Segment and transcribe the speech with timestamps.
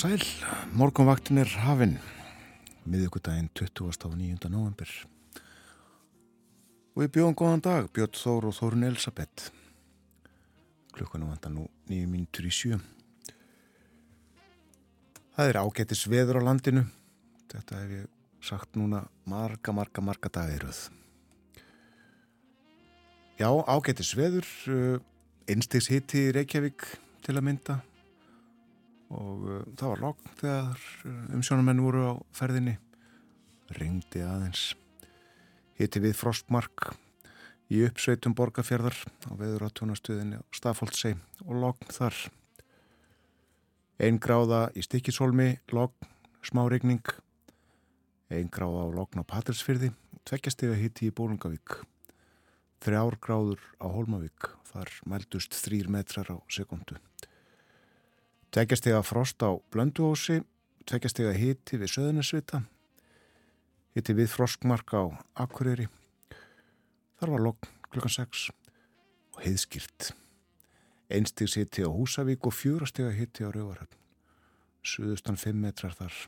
[0.00, 0.22] Og sæl,
[0.80, 1.98] morgunvaktin er hafinn,
[2.88, 4.46] miðugudaginn 20.
[4.48, 4.92] november.
[6.94, 9.50] Og við bjóðum góðan dag, Björn Þór og Þórun Elisabeth.
[10.96, 12.78] Klukkanum vantar nú nýju mínutur í sjö.
[15.36, 16.86] Það er ágættis veður á landinu.
[17.52, 18.08] Þetta hef ég
[18.40, 20.80] sagt núna marga, marga, marga dagiröð.
[23.36, 24.48] Já, ágættis veður,
[25.44, 26.88] einstegs hitti í Reykjavík
[27.20, 27.82] til að mynda
[29.10, 32.76] og uh, það var logg þegar uh, umsjónamenn voru á ferðinni.
[33.78, 34.72] Ringdi aðeins.
[35.78, 36.90] Hitti við frostmark
[37.70, 38.96] í uppsveitum borgarfjörðar
[39.30, 41.14] á veður á tónastuðinni á Stafóldsei
[41.46, 42.16] og logg þar.
[44.00, 45.94] Einn gráða í Stikisholmi logg,
[46.42, 47.04] smá regning
[48.30, 49.90] einn gráða á logn á Patrilsfyrði
[50.28, 51.80] tveggjastega hitti í Bólungavík
[52.84, 57.00] þrjár gráður á Holmavík þar mældust þrýr metrar á sekundu
[58.50, 60.40] Tveggjastega frost á Blönduósi,
[60.82, 62.58] tveggjastega hiti við Söðunisvita,
[63.94, 65.06] hiti við frostmark á
[65.38, 65.86] Akureyri.
[67.20, 68.48] Þar var lokn klukkan 6
[69.36, 70.08] og heiðskýrt.
[71.14, 73.94] Einstigs hiti á Húsavík og fjúrastega hiti á Rauvarhöfn.
[74.82, 76.18] Suðustan 5 metrar þar.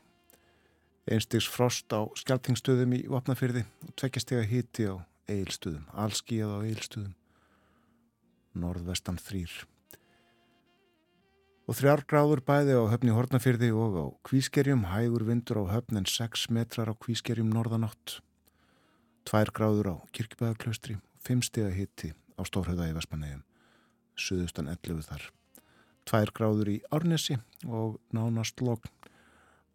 [1.11, 4.95] Einstigs frost á Skeltingstöðum í Vapnafyrði og tveggjastega hiti á
[5.27, 7.13] Eilstöðum, allskíjað á Eilstöðum.
[8.55, 9.72] Norðvestan 3
[11.63, 16.09] og þrjár gráður bæði á höfni Hortnafyrði og á Kvískerjum, hægur vindur á höfn en
[16.09, 18.19] 6 metrar á Kvískerjum norðanátt,
[19.23, 23.45] tvær gráður á Kirkibæðaklaustri, 5 steg að hitti á Stórhauða í Vespanegum,
[24.19, 25.29] suðustan 11 þar,
[26.03, 28.91] tvær gráður í Árnesi og nánast logn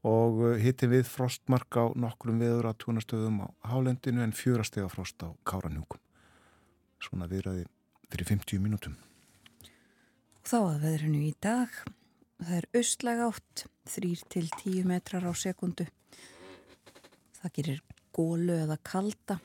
[0.07, 5.33] og hitti við frostmark á nokkrum viður að túnastöðum á Hálendinu en fjórastega frost á
[5.49, 6.01] Káranjúkum.
[7.03, 7.67] Svona viðraði
[8.13, 8.95] fyrir 50 mínútum.
[10.49, 11.73] Þá að veðrinu í dag,
[12.41, 15.85] það er austlæg átt, 3-10 metrar á sekundu.
[17.37, 17.83] Það gerir
[18.17, 19.37] gólu eða kalda.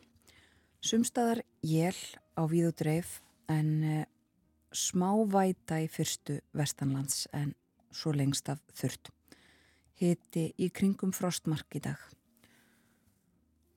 [0.79, 1.99] Sumstaðar jél
[2.39, 3.17] á víð og dreif
[3.51, 4.07] en eh,
[4.71, 7.51] smá væta í fyrstu vestanlands en
[7.91, 9.11] svo lengst af þurft.
[9.99, 11.99] Hiti í kringum frostmark í dag.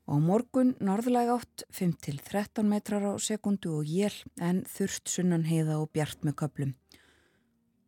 [0.06, 5.91] Á morgun norðlæg átt 5-13 metrar á sekundu og jél en þurft sunnan heiða og
[5.91, 6.76] bjart með köplum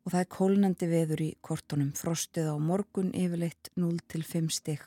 [0.08, 4.86] og það er kólnandi veður í kortunum, frostið á morgun yfirleitt 0-5 stygg.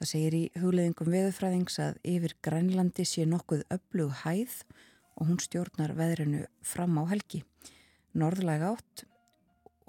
[0.00, 4.56] Það segir í hugleðingum veðurfræðings að yfir Grænlandi sé nokkuð öflug hæð
[5.20, 7.42] og hún stjórnar veðrinu fram á helgi.
[8.16, 9.04] Norðlæg átt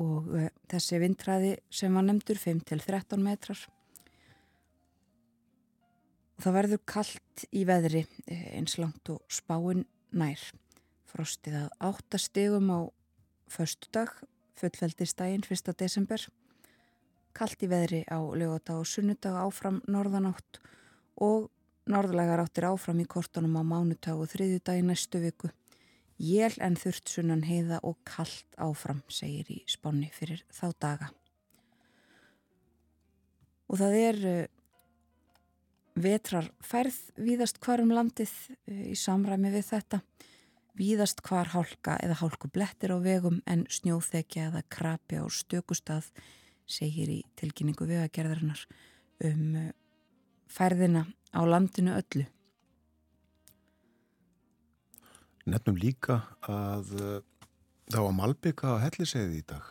[0.03, 3.65] og uh, þessi vindræði sem var nefndur 5-13 metrar.
[6.43, 10.49] Það verður kallt í veðri eh, eins langt og spáin nær.
[11.07, 12.79] Frostið að 8 stygum á
[13.51, 14.09] förstudag,
[14.55, 15.73] fullveldistægin 1.
[15.77, 16.23] desember,
[17.35, 20.61] kallt í veðri á lögata og sunnudag áfram norðanátt
[21.19, 21.49] og
[21.91, 25.51] norðlegar áttir áfram í kortunum á mánutag og þriðjudag í næstu viku.
[26.21, 31.09] Jél en þurft sunnan heiða og kallt áfram, segir í spáni fyrir þá daga.
[33.71, 34.41] Og það er uh,
[35.95, 40.01] vetrar færð víðast hvarum landið uh, í samræmi við þetta.
[40.79, 46.07] Víðast hvar hálka eða hálku blettir á vegum en snjóþekja eða krapi á stökustað
[46.63, 48.61] segir í tilkynningu vegagerðarinnar
[49.27, 49.65] um uh,
[50.47, 51.03] færðina
[51.35, 52.23] á landinu öllu.
[55.51, 57.19] Nefnum líka að uh,
[57.91, 59.67] það var malbygga á helliseiði í dag.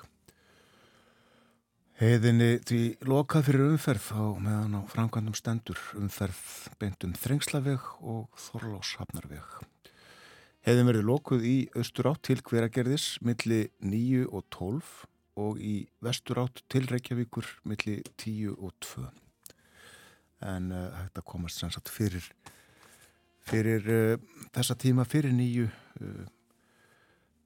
[2.00, 6.40] Heiðinni því lokað fyrir umferð á meðan á framkvæmdum stendur umferð
[6.80, 9.60] beintum Þrengslaveg og Þorláshafnarveg.
[10.60, 14.90] Hefðum verið lokuð í austur átt til hveragerðis milli 9 og 12
[15.40, 19.06] og í vestur átt til Reykjavíkur milli 10 og 2.
[20.50, 22.28] En uh, þetta komast sannsagt fyrir,
[23.48, 26.28] fyrir uh, þessa tíma fyrir 9 uh,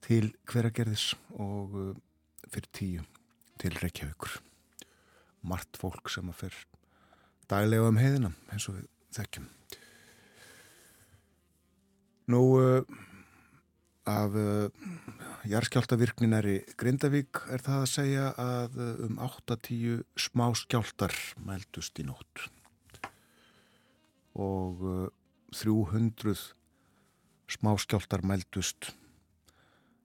[0.03, 1.95] til hveragerðis og
[2.51, 3.07] fyrir 10
[3.63, 4.41] til Reykjavíkur.
[5.47, 6.63] Mart fólk sem að fer
[7.47, 9.47] daglega um heiðina eins og við þekkjum.
[12.25, 12.41] Nú
[14.05, 14.69] af uh,
[15.49, 22.45] jarðskjáltavirkninari Grindavík er það að segja að uh, um 8-10 smá skjáltar mældust í nótt
[24.37, 25.07] og uh,
[25.57, 26.37] 300
[27.49, 28.91] smá skjáltar mældust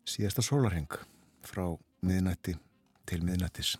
[0.08, 0.96] síðasta sólarheng
[1.44, 1.66] frá
[2.00, 2.56] miðnætti
[3.08, 3.76] til miðnættis.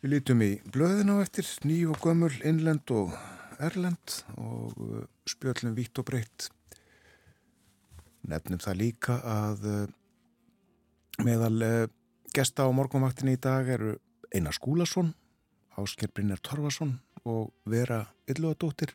[0.00, 3.12] Við lítum í blöðina á eftir nýju og gömul, innlend og
[3.62, 6.48] erlend og uh, spjöllum vitt og breytt.
[8.24, 9.84] Nefnum það líka að uh,
[11.24, 11.86] Meðal uh,
[12.34, 13.94] gesta á morgunvaktinni í dag eru
[14.34, 15.12] Einar Skúlason,
[15.78, 18.94] Ásker Brynjar Torfason og Vera Ylluadóttir.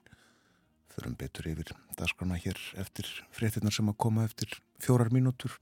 [0.91, 4.51] Förum betur yfir dagskrána hér eftir fréttinnar sem að koma eftir
[4.83, 5.53] fjórar mínútur.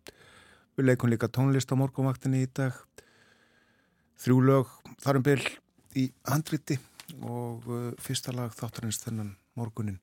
[0.77, 2.73] Við leikum líka tónlist á morgunvaktinni í dag.
[4.17, 5.41] Þrjú lög þarum byl
[5.97, 6.79] í handriti
[7.21, 10.00] og uh, fyrsta lag þáttarins þennan morgunin.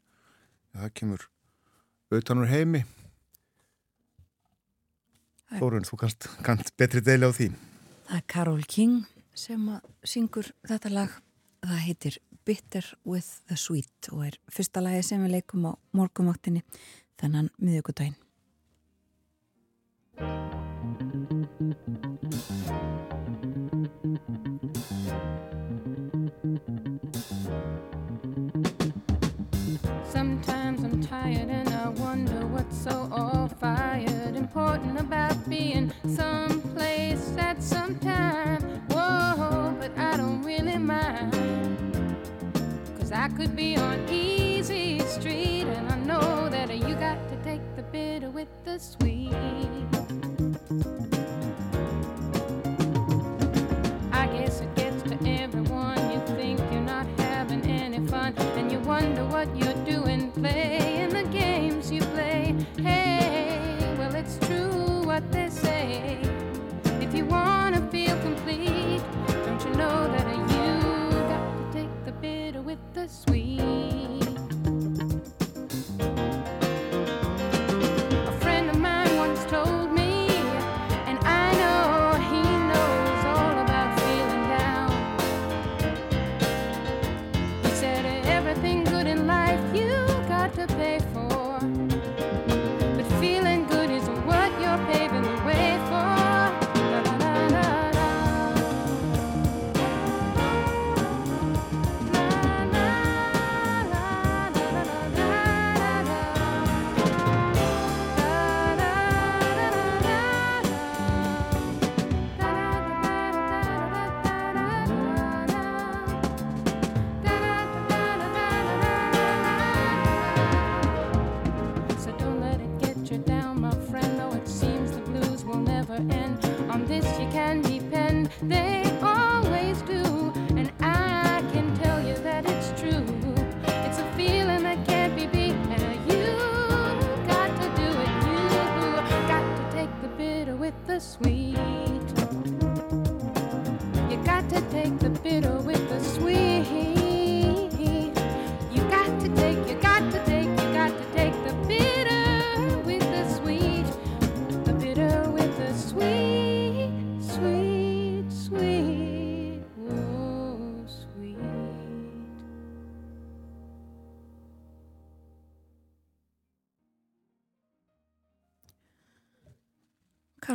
[0.74, 1.26] Það kemur
[2.10, 2.84] auðvitaðnur heimi
[5.54, 7.50] Þórun, þú kannst, kannst betri deili á því.
[8.08, 9.04] Það er Karol King
[9.38, 9.68] sem
[10.06, 11.14] syngur þetta lag.
[11.64, 16.64] Það heitir Bitter with the Sweet og er fyrsta lagi sem við leikum á morgumáttinni
[17.20, 18.18] þennan miðugudaginn.
[31.24, 38.60] Tired and I wonder what's so all fired important about being someplace at some time.
[38.90, 41.32] Whoa, but I don't really mind.
[42.98, 47.62] Cause I could be on easy street and I know that you got to take
[47.76, 49.83] the bitter with the sweet.
[73.06, 73.93] Bitter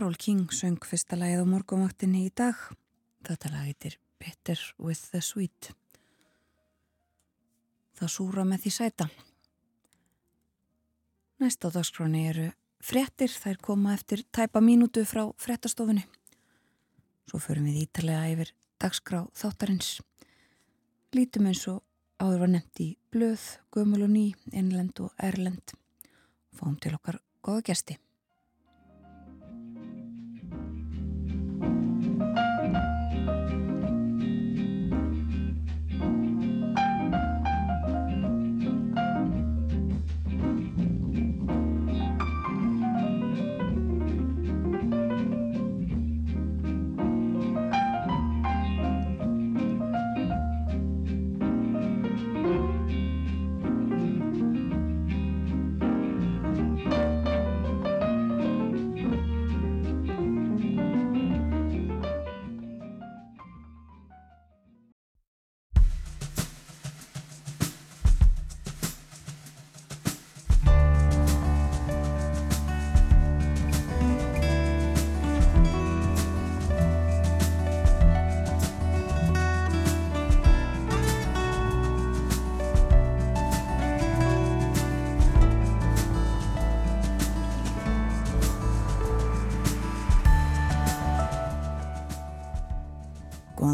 [0.09, 2.57] Karol King söng fyrsta lagið á morgumvaktinni í dag.
[3.27, 5.69] Þetta lag heitir Bitter with the Sweet.
[7.93, 9.07] Það súra með því sæta.
[11.37, 12.47] Næst á dagskráni eru
[12.81, 16.07] frettir, þær koma eftir tæpa mínútu frá frettastofunni.
[17.29, 19.99] Svo förum við ítalega yfir dagskrá þáttarins.
[21.13, 21.83] Lítum eins og
[22.17, 25.77] áður var nefnt í blöð, gömul og ný, innlend og erlend.
[26.57, 28.01] Fáum til okkar góða gesti.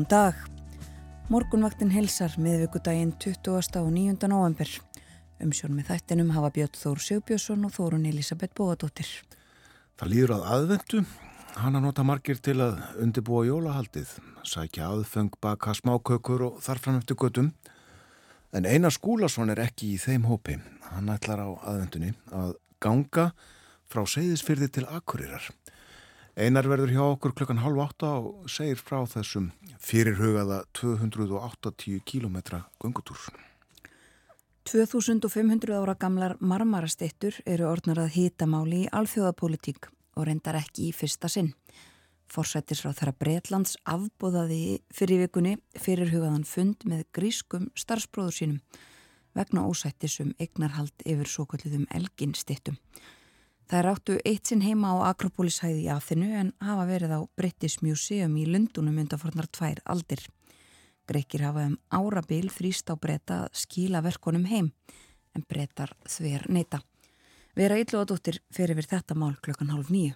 [0.06, 0.36] Góðan dag.
[1.34, 3.80] Morgunvaktin helsar miðvíkudaginn 20.
[3.80, 4.28] og 9.
[4.30, 4.70] november.
[5.42, 9.10] Umsjón með þættinum hafa Björn Þór Sigbjörnsson og Þórun Elisabeth Bóadóttir.
[9.98, 11.02] Það líður að aðvendu
[11.56, 14.14] hann að nota margir til að undibúa jólahaldið,
[14.46, 17.54] sækja aðfeng, baka smákökur og þarfram eftir göttum.
[18.54, 20.60] En Einar Skúlason er ekki í þeim hópi.
[20.92, 23.32] Hann ætlar á aðvendunni að ganga
[23.90, 25.50] frá seyðisfyrði til Akureyrar.
[26.36, 33.22] Einar verður hjá okkur klukkan halv átta og segir frá þessum fyrirhugaða 280 km gungutúr.
[34.68, 39.88] 2500 ára gamlar marmarastittur eru orðnar að hýtamáli í alþjóðapolitík
[40.18, 41.54] og reyndar ekki í fyrsta sinn.
[42.28, 48.60] Forsættisráð þeirra Breitlands afbóðaði fyrir vikunni fyrirhugaðan fund með grískum starfsbróður sínum
[49.38, 52.76] vegna ósættisum eignarhald yfir svo kalluðum elginstittum.
[53.66, 57.82] Það er áttu eitt sinn heima á Akropólishæði í Aþinu en hafa verið á British
[57.82, 60.22] Museum í Lundunum undanfornar tvær aldir.
[61.10, 64.70] Greikir hafa um árabil þrýst á breyta að skíla verkonum heim
[65.34, 66.84] en breytar þver neyta.
[67.58, 70.14] Vera Ylluadóttir fyrir við þetta mál klokkan hálf nýju.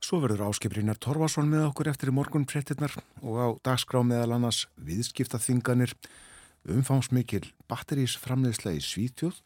[0.00, 4.64] Svo verður áskiprinnar Torvason með okkur eftir í morgun frettinnar og á dagskrá meðal annars
[4.80, 5.92] viðskiptaþinganir,
[6.64, 9.40] umfangsmikil batterísframleðsla í Svítjóð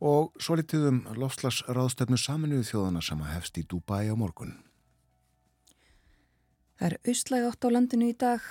[0.00, 4.54] og svo litið um lofslagsráðstöfnu saminuðu þjóðana sem að hefst í Dubai á morgun.
[6.78, 8.42] Það er austlæg átt á landinu í dag,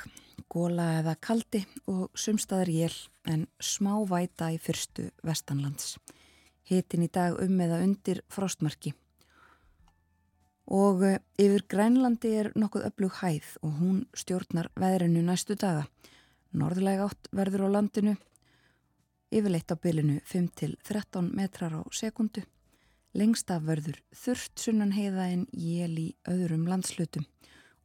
[0.51, 5.95] góla eða kaldi og sumstaðar jél en smá væta í fyrstu vestanlands.
[6.67, 8.91] Hitin í dag um eða undir frostmarki.
[10.67, 15.85] Og eh, yfir Grænlandi er nokkuð öflug hæð og hún stjórnar veðrinu næstu daga.
[16.51, 18.17] Norðlæg átt verður á landinu
[19.31, 22.43] yfirleitt á bylinu 5-13 metrar á sekundu.
[23.17, 27.25] Lengst af verður þurft sunnan heiða en jél í öðrum landslutum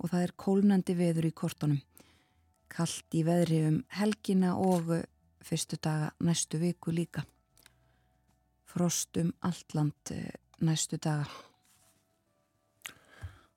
[0.02, 1.80] og það er kólnandi veður í kortunum.
[2.72, 4.92] Kallt í veðri um helgina og
[5.44, 7.24] fyrstu daga næstu viku líka.
[8.66, 11.28] Frost um allt land eh, næstu daga.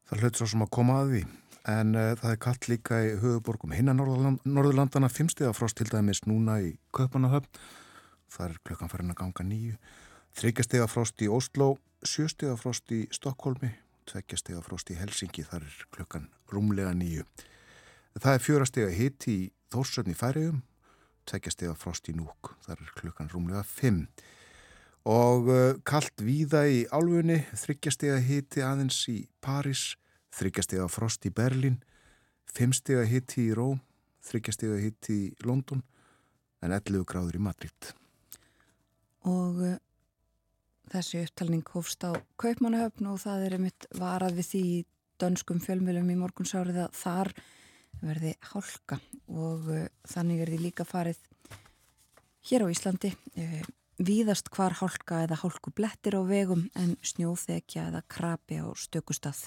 [0.06, 1.24] Það hlut svo sem að koma að því
[1.72, 6.60] en uh, það er kallt líka í höfuborgum hinna Norðurlandana fimmstiða frost til dæmis núna
[6.64, 7.50] í Kaupanahöfn
[8.36, 9.80] það er klukkan farin að ganga nýju
[10.40, 13.72] þryggjastega frost í Oslo sjöstega frost í Stokkólmi
[14.10, 17.26] tveggjastega frost í Helsingi þar er klukkan rúmlega nýju
[18.22, 19.40] það er fjórastega hitt í
[19.74, 20.64] Þórsöfn í Færiðum
[21.30, 24.06] tveggjastega frost í Núk þar er klukkan rúmlega fimm.
[25.06, 29.94] Og uh, kallt víða í Álfunni þryggjastega hitti aðeins í Paris
[30.36, 31.80] þryggjastega frost í Berlin,
[32.52, 33.80] fimmstega hitti í Róm,
[34.26, 35.84] þryggjastega hitti í London
[36.64, 37.92] en 11 gráður í Madrid.
[39.26, 39.78] Og uh,
[40.94, 44.84] þessi upptalning hófst á Kaupmannahöfn og það er einmitt varað við því í
[45.22, 47.32] dönskum fjölmjölum í morgunsárið að þar
[48.02, 49.00] verði hálka
[49.32, 51.22] og uh, þannig er því líka farið
[52.50, 53.66] hér á Íslandi uh,
[53.96, 59.46] víðast hvar hálka eða hálku blettir á vegum en snjóþekja eða krapi á stökustað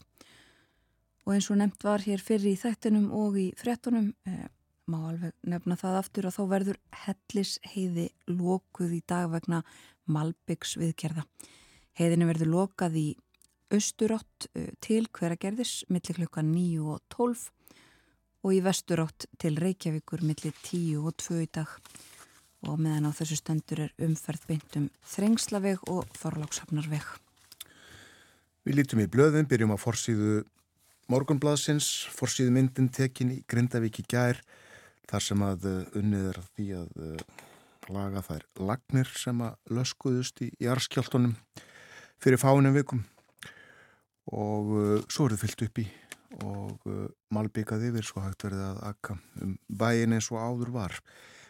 [1.29, 4.47] og eins og nefnt var hér fyrir í þættinum og í frettunum eh,
[4.89, 9.61] má alveg nefna það aftur að þá verður hellis heiði lókuð í dag vegna
[10.09, 11.27] Malbyggs viðkerða.
[12.01, 13.07] Heiðinu verður lokað í
[13.69, 17.45] austurátt eh, til hveragerðis millir klukka 9 og 12
[18.49, 21.77] og í vesturátt til Reykjavíkur millir 10 og 2 í dag
[22.65, 27.05] og meðan á þessu stendur er umferð beintum Þrengslaveg og Þorlákshafnarveg.
[28.65, 30.47] Við lítum í blöðin, byrjum á forsýðu
[31.09, 34.43] Morgonbladsins, forsýðu myndin tekin í Grindavík í gær
[35.09, 37.39] þar sem að uh, unnið er því að uh,
[37.95, 41.33] laga þær lagnir sem að löskuðust í jarskjáltunum
[42.21, 43.01] fyrir fáinum vikum
[44.37, 45.87] og uh, svo eru þið fyllt upp í
[46.45, 46.85] og
[47.33, 50.99] malbyggað yfir svo hægt verið að akka um bæin eins og áður var.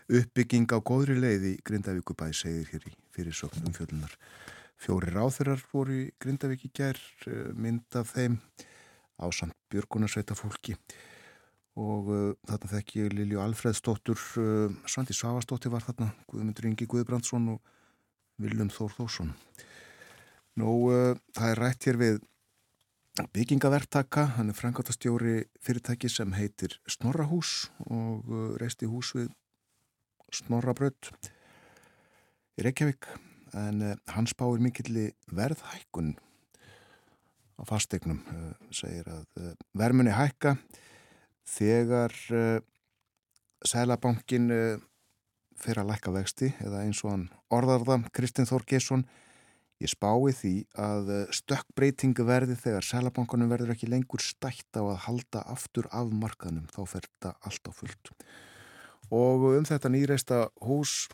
[0.06, 4.14] Uppbygging á góðri leið í Grindavíkubæ segir hér í fyrirsögnum fjöldunar.
[4.78, 7.02] Fjóri ráþurar voru í Grindavík í gær
[7.58, 8.38] mynd af þeim
[9.18, 10.76] á samt Björgunarsveita fólki
[11.78, 17.52] og uh, þarna þekk ég Lilju Alfredsdóttur uh, Svandi Savastóttir var þarna Guðmundur Ingi Guðbrandsson
[17.54, 17.76] og
[18.38, 19.30] Viljum Þór Þórsson.
[20.58, 22.18] Nú, uh, það er rætt hér við
[23.34, 29.32] byggingavertaka hann er frangátastjóri fyrirtæki sem heitir Snorrahús og uh, reisti hús við
[30.34, 31.10] Snorrabrödd
[32.58, 33.10] í Reykjavík.
[33.58, 36.16] En uh, hann spáir mikilli verðhækkun
[37.58, 40.56] á fastegnum uh, segir að uh, vermunni hækka
[41.48, 42.58] þegar uh,
[43.66, 44.52] Sælabankin
[45.58, 49.02] fyrir að lækka vexti eða eins og hann orðarða Kristinn Þór Gesson
[49.82, 55.42] ég spái því að stökkbreytingu verði þegar Sælabankunum verður ekki lengur stætt á að halda
[55.50, 58.12] aftur af markanum þá fer þetta allt á fullt.
[59.10, 61.08] Og um þetta nýreista hús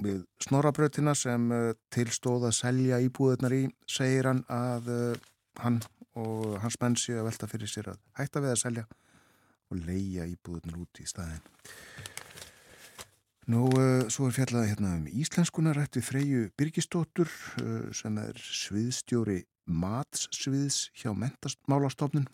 [0.00, 1.44] við Snorabröðina sem
[1.92, 4.88] tilstóða að selja íbúðunar í segir hann að
[5.64, 5.80] hann
[6.18, 8.86] og hans menn sé að velta fyrir sér að hætta við að selja
[9.70, 11.44] og leia íbúðunar út í staðin.
[13.50, 17.30] Nú, uh, svo er fjallaði hérna um íslenskunar eftir Freyju Birgistóttur
[17.62, 19.40] uh, sem er sviðstjóri
[19.70, 22.28] matssviðs hjá mentasmálastofnun.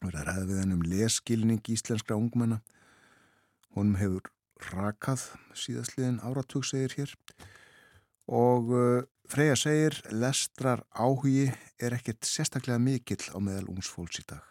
[0.00, 2.60] Að ræða við henn um leskilning íslenskra ungmenna.
[3.74, 4.30] Honum hefur
[4.70, 5.24] rakað
[5.56, 7.16] síðastliðin áratug segir hér
[8.30, 11.44] og uh, Freyja segir lestrar áhugi
[11.78, 14.42] er ekkert sérstaklega mikill á meðal ungsfólks í dag.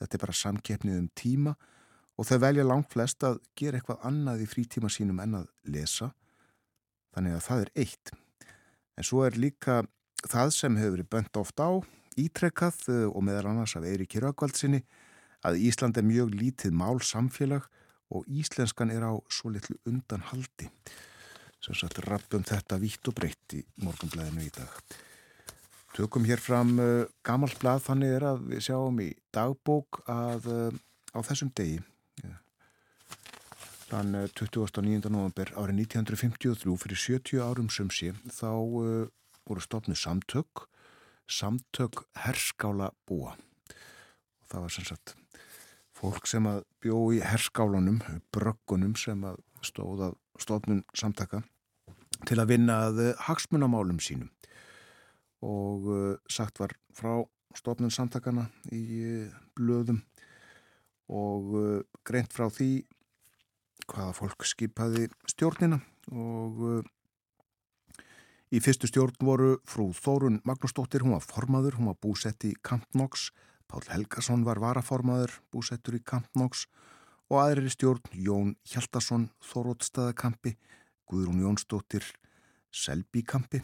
[0.00, 1.52] Þetta er bara samkeppnið um tíma
[2.16, 6.08] og þau velja langt flest að gera eitthvað annað í frítíma sínum en að lesa.
[7.12, 8.14] Þannig að það er eitt.
[8.96, 9.76] En svo er líka
[10.24, 11.70] það sem hefur verið bönt oft á
[12.16, 14.80] ítrekkað eh, og meðal annars af Eiríki Raukvaldsinni
[15.44, 17.68] að Ísland er mjög lítið mál samfélag
[18.08, 20.72] og íslenskan er á svo litlu undanhaldi
[21.68, 24.98] sem satt rappum þetta vítt og breytt í morgunblæðinu í dag
[25.96, 30.82] Tökum hér fram uh, gammalt blað þannig er að við sjáum í dagbók að uh,
[31.16, 31.80] á þessum degi
[33.88, 35.08] Þann 29.
[35.08, 39.06] november árið 1953 fyrir 70 árum sem sé þá uh,
[39.48, 40.66] voru stofnu samtök,
[41.24, 43.32] samtök herskála búa.
[43.32, 45.14] Og það var sem sagt
[45.96, 51.40] fólk sem að bjó í herskálanum, bröggunum sem að stóða stofnun samtaka
[52.26, 54.30] til að vinna að hagsmunamálum sínum.
[55.46, 57.22] Og uh, sagt var frá
[57.56, 60.02] stofnun samtakana í uh, blöðum
[61.08, 61.54] og
[62.04, 62.82] greint frá því
[63.88, 65.78] hvaða fólk skipaði stjórnina
[66.12, 66.82] og
[68.52, 73.30] í fyrstu stjórn voru frú Þórun Magnúsdóttir, hún var formaður, hún var búsett í Kampnoks,
[73.68, 76.66] Pál Helgason var varaformaður, búsettur í Kampnoks
[77.28, 80.54] og aðrir stjórn Jón Hjaldarsson, Þóróttstæðakampi,
[81.08, 82.04] Guðrún Jónsdóttir,
[82.70, 83.62] Selbíkampi,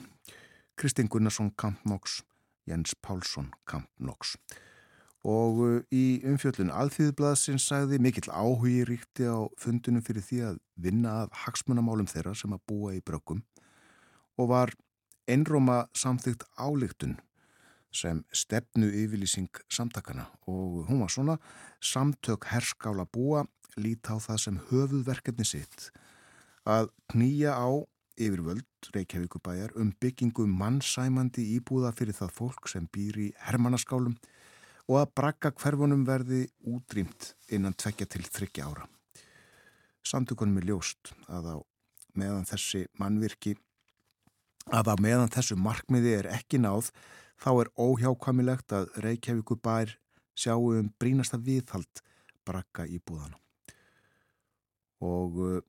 [0.77, 2.23] Kristinn Gunnarsson Kampnoks,
[2.67, 4.37] Jens Pálsson Kampnoks
[5.25, 11.15] og uh, í umfjöllun alþýðblaðsins sagði mikill áhugi ríkti á fundunum fyrir því að vinna
[11.23, 13.41] að hagsmunamálum þeirra sem að búa í brökkum
[14.37, 14.75] og var
[15.31, 17.17] einróma samþygt álíktun
[17.95, 21.39] sem stefnu yfirlýsing samtakana og hún var svona
[21.81, 23.47] samtök herskála búa
[23.81, 25.89] lít á það sem höfuðverkefni sitt
[26.65, 27.69] að knýja á
[28.15, 34.15] yfirvöld Reykjavíkubæjar um byggingu mannsæmandi íbúða fyrir það fólk sem býr í hermanaskálum
[34.89, 38.89] og að brakka hverfunum verði útrýmt innan tvekja til þryggja ára.
[40.05, 41.59] Samtökunum er ljóst að á
[42.15, 43.55] meðan þessi mannvirki,
[44.69, 46.91] að á meðan þessu markmiði er ekki náð,
[47.41, 49.97] þá er óhjákvamilegt að Reykjavíku bær
[50.37, 52.05] sjáu um brínasta viðhald
[52.45, 53.41] brakka í búðana.
[55.05, 55.65] Og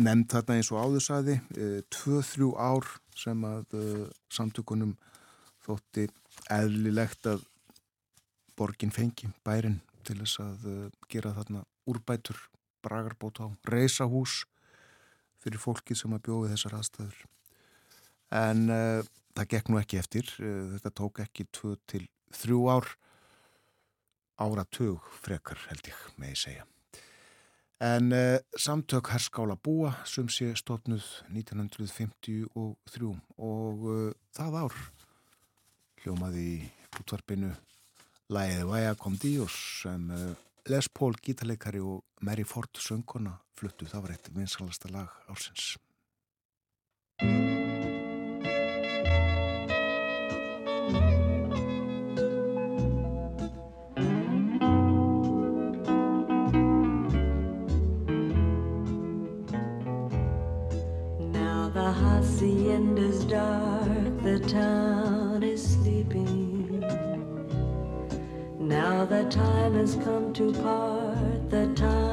[0.00, 4.96] nefnd þarna eins og áðursæði, uh, tvö-þrjú ár sem að uh, samtökunum
[5.64, 6.08] þótti
[6.52, 7.44] eðlilegt að
[8.58, 12.38] borgin fengi bærin til þess að uh, gera þarna úrbætur,
[12.84, 14.42] bragarbót á reysahús
[15.44, 17.22] fyrir fólki sem að bjóði þessar aðstæður.
[18.34, 19.00] En uh,
[19.36, 22.92] það gekk nú ekki eftir, þetta tók ekki 2 til 3 ár
[24.38, 26.73] áratug frekar held ég með ég segja.
[27.82, 31.02] En uh, samtök herskála búa sem sé stofnuð
[31.34, 34.76] 1953 og uh, það ár
[36.04, 36.58] hljómaði í
[37.00, 37.50] útvarpinu
[38.34, 40.30] Læðið Væja kom Díos sem uh,
[40.70, 43.84] Les Paul gítarleikari og Mary Ford söngkona fluttu.
[43.90, 45.74] Það var eitt vinsalasta lag ársins.
[62.74, 66.80] Hacienda's dark, the town is sleeping.
[68.58, 72.03] Now the time has come to part, the time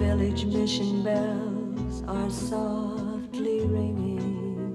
[0.00, 4.72] village mission bells are softly ringing.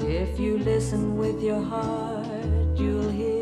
[0.00, 3.37] If you listen with your heart, you'll hear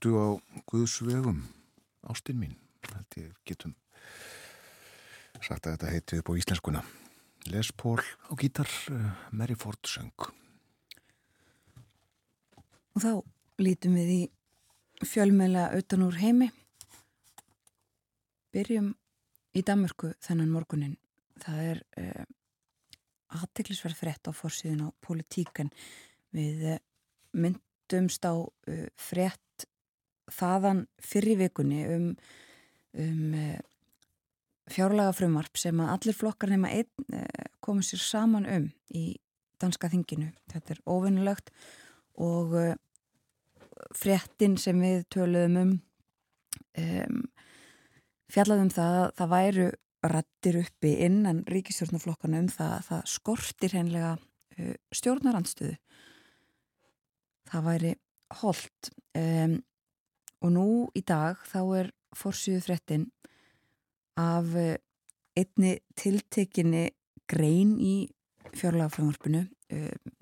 [0.00, 0.32] Gaktu á
[0.64, 1.42] Guðsvegum,
[2.08, 2.54] ástinn mín,
[2.88, 3.74] held ég getum
[5.44, 6.80] sagt að þetta heiti upp á íslenskuna.
[7.52, 10.24] Les Paul á gítar, uh, Mary Ford söng.
[12.96, 13.12] Og þá
[13.60, 16.48] lítum við í fjölmela utan úr heimi.
[18.56, 18.94] Byrjum
[19.52, 20.96] í Danmörku þennan morgunin.
[21.44, 22.24] Það er uh,
[23.36, 25.68] aðteklisverð frétt á fórsíðun á politíkan.
[26.32, 26.82] Við uh,
[27.36, 29.68] myndumst á uh, frétt
[30.34, 32.06] þaðan fyrri vikunni um,
[32.98, 33.58] um uh,
[34.70, 39.04] fjárlega frumvarp sem að allir flokkar nema einn uh, komið sér saman um í
[39.60, 40.30] danska þinginu.
[40.52, 41.52] Þetta er ofinnulegt
[42.20, 42.72] og uh,
[43.96, 45.76] fréttin sem við töluðum um,
[46.80, 47.22] um
[48.30, 49.70] fjallaðum það að það væru
[50.10, 54.12] rattir uppi innan ríkistjórnarflokkana um það að það skortir hennilega
[54.94, 55.74] stjórnarandstöðu.
[57.50, 57.92] Það væri
[58.40, 59.58] holdt um,
[60.40, 63.06] og nú í dag þá er fórsýðu fréttin
[64.20, 64.76] af uh,
[65.38, 66.88] einni tiltekinni
[67.30, 68.08] grein í
[68.56, 69.44] fjárlagafröðmarpinu.
[69.70, 70.16] Um,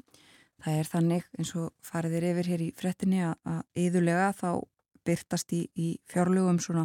[0.65, 4.51] það er þannig eins og fariðir yfir hér í fréttinni að, yðurlega þá
[5.07, 6.85] byrtast í, í fjárlögum svona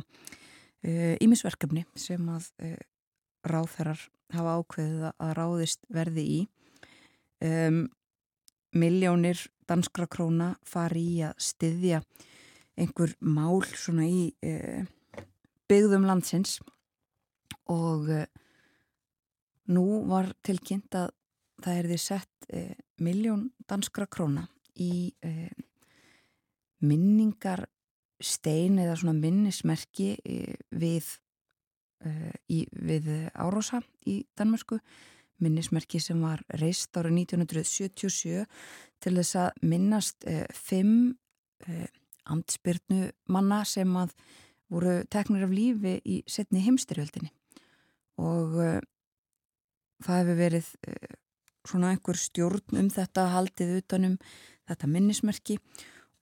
[0.83, 2.77] ímisverkefni uh, sem að uh,
[3.47, 4.01] ráþærar
[4.33, 6.39] hafa ákveðið að ráðist verði í
[7.43, 7.83] um,
[8.73, 12.01] miljónir danskra króna fari í að styðja
[12.79, 14.85] einhver mál svona í uh,
[15.69, 16.59] byggðum landsins
[17.71, 18.25] og uh,
[19.73, 21.13] nú var tilkynnt að
[21.63, 25.13] það er því sett uh, miljón danskra króna í
[26.81, 27.67] minningar
[28.17, 30.15] stein eða svona minnismerki
[30.73, 31.09] við,
[32.49, 34.79] í, við Árósa í Danmörsku
[35.43, 38.45] minnismerki sem var reist árið 1977
[39.03, 41.13] til þess að minnast eh, fimm
[41.67, 41.87] eh,
[42.29, 44.15] amtspyrnu manna sem að
[44.71, 47.29] voru teknir af lífi í setni heimstyrjöldinni
[48.21, 48.79] og eh,
[50.03, 50.71] það hefur verið
[51.67, 54.17] svona einhver stjórn um þetta haldið utanum
[54.69, 55.57] þetta minnismerki.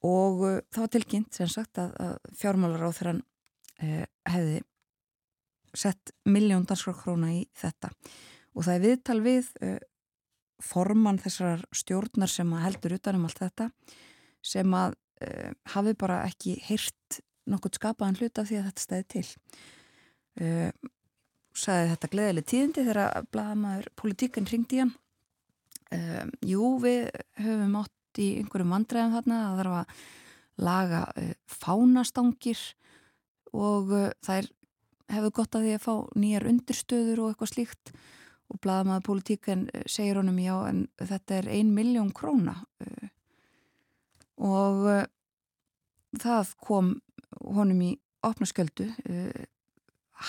[0.07, 4.61] Og uh, það var tilkynnt sem sagt að, að fjármálar á þeirran uh, hefði
[5.77, 7.91] sett miljón danskra króna í þetta.
[8.57, 9.77] Og það er viðtal við uh,
[10.61, 13.69] formann þessar stjórnar sem heldur utanum allt þetta
[14.45, 19.07] sem að uh, hafi bara ekki heyrt nokkur skapaðan hlut af því að þetta stæði
[19.15, 19.25] til.
[20.41, 20.91] Uh,
[21.57, 24.95] sagði þetta gleðileg tíðindi þegar blaðamaður politíkan ringdi hann.
[25.91, 27.09] Uh, Jú, við
[27.41, 30.07] höfum átt í einhverjum vandræðum þarna það þarf að
[30.61, 31.01] laga
[31.49, 32.59] fánastangir
[33.55, 34.49] og þær
[35.11, 37.93] hefur gott að því að fá nýjar undirstöður og eitthvað slíkt.
[38.51, 43.11] Og blaðamaður politíkan segir honum já en þetta er ein miljón króna uh,
[44.41, 45.07] og
[46.21, 46.95] það kom
[47.41, 47.91] honum í
[48.25, 48.89] opnasköldu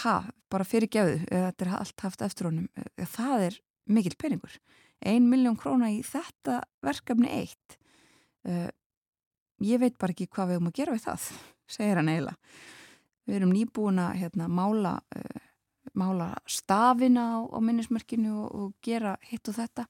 [0.03, 0.14] ha,
[0.53, 2.68] bara fyrir gefðu þetta er allt haft eftir honum.
[2.96, 3.59] Það er
[3.92, 4.55] mikill peningur.
[5.03, 7.79] Ein miljón króna í þetta verkefni eitt.
[8.46, 8.70] Uh,
[9.62, 11.27] ég veit bara ekki hvað við erum að gera við það
[11.77, 12.55] segir hann eiginlega.
[13.27, 15.48] Við erum nýbúin að hérna, mála uh,
[15.98, 19.87] mála stafina á, á minnismörkinu og, og gera hitt og þetta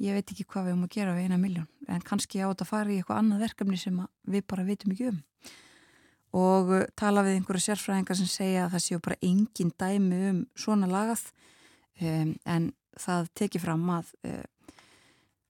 [0.00, 2.66] ég veit ekki hvað við erum að gera við eina miljón en kannski á þetta
[2.66, 5.20] að fara í eitthvað annað verkefni sem við bara veitum ekki um
[6.40, 10.40] og uh, tala við einhverju sérfræðingar sem segja að það séu bara engin dæmi um
[10.58, 11.26] svona lagað
[12.00, 14.08] um, en það tekið fram að,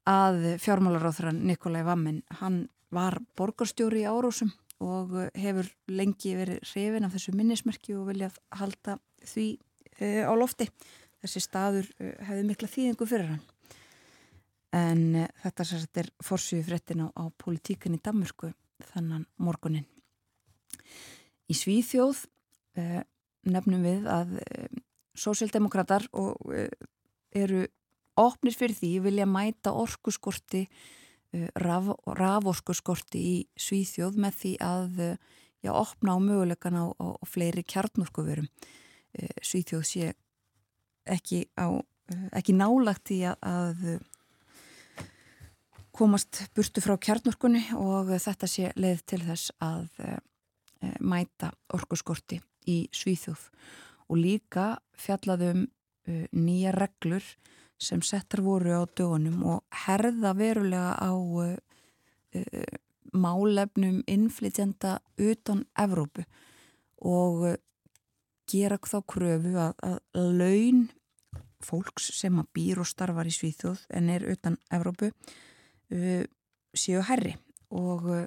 [0.06, 7.14] að fjármálaráþurann Nikolai Vammen, hann var borgarstjóri í Árósum og hefur lengi verið hrifin af
[7.14, 8.96] þessu minnismerki og viljað halda
[9.28, 9.46] því
[10.00, 10.70] uh, á lofti.
[11.20, 13.42] Þessi staður uh, hefði mikla þýðingu fyrir hann.
[14.76, 18.52] En uh, þetta sérst er forsýðu fréttin á, á politíkan í Danmörku
[18.92, 19.86] þannan morgunin.
[21.50, 22.24] Í Svíþjóð
[22.78, 23.02] uh,
[23.50, 24.68] nefnum við að uh,
[25.18, 26.06] sósildemokrater
[27.34, 27.66] eru
[28.20, 30.62] opnir fyrir því vilja mæta orkuskorti
[31.60, 35.02] raf, raforkuskorti í Svíþjóð með því að
[35.60, 38.48] já, opna á mögulegan á, á, á fleiri kjarnorkuverum
[39.44, 40.12] Svíþjóð sé
[41.10, 41.42] ekki,
[42.38, 43.84] ekki nálagt í að, að
[46.00, 50.12] komast burtu frá kjarnorkunni og þetta sé leið til þess að e,
[51.04, 52.38] mæta orkuskorti
[52.72, 53.42] í Svíþjóð.
[54.08, 54.64] Og líka
[54.96, 57.26] fjallaðum e, nýja reglur
[57.80, 61.12] sem settar voru á dögunum og herða verulega á
[62.32, 62.64] e,
[63.12, 66.24] málefnum innflytjanda utan Evrópu
[67.04, 67.44] og
[68.48, 70.82] gera þá kröfu að, að laun
[71.60, 75.12] fólks sem að býr og starfar í Svíþjóð en er utan Evrópu
[75.94, 76.24] uh,
[76.74, 77.36] séu herri
[77.70, 78.26] og uh,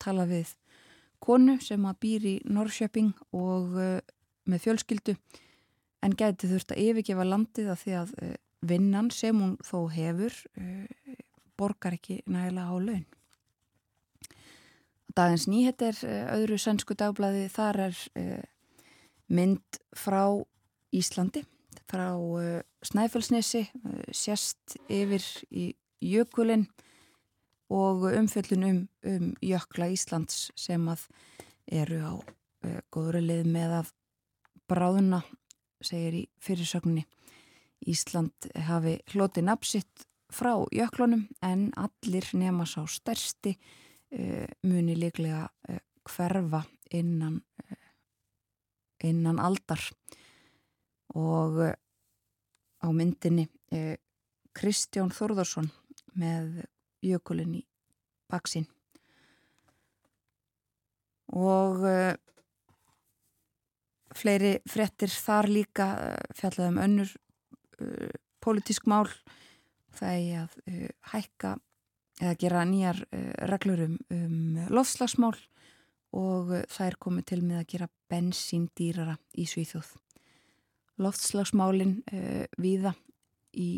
[0.00, 0.54] tala við
[1.24, 3.98] konu sem að býr í Norrköping og uh,
[4.50, 5.16] með fjölskyldu
[6.04, 8.10] en gæti þurft að yfirgefa landið að því að
[8.64, 10.34] vinnan sem hún þó hefur
[11.56, 13.06] borgar ekki nægilega á laun.
[15.16, 18.04] Dagins nýhet er uh, öðru sænsku dagblæði þar er
[19.32, 20.28] mynd frá
[20.92, 21.44] Íslandi
[21.90, 22.12] frá
[22.84, 23.64] Snæfellsnesi
[24.12, 25.72] sérst yfir í
[26.04, 26.66] jökulinn
[27.72, 31.06] og umfjöllun um, um jökla Íslands sem að
[31.72, 33.92] eru á uh, góður leið með að
[34.68, 35.22] bráðuna
[35.84, 37.04] segir í fyrirsögninni.
[37.88, 45.80] Ísland hafi hloti napsitt frá jöklunum en allir nema sá stærsti uh, muni líklega uh,
[46.04, 47.40] hverfa innan
[49.04, 49.80] innan aldar.
[51.14, 51.58] Og
[52.80, 53.44] á myndinni
[54.56, 55.68] Kristján Þórðarsson
[56.16, 56.64] með
[57.04, 57.66] jökulinn í
[58.32, 58.66] baksin
[61.32, 62.14] og uh,
[64.14, 67.14] fleiri frettir þar líka uh, fjallaðum önnur
[67.80, 68.12] uh,
[68.44, 69.08] pólitísk mál.
[69.94, 70.54] Það er að
[71.12, 71.50] hækka
[72.18, 72.98] eða gera nýjar
[73.46, 75.36] reglur um, um lofslagsmál
[76.14, 79.92] og það er komið til með að gera bensín dýrara í Svíþjóð.
[80.98, 81.94] Loftslagsmálin
[82.58, 82.92] viða
[83.54, 83.68] í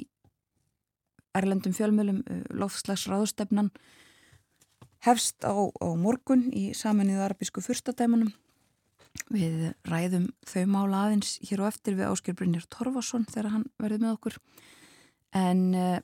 [1.37, 3.71] erlendum fjölmjölum uh, lofslagsráðstefnan
[5.07, 8.33] hefst á, á morgun í saminnið arabísku fyrstadæmanum.
[9.33, 14.03] Við ræðum þau mála aðeins hér og eftir við Áskil Brynjar Torfarsson þegar hann verði
[14.03, 14.37] með okkur.
[15.37, 15.99] En uh,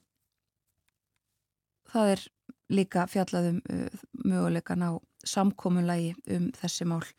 [1.93, 2.27] það er
[2.73, 4.91] líka fjallaðum uh, möguleikan á
[5.29, 7.13] samkominlægi um þessi mál uh,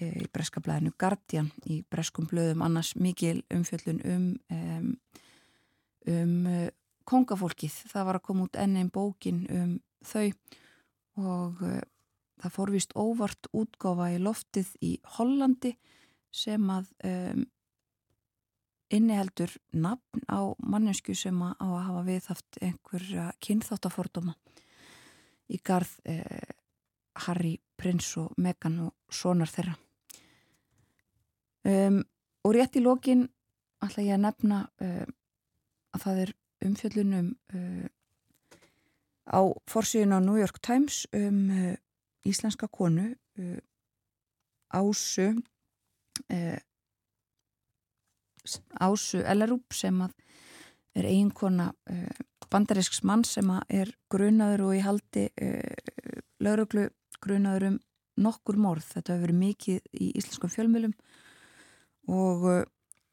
[0.00, 4.90] í breskablaðinu Guardian í breskum blöðum annars mikil umfjöllun um, um,
[6.06, 6.34] um
[7.08, 7.74] kongafólkið.
[7.92, 9.74] Það var að koma út enn einn bókin um
[10.06, 10.30] þau
[11.16, 11.82] og uh,
[12.42, 15.76] það fórvist óvart útgáfa í loftið í Hollandi
[16.36, 17.46] sem að um,
[18.92, 24.36] inniheldur nafn á mannesku sem að, að hafa viðhaft einhverja kynþáttafordóma
[25.50, 26.54] í garð uh,
[27.26, 29.76] Harry, Prins og Meghan og sonar þeirra.
[31.66, 32.02] Um,
[32.44, 33.24] og rétt í lókin
[33.82, 35.06] ætla ég að nefna uh,
[35.96, 36.34] að það er
[36.66, 37.86] umfjöllunum uh,
[39.26, 41.74] á forsíðun á New York Times um uh,
[42.26, 43.58] íslenska konu uh,
[44.74, 45.32] Ásu
[46.32, 46.58] uh,
[48.80, 50.14] Ásu Ellerup sem að
[50.96, 56.88] er eiginkona uh, bandarisks mann sem að er grunaður og í haldi uh, lauruglu
[57.22, 57.80] grunaður um
[58.16, 58.86] nokkur morð.
[58.94, 60.94] Þetta hefur verið mikið í íslenskum fjölmjölum
[62.06, 62.46] og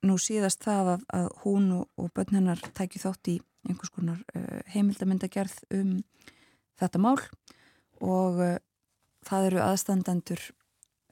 [0.04, 3.38] nú síðast það að, að hún og, og bönn hennar tækju þátt í
[3.70, 5.96] einhvers konar uh, heimildamindagerð um
[6.80, 7.20] þetta mál
[8.04, 8.58] og uh,
[9.24, 10.44] það eru aðstandendur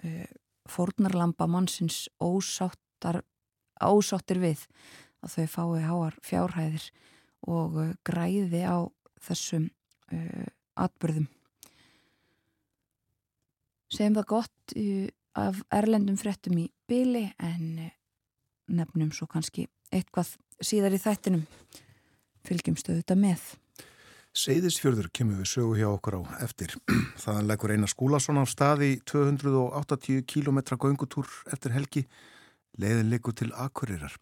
[0.04, 0.28] uh,
[0.70, 3.22] fórnarlampa mannsins ósáttar,
[3.82, 4.66] ósáttir við
[5.22, 6.90] að þau fái háar fjárhæðir
[7.48, 8.78] og uh, græði á
[9.22, 9.70] þessum
[10.12, 10.50] uh,
[10.82, 11.30] atbyrðum.
[13.92, 15.08] Segjum það gott uh,
[15.40, 17.92] af erlendum frettum í byli en
[18.74, 21.44] nefnum svo kannski eitthvað síðar í þættinum
[22.48, 23.44] fylgjumstu þetta með.
[24.32, 26.74] Seyðisfjörður kemur við sögu hjá okkur á eftir.
[27.24, 32.06] Þaðan leggur eina skúlason á staði 280 km göngutúr eftir helgi,
[32.80, 34.16] leiðin leikur til Akureyrar.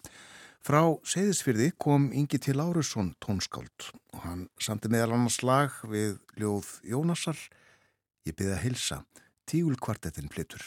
[0.66, 6.74] Frá Seyðisfjörði kom Ingi til Lárusson tónskáld og hann samti meðal annars lag við ljóð
[6.90, 7.38] Jónasar.
[8.28, 9.02] Ég byrði að hilsa,
[9.48, 10.66] tígulkvartettin flyttur.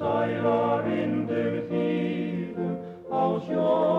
[0.00, 2.74] særa vindum þýðum
[3.12, 3.89] á sjó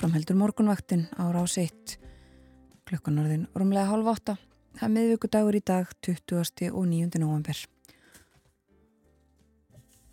[0.00, 1.98] Áfram heldur morgunvaktin á rás 1
[2.88, 4.34] klukkan orðin rúmlega hálf átta.
[4.78, 6.70] Það er miðvíkudagur í dag 20.
[6.72, 7.18] og 9.
[7.20, 7.58] november.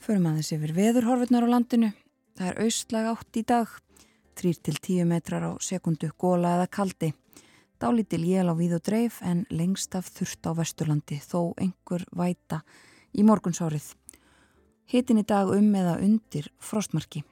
[0.03, 1.93] Förum aðeins yfir veðurhorfurnar á landinu.
[2.35, 3.77] Það er austlag átt í dag
[4.35, 7.13] 3-10 metrar á sekundu góla eða kaldi.
[7.79, 12.59] Dálítil jél á víð og dreif en lengst af þurft á vesturlandi þó einhver væta
[13.15, 13.87] í morgunsárið.
[14.91, 17.23] Hitin í dag um eða undir frostmarki.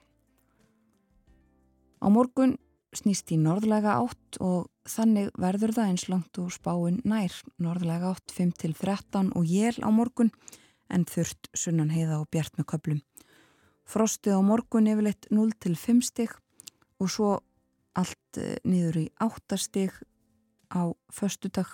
[2.02, 2.56] Á morgun
[2.96, 7.34] snýst í norðlega átt og þannig verður það eins langt úr spáin nær.
[7.62, 10.32] Norðlega átt 5-13 og jél á morgun
[10.92, 13.02] en þurft sunnan heiða og bjart með köplum.
[13.86, 16.32] Frostið á morgun yfirleitt 0-5 stig
[17.00, 17.32] og svo
[17.96, 19.94] allt eh, niður í 8 stig
[20.72, 21.68] á föstudag,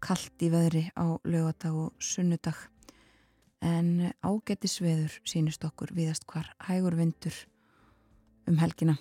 [0.00, 2.56] kallt í veðri á lögadag og sunnudag.
[3.64, 7.36] En ágættis veður sínist okkur viðast hvar hægur vindur
[8.46, 8.96] um helgina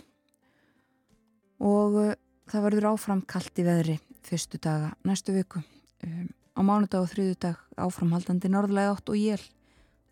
[1.63, 2.13] og uh,
[2.51, 5.61] það verður áfram kallt í veðri fyrstu daga næstu viku.
[6.05, 9.41] Um, á mánudag og þriðu dag áframhaldandi norðlega átt og jél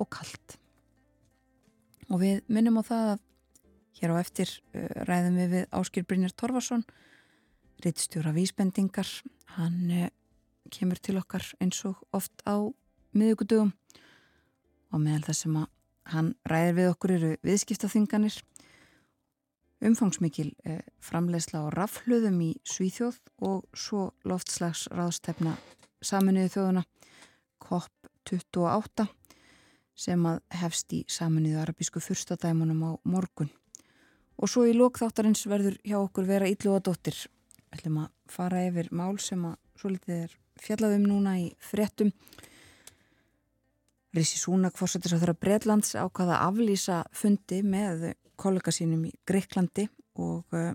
[0.02, 0.58] og kallt
[2.12, 3.22] og við minnum á það að
[4.00, 6.84] hér á eftir uh, ræðum við við Áskil Brynjar Torfarsson
[7.84, 9.08] rittstjóra vísbendingar.
[9.58, 10.10] Hann uh,
[10.74, 12.56] kemur til okkar eins og oft á
[13.14, 13.74] miðugudugum
[14.94, 15.70] og meðal það sem að
[16.14, 18.39] hann ræðir við okkur eru viðskiptaþinganir
[19.84, 25.55] umfangsmikil eh, framlegsla á rafluðum í Svíþjóð og svo loftslags ráðstefna
[26.03, 26.84] saminuðu þjóðuna
[27.63, 29.07] COP28
[29.95, 33.51] sem að hefst í saminuðu arabísku fyrstadæmunum á morgun.
[34.41, 37.15] Og svo í lókþáttarins verður hjá okkur vera Íllu og Dóttir.
[37.69, 42.11] Við ætlum að fara yfir mál sem að svo litið er fjallaðum núna í fréttum.
[44.14, 49.88] Rissi Súnak fórsetis á þeirra Breitlands ákvaða að aflýsa fundi með kollega sínum í Greiklandi
[50.22, 50.74] og uh,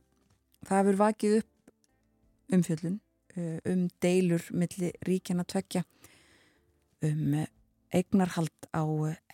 [0.66, 2.96] það hefur vakið upp umfjöldun
[3.36, 5.84] uh, um deilur milli ríkjana tvekja
[7.06, 7.46] um uh,
[7.94, 8.84] eignarhald á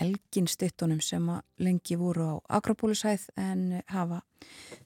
[0.04, 4.20] elginstittunum sem að lengi voru á Akropólishæð en hafa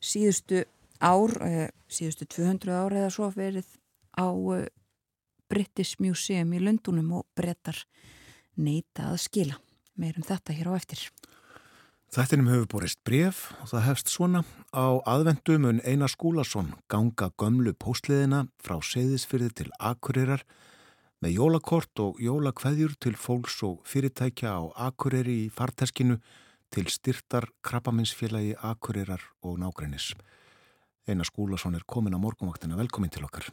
[0.00, 0.62] síðustu
[1.04, 1.34] ár,
[1.84, 3.68] síðustu 200 ár eða svo verið
[4.16, 4.32] á
[5.52, 7.82] British Museum í Lundunum og brettar
[8.58, 9.58] neita að skila.
[9.98, 11.08] Meirum þetta hér á eftir.
[12.08, 14.40] Þættinum hefur borist bref og það hefst svona
[14.72, 20.46] á aðvendumun Einar Skúlason ganga gömlu póstliðina frá Seyðisfyrði til Akureyrar
[21.20, 26.16] með jólakort og jólakveðjur til fólks og fyrirtækja á Akureyri í farteskinu
[26.72, 30.14] til styrtar krabbaminsfélagi Akureyrar og nágrænis.
[31.08, 33.48] Einar Skúlason er komin á morgunvaktina, velkomin til okkar.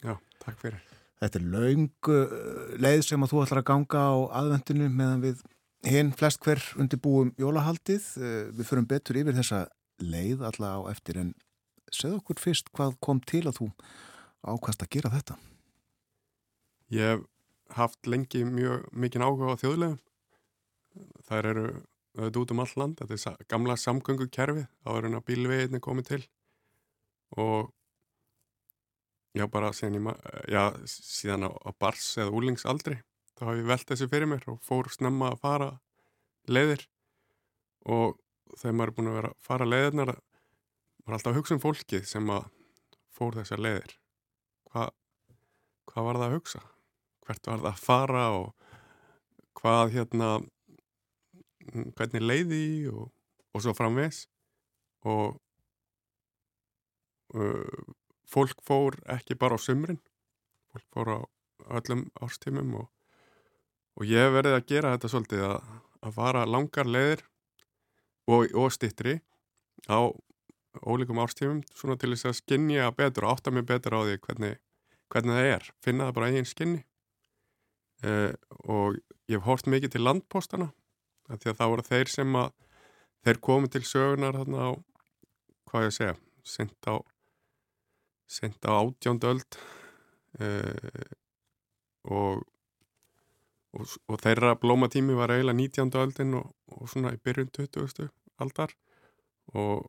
[0.00, 0.99] Já, takk fyrir.
[1.20, 2.36] Þetta er laung uh,
[2.80, 5.42] leið sem að þú ætlar að ganga á aðvendinu meðan við
[5.88, 8.06] hinn flest hver undirbúum jólahaldið.
[8.20, 9.66] Eh, við förum betur yfir þessa
[10.00, 11.34] leið alla á eftir en
[11.92, 13.68] segð okkur fyrst hvað kom til að þú
[14.44, 15.36] ákast að gera þetta?
[16.92, 17.26] Ég hef
[17.76, 19.98] haft lengi mjög mikinn áhuga á þjóðlegum.
[21.28, 21.66] Það eru
[22.18, 23.00] auðvitað út um all land.
[23.00, 26.22] Þetta er gamla samgöngukerfi áður en að bílveginni komið til
[27.38, 27.70] og
[29.36, 30.10] já bara síðan,
[30.50, 32.98] já, síðan á, á bars eða úlingsaldri
[33.40, 35.68] þá haf ég velt þessi fyrir mér og fór snemma að fara
[36.50, 36.82] leiðir.
[37.88, 38.18] Og
[38.58, 41.62] þegar maður er búin að vera að fara leiðirnar maður er alltaf að hugsa um
[41.62, 42.48] fólkið sem að
[43.16, 43.94] fór þessar leiðir.
[44.70, 44.90] Hvað
[45.90, 46.60] hva var það að hugsa?
[47.26, 48.66] Hvert var það að fara og
[49.60, 50.28] hvað hérna
[51.96, 53.08] hvernig leiði og,
[53.54, 54.24] og svo framvegs
[55.08, 55.40] og
[57.34, 57.80] uh,
[58.30, 60.00] fólk fór ekki bara á sumrin
[60.72, 61.18] fólk fór á
[61.80, 62.88] öllum árstímum og
[64.00, 65.70] og ég verið að gera þetta svolítið að,
[66.06, 67.24] að fara langar leðir
[68.30, 69.18] og, og stittri
[69.90, 70.08] á
[70.86, 74.54] ólíkum árstífum svona til þess að skinja betur og átta mig betur á því hvernig,
[75.12, 76.82] hvernig það er, finna það bara eigin skinni.
[78.00, 78.32] Uh,
[78.64, 78.96] og
[79.28, 80.70] ég hef hort mikið til landpostana
[81.28, 82.54] því að það voru þeir sem að
[83.26, 84.70] þeir komu til sögunar þarna á
[85.68, 86.96] hvað ég segja, sent á
[88.30, 89.58] sent á átjóndöld
[90.40, 91.10] uh,
[92.10, 92.42] og,
[93.74, 95.92] og og þeirra blómatími var eiginlega 19.
[96.04, 98.08] öldin og, og svona í byrjun 20.
[98.42, 98.74] aldar
[99.54, 99.86] og,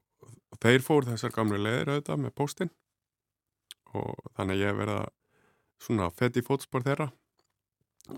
[0.62, 2.72] þeir fór þessar gamlu leðir auðvitað með póstinn
[3.98, 5.00] og þannig að ég verða
[5.82, 7.10] svona fett í fótspor þeirra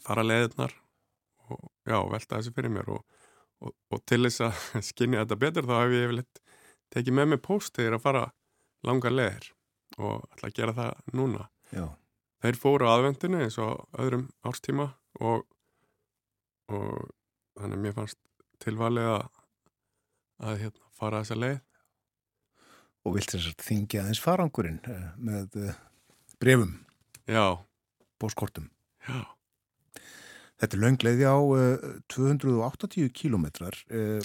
[0.03, 0.73] fara leðirnar
[1.51, 3.03] og já, velta þessu fyrir mér og,
[3.63, 6.43] og, og til þess að skinja þetta betur þá hef ég yfirleitt
[6.95, 8.23] tekið með mig póst þegar að fara
[8.87, 9.49] langar leðir
[9.99, 11.85] og ætla að gera það núna Já.
[12.45, 14.89] þeir fóru á aðvendinu eins og öðrum árstíma
[15.19, 15.45] og,
[16.71, 17.11] og
[17.59, 18.19] þannig að mér fannst
[18.63, 19.27] tilvalið að,
[20.49, 21.61] að hérna, fara þessa leið
[23.03, 25.79] Og vilt þess að þingja aðeins farangurinn eh, með eh,
[26.39, 26.77] brefum,
[27.27, 27.59] já,
[28.21, 28.69] bóskortum.
[29.03, 29.25] já,
[30.61, 33.75] Þetta er löngleiði á uh, 280 kílómetrar.
[33.91, 34.23] Uh,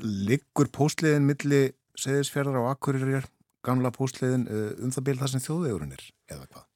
[0.00, 1.60] liggur póstleiðin milli
[2.00, 3.26] seðisfjörðar á Akureyrar,
[3.66, 6.66] gamla póstleiðin uh, um það byrð það sem þjóðvegurinn er, eða hvað?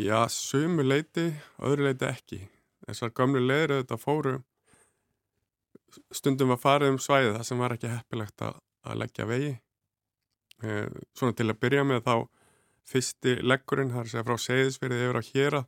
[0.00, 2.40] já, sumu leiti öðru leiti ekki.
[2.86, 4.36] Þessar gamlu leiðir auðvitað fóru
[6.14, 9.52] stundum var farið um svæðið það sem var ekki heppilegt að, að leggja vegi.
[10.62, 12.14] Eh, svona til að byrja með þá
[12.90, 15.62] fyrsti leggurinn, það er að segja frá segðisverið yfir á héra,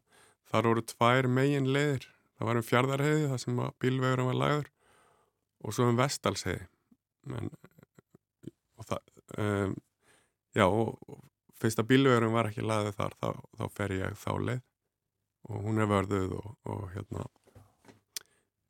[0.51, 4.71] þar voru tvær megin leiðir, það var um fjardarheiði það sem að bílvegurum var lagður
[5.63, 6.69] og svo um vestalsheiði
[7.31, 7.53] Men,
[8.81, 9.03] og það
[9.39, 9.75] um,
[10.57, 11.23] já og, og
[11.61, 13.29] fyrsta bílvegurum var ekki lagður þar þá,
[13.59, 14.63] þá fer ég þá leið.
[15.51, 17.25] Og hún er vörðuð og, og hérna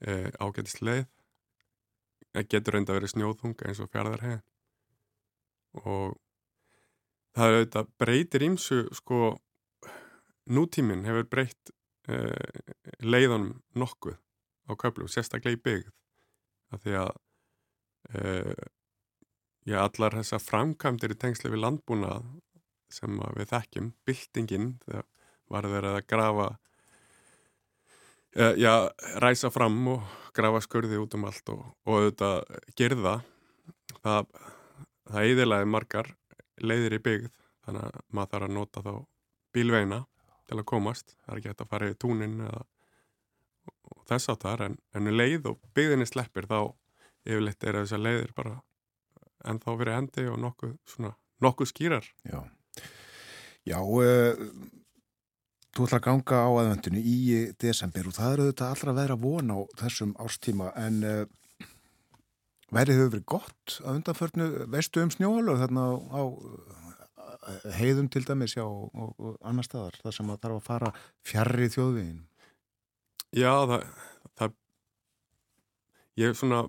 [0.00, 1.04] e, ágætist leið.
[2.32, 4.48] Það getur reynda að vera snjóðhunga eins og fjardarheiðin
[5.82, 6.18] og
[7.36, 9.20] það auðvitað breytir ímsu sko
[10.52, 11.72] nútíminn hefur breytt
[12.12, 14.18] uh, leiðanum nokkuð
[14.68, 15.92] á köflum, sérstaklega í byggð.
[16.72, 17.12] Af því að
[18.12, 18.66] uh,
[19.68, 22.26] já, allar þessa framkvæmdir í tengsli við landbúnað
[22.92, 25.06] sem að við þekkjum, byltingin þegar
[25.52, 26.48] var verið að grafa
[28.36, 28.74] uh, já,
[29.22, 32.38] ræsa fram og grafa skurði út um allt og, og auðvitað
[32.78, 33.14] gerða
[34.02, 34.28] það,
[35.10, 36.12] það eðilaði margar
[36.62, 37.32] leiðir í byggð.
[37.62, 38.92] Þannig að maður þarf að nota þá
[39.54, 39.98] bílveina
[40.48, 41.14] til að komast.
[41.22, 42.62] Það er ekki hægt að fara í túnin eða
[44.08, 46.58] þess á það en, en um leið og byggðinni sleppir þá
[47.22, 48.56] yfirleitt er þessar leiðir bara
[49.48, 51.12] en þá verið hendi og nokkuð, svona,
[51.44, 52.08] nokkuð skýrar.
[52.28, 52.40] Já,
[53.68, 54.40] Já uh,
[55.72, 57.18] þú ætlar að ganga á aðvendinu í
[57.62, 61.22] desember og það eru þetta allra að vera von á þessum árstíma en uh,
[62.72, 64.48] værið hefur verið gott að undanförnu.
[64.72, 66.22] Veistu um snjóalög þarna á, á
[67.76, 70.92] heiðum til dæmis já og, og, og annar staðar þar sem að þarf að fara
[71.26, 72.20] fjarrri þjóðvegin
[73.32, 73.86] Já, það,
[74.38, 74.54] það
[76.20, 76.62] ég er svona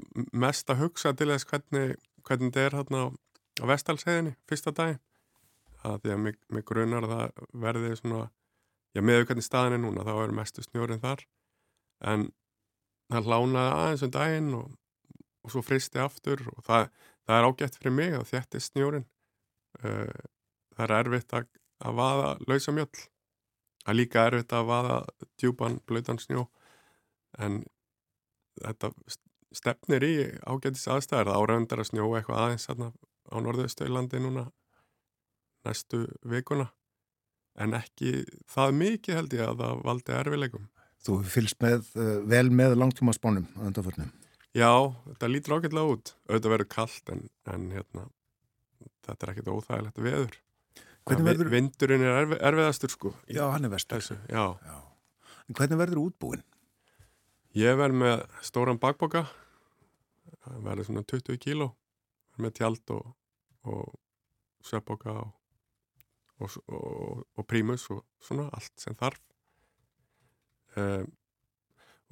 [0.45, 1.97] mest að hugsa til þess hvernig,
[2.27, 3.07] hvernig þetta er hérna á,
[3.69, 5.01] vestalsheðinni fyrsta daginn.
[5.83, 8.21] Það því að mig, mig grunar að það verði svona
[8.95, 11.25] já, með hvernig staðin er núna þá er mestu snjórin þar.
[12.13, 12.29] En
[13.11, 14.69] það lánaði aðeins um daginn og,
[15.43, 16.87] og svo fristi aftur og það,
[17.27, 19.09] það er ágætt fyrir mig að þetta er snjórin
[19.83, 20.23] uh,
[20.77, 21.49] það er erfitt að,
[21.83, 23.03] að vaða lausa mjöll.
[23.83, 24.97] Það er líka erfitt að vaða
[25.41, 26.47] djúpan blöytan snjó.
[27.41, 27.63] En
[28.61, 28.93] þetta
[29.55, 30.13] stefnir í
[30.45, 34.47] ágætis aðstæðar það áraundar að snjó eitthvað aðeins á norðaustöylandi núna
[35.63, 36.71] næstu vikuna.
[37.53, 40.69] En ekki það mikið held ég að það valdi erfileikum
[41.03, 44.05] Þú fylgst með, uh, vel með langtíma spánum að undanförnu.
[44.55, 44.71] Já,
[45.09, 46.13] þetta lítur ágætlega út.
[46.29, 48.05] Auðvitað verður kallt en, en hérna,
[49.03, 50.37] þetta er ekkit óþægilegt veður.
[51.03, 51.51] Hvernig verður...
[51.51, 54.43] Vindurinn er erfi, erfiðastur sko Já, hann er vestur þessu, já.
[54.63, 54.77] Já.
[55.43, 56.45] En hvernig verður útbúin?
[57.59, 59.25] Ég verð með stóran bakboka
[60.43, 61.69] það verður svona 20 kíló
[62.41, 63.11] með tjald og,
[63.69, 63.91] og
[64.65, 65.33] söpboka og,
[66.43, 66.55] og,
[67.35, 69.21] og, prímus og svona allt sem þarf.
[70.79, 71.11] Um,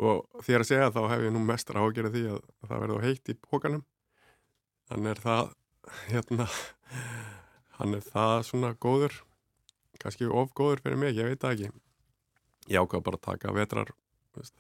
[0.02, 3.32] og þér að segja þá hef ég nú mest ráðgerið því að það verður heitt
[3.32, 3.84] í bókanum
[4.90, 5.52] þannig er það
[6.12, 6.48] hérna
[7.80, 9.18] hann er það svona góður
[10.02, 11.82] kannski of góður fyrir mig, ég veit það ekki.
[12.72, 13.94] Ég ákvað bara að taka vetrar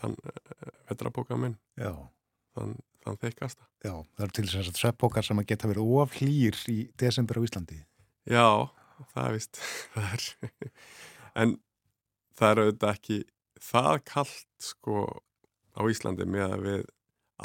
[0.01, 0.15] þann
[0.89, 1.57] vetrabóka minn.
[1.79, 1.93] Já,
[2.55, 6.15] þann, þann þeikasta já, það eru til þess að sveppbókar sem að geta verið of
[6.19, 7.79] hlýr í desember á Íslandi.
[8.29, 8.47] Já,
[9.13, 9.61] það er vist
[9.95, 10.25] það er
[11.41, 11.55] en
[12.37, 13.19] það er auðvitað ekki
[13.61, 15.05] það kallt sko
[15.77, 16.85] á Íslandi með að við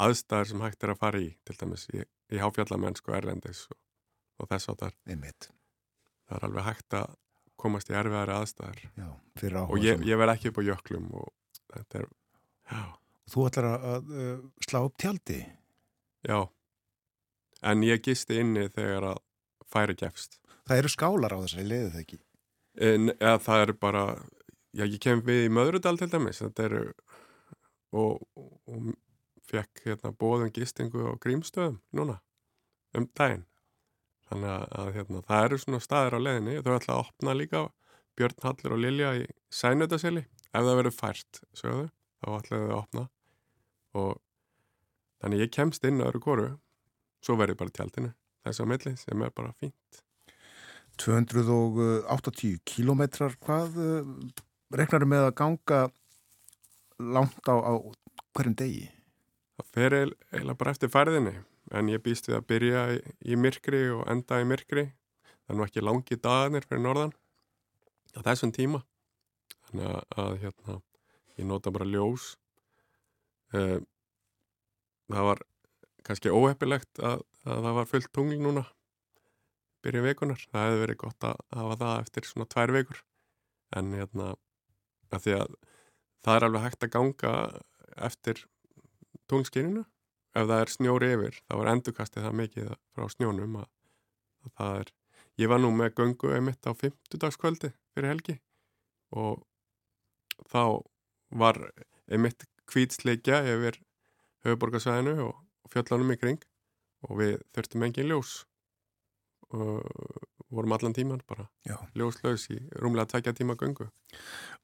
[0.07, 2.03] aðstæðar sem hægt er að fara í til dæmis í,
[2.33, 3.79] í háfjallamenn sko erlendis og,
[4.41, 5.49] og þess að það Einmitt.
[6.29, 7.15] er alveg hægt að
[7.57, 11.07] komast í erfiðari aðstæðar Já, fyrir áhuga og ég, ég verð ekki upp á jöklum
[11.17, 12.09] og þetta er,
[12.69, 12.83] já,
[13.27, 15.41] Þú ætlar að, uh, slá upp tjaldi?
[16.27, 16.47] Já.
[17.65, 19.23] En ég gisti inni þegar að
[19.67, 20.39] færi gefst.
[20.67, 22.19] Það eru skálar á þessari leiðu það ekki?
[22.87, 24.03] En, eða það er bara
[24.75, 26.81] já, ég kem við í Möðrudal til dæmis þetta eru
[27.97, 28.89] og, og, og
[29.47, 32.19] fekk hérna bóðum gistingu á grímstöðum núna
[32.97, 33.45] um daginn.
[34.27, 36.57] Þannig að, hérna, það eru svona staðir á leiðinni.
[36.59, 37.61] Þau ætla að opna líka
[38.17, 41.85] Björn Hallur og Lilja í Sænötaseli ef það verður fært, sögðu
[42.17, 43.03] þá ætlaðu þau að opna
[43.97, 44.17] og
[45.21, 46.49] þannig ég kemst inn öðru kóru
[47.25, 48.11] svo verður bara tjaldinu
[48.45, 50.03] þess að milli sem er bara fínt
[51.01, 54.11] 280 kílómetrar hvað uh,
[54.73, 55.81] reknarum með að ganga
[56.97, 57.73] langt á, á
[58.33, 58.87] hverjum degi
[59.57, 61.33] Það fer eiginlega bara eftir færðinni
[61.77, 62.97] en ég býst við að byrja í,
[63.33, 64.83] í myrkri og enda í myrkri.
[65.45, 67.13] Það er nú ekki langi dagarnir fyrir norðan
[68.13, 68.83] á þessum tíma.
[69.67, 70.77] Þannig að, að hérna,
[71.39, 72.35] ég nota bara ljós.
[73.55, 73.77] Eh,
[75.07, 75.41] Það var
[76.07, 78.63] kannski óheppilegt að, að það var fullt tungl núna
[79.85, 80.41] byrja vikunar.
[80.51, 82.99] Það hefði verið gott að hafa það eftir svona tvær vikur.
[83.77, 84.33] En hérna,
[85.11, 85.55] að því að
[86.27, 87.33] það er alveg hægt að ganga
[88.07, 88.43] eftir
[89.31, 89.83] tunglskyninu
[90.37, 93.69] ef það er snjóri yfir þá er endurkastið það mikið frá snjónum að,
[94.45, 94.91] að það er
[95.41, 98.37] ég var nú með göngu einmitt á 50 dagskvöldi fyrir helgi
[99.15, 99.41] og
[100.51, 100.61] þá
[101.41, 101.59] var
[102.07, 103.79] einmitt kvítsleikja yfir
[104.45, 106.41] höfuborgarsvæðinu og, og fjöllunum í kring
[107.07, 108.41] og við þurftum engin ljós
[109.55, 109.83] og
[110.51, 111.77] vorum allan tíman bara Já.
[111.95, 113.87] ljóslaus í rúmlega tvekja tíma göngu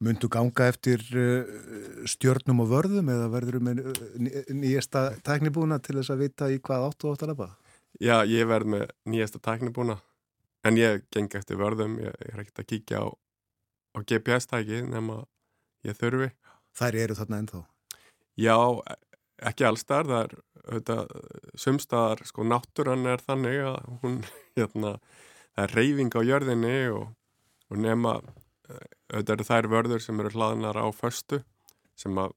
[0.00, 5.98] Mundu ganga eftir uh, stjörnum og vörðum eða verður með uh, ný- nýjasta tæknibúna til
[6.00, 7.50] þess að vita í hvað áttu átt að lefa?
[8.00, 9.98] Já, ég verð með nýjasta tæknibúna
[10.64, 15.22] en ég geng eftir vörðum ég, ég er ekkert að kíkja á, á GPS-tæki nema
[15.84, 16.32] ég þurfi
[16.74, 17.60] Þær eru þarna ennþá.
[18.40, 18.56] Já,
[19.46, 21.10] ekki allstar það er auðvitað,
[21.60, 24.20] sumstaðar sko náttúran er þannig að hún
[24.58, 24.96] hérna,
[25.54, 27.10] það er reyfing á jörðinni og,
[27.70, 28.16] og nema
[29.12, 31.42] auðvitað eru þær vörður sem eru hlaðnar á föstu
[31.98, 32.34] sem að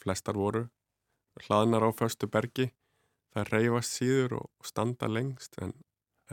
[0.00, 0.68] flestar voru
[1.46, 2.70] hlaðnar á föstu bergi.
[3.30, 5.72] Það reyfast síður og standa lengst en,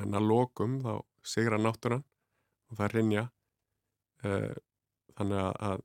[0.01, 0.93] en að lokum þá
[1.27, 2.03] sigra náttúran
[2.67, 3.25] og það rinja
[4.25, 4.55] eh,
[5.17, 5.83] þannig að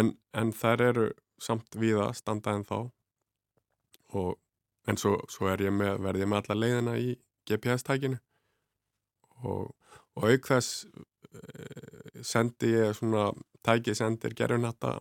[0.00, 1.06] en, en þær eru
[1.40, 2.78] samt víða standa en þá
[4.20, 7.14] og en svo, svo er ég með, verð ég með alla leiðina í
[7.48, 8.18] GPS-tækinu
[9.46, 9.70] og,
[10.16, 13.30] og auk þess e, sendi ég svona
[13.66, 14.96] tæki sendir gerunata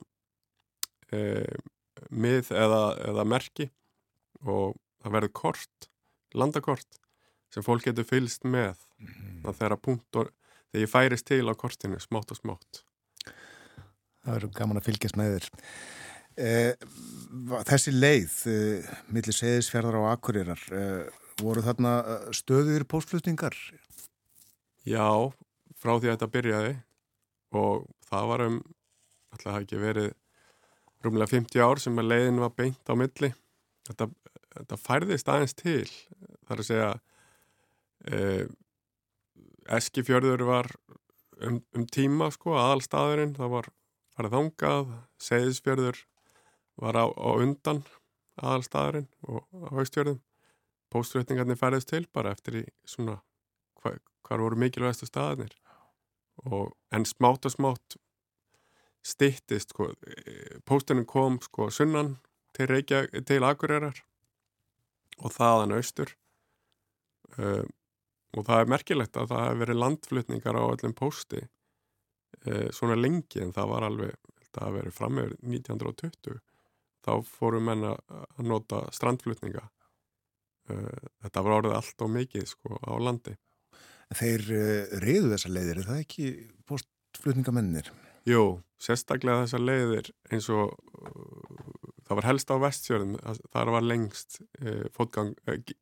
[1.11, 1.45] e,
[2.09, 3.69] mið eða, eða merki.
[4.47, 5.89] Og það verður kort,
[6.37, 6.99] landakort
[7.53, 8.79] sem fólk getur fylst með.
[9.43, 10.29] Það þegar punktur,
[10.69, 12.83] þegar ég færist til á kortinu smátt og smátt.
[14.19, 15.49] Það verður gaman að fylgjast með þér.
[16.39, 16.71] Eh,
[17.67, 21.09] þessi leið, eh, millir seðisfjörðar og akkurirar, eh,
[21.41, 23.55] voru þarna stöður póstflutningar?
[24.87, 25.33] Já,
[25.75, 26.75] frá því að þetta byrjaði
[27.59, 28.57] og það var um,
[29.33, 30.13] alltaf það ekki verið
[31.03, 33.33] rúmlega 50 ár sem að leiðin var beint á milli.
[33.89, 34.07] Þetta,
[34.55, 35.89] þetta færðist aðeins til.
[36.47, 36.91] Það er að segja,
[38.07, 38.45] eh,
[39.69, 40.71] Eskifjörður var
[41.41, 43.69] um, um tíma sko, aðalstaðurinn, það var
[44.15, 45.99] farið þangað, Seyðisfjörður
[46.79, 47.83] var á, á undan
[48.39, 50.19] aðalstaðurinn og á haustfjörðum.
[50.89, 53.19] Póstflutningarnir færðist til bara eftir í svona
[53.81, 53.93] hva,
[54.25, 55.53] hvar voru mikilvægastu staðinir
[56.47, 57.99] og en smátt og smátt
[59.05, 59.91] stittist sko,
[60.67, 62.15] póstunum kom sko sunnan
[62.55, 64.01] til, Reykja, til Akureyrar
[65.19, 66.15] og þaðan austur.
[67.37, 67.69] Um,
[68.37, 73.41] og það er merkilegt að það hefur verið landflutningar á öllum pósti uh, svona lengi
[73.43, 74.15] en það var alveg
[74.49, 76.39] það hefur verið fram með 1920
[77.05, 79.65] þá fórum menn að nota strandflutninga.
[80.69, 83.35] Uh, þetta var orðið allt og mikið sko á landi.
[84.19, 86.27] Þeir uh, reyðu þessa leiðir, er það ekki
[86.69, 87.89] póstflutningamennir?
[88.29, 88.43] Jú,
[88.81, 91.63] sérstaklega þessar leiðir eins og uh,
[92.05, 94.39] það var helst á vestfjörðum, það- þar var lengst
[94.97, 95.33] fótgang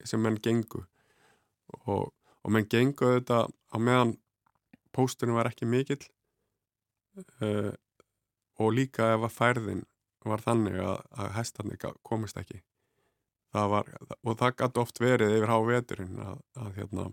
[0.07, 0.84] sem menn gengu.
[1.88, 2.07] Og,
[2.43, 4.15] og menn gengu þetta á meðan
[4.95, 5.99] póstunum var ekki mikill
[8.57, 9.82] og líka ef að færðin
[10.32, 12.61] var þannig að, að hestarnir ga- komist ekki.
[13.55, 13.89] Það var,
[14.23, 17.05] og það gæti oft verið yfir há veturinn að, að hérna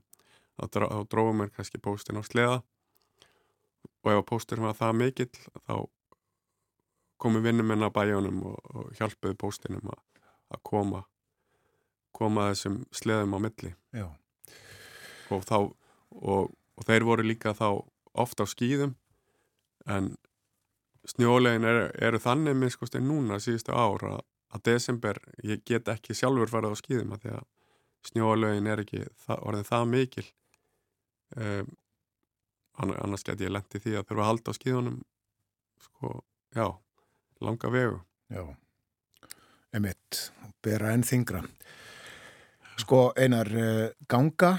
[0.58, 2.58] þá dró- þá drófum mér kannski póstin á sleða.
[4.04, 5.30] Og ef pósturinn var það mikill
[5.64, 5.76] þá
[7.22, 10.00] komu vinnumenn að bæjónum og, og hjálpuðu póstinum að,
[10.56, 11.04] að koma
[12.14, 13.72] koma þessum sleðum á milli.
[13.94, 14.06] Já.
[15.34, 17.80] og þá og, og þeir voru líka þá
[18.14, 18.92] oft á skýðum
[19.90, 20.12] en
[21.08, 24.20] snjólegin eru, eru þannig minnskosti núna síðustu ár að,
[24.64, 27.46] desember, ég get ekki sjálfur farið á skýðum að því að
[28.10, 30.26] snjólegin er ekki það, orðin það mikil.
[31.34, 31.72] Um,
[32.78, 34.98] annars get ég lendi því að þurfa að halda á skýðunum
[35.82, 36.12] sko,
[36.54, 36.66] já,
[37.44, 38.00] langa vegu.
[38.32, 38.44] Já,
[39.76, 40.20] emitt,
[40.64, 41.44] bera enn þingra.
[42.80, 44.56] Sko, einar uh, ganga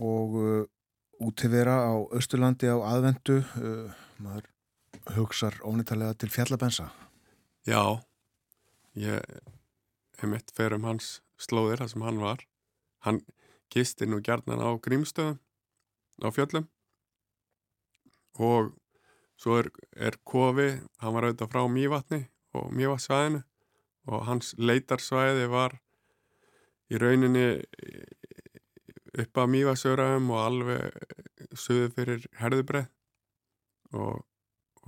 [0.00, 0.64] og uh,
[1.24, 4.48] útivera á Östurlandi á aðvendu, uh, maður
[5.16, 6.90] hugsar ónýttalega til fjallabensa.
[7.66, 8.00] Já,
[8.94, 9.20] ég
[10.18, 12.44] hef mitt fer um hans slóðir þar sem hann var.
[13.04, 13.22] Hann
[13.72, 15.38] gisti nú gjarnan á grímstöðum
[16.20, 16.68] á fjöllum
[18.40, 18.74] og
[19.40, 22.20] svo er, er kofi, hann var auðvitað frá Mývatni
[22.56, 23.42] og Mývatsvæðinu
[24.10, 25.76] og hans leitarsvæði var
[26.90, 27.46] í rauninni
[29.20, 32.90] upp að Mývatsöraum og alveg suðu fyrir herðubreið
[33.96, 34.20] og,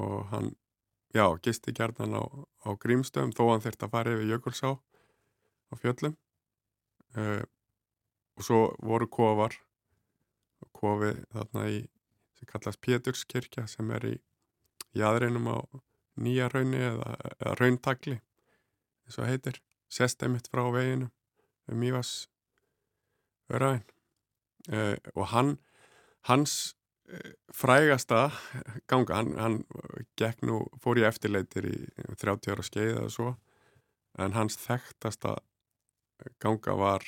[0.01, 0.55] og hann
[1.15, 2.23] já, gisti gjarnan á,
[2.65, 6.17] á grímstöðum þó hann þurfti að fara yfir Jökulsá á fjöllum.
[7.13, 7.43] Uh,
[8.37, 9.59] og svo voru kofar
[10.73, 11.81] kofi þarna í
[12.39, 14.15] sem kallast Péturskirkja sem er í
[14.99, 15.59] jæðrinum á
[16.23, 18.17] nýja raunni eða, eða rauntagli
[19.07, 19.59] eins og heitir,
[19.93, 21.11] sestæmitt frá veginu
[21.71, 22.13] um Ívas
[23.53, 23.85] öraðin
[24.73, 25.57] uh, og hann
[26.29, 26.75] hans
[27.53, 28.31] frægasta
[28.91, 29.59] ganga, hann, hann
[30.19, 31.77] gekk nú, fór í eftirleitir í
[32.21, 33.33] 30 ára skeið eða svo
[34.23, 35.37] en hans þekktasta
[36.43, 37.05] ganga var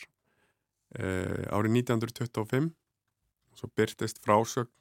[0.98, 4.72] uh, árið 1925 og svo byrtist frásögn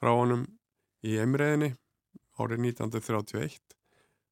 [0.00, 0.46] frá honum
[1.06, 1.72] í emriðinni
[2.40, 3.76] árið 1931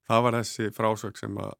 [0.09, 1.55] það var þessi frásögn sem að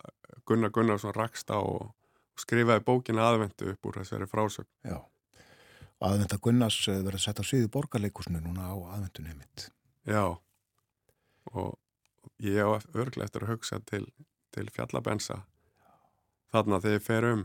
[0.45, 1.95] Gunnar Gunnarsson rakst á og
[2.41, 4.69] skrifaði bókina aðvendu upp úr þessari frásögn.
[4.85, 4.99] Já,
[6.05, 9.69] aðvenda Gunnars eh, verður sett á sviði borgarleikusinu núna á aðvendunni mitt.
[10.09, 10.37] Já.
[11.53, 11.75] Og
[12.43, 14.05] ég á örglega eftir að hugsa til,
[14.55, 15.43] til fjallabensa.
[16.55, 17.45] Þarna þegar ég fer um.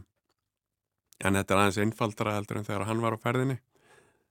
[1.19, 3.59] En þetta er aðeins einfaldra heldur en þegar hann var á ferðinni.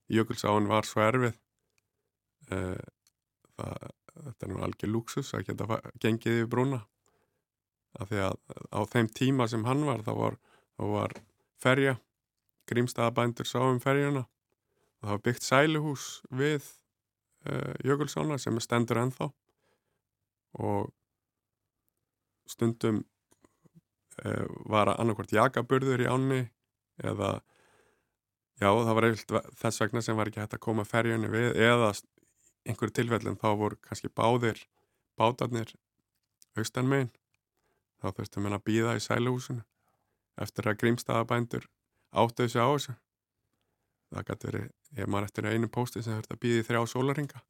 [0.08, 1.34] Jökulsáin var svo erfið.
[2.48, 2.80] Uh,
[3.58, 6.82] það, þetta er nú algjör luxus að geta gengið yfir brúna.
[7.98, 8.38] Af því að
[8.72, 10.38] á þeim tíma sem hann var þá var,
[10.78, 11.16] þá var
[11.60, 11.98] ferja
[12.68, 14.26] grímstaðabændur sá um ferjuna.
[14.98, 16.64] Og það var byggt sæluhús við
[17.48, 19.30] uh, Jökulsána sem er stendur ennþá.
[20.58, 20.90] Og
[22.48, 23.04] stundum
[24.24, 26.42] uh, var annarkvort jakaburður í ánni
[27.04, 27.38] eða
[28.58, 31.92] já það var eitthvað þess vegna sem var ekki hægt að koma ferjunni við eða
[32.66, 34.64] einhverju tilfellin þá voru kannski báðir
[35.18, 35.70] bátarnir
[36.58, 37.12] austan megin
[38.02, 39.64] þá þurftum við að býða í sæluhúsinu
[40.42, 41.68] eftir að grímstaðabændur
[42.12, 42.96] áttu þessu á þessu.
[44.08, 47.44] Það gæti verið, ég maður eftir einu pósti sem þurfti að býði þrjá sólaringa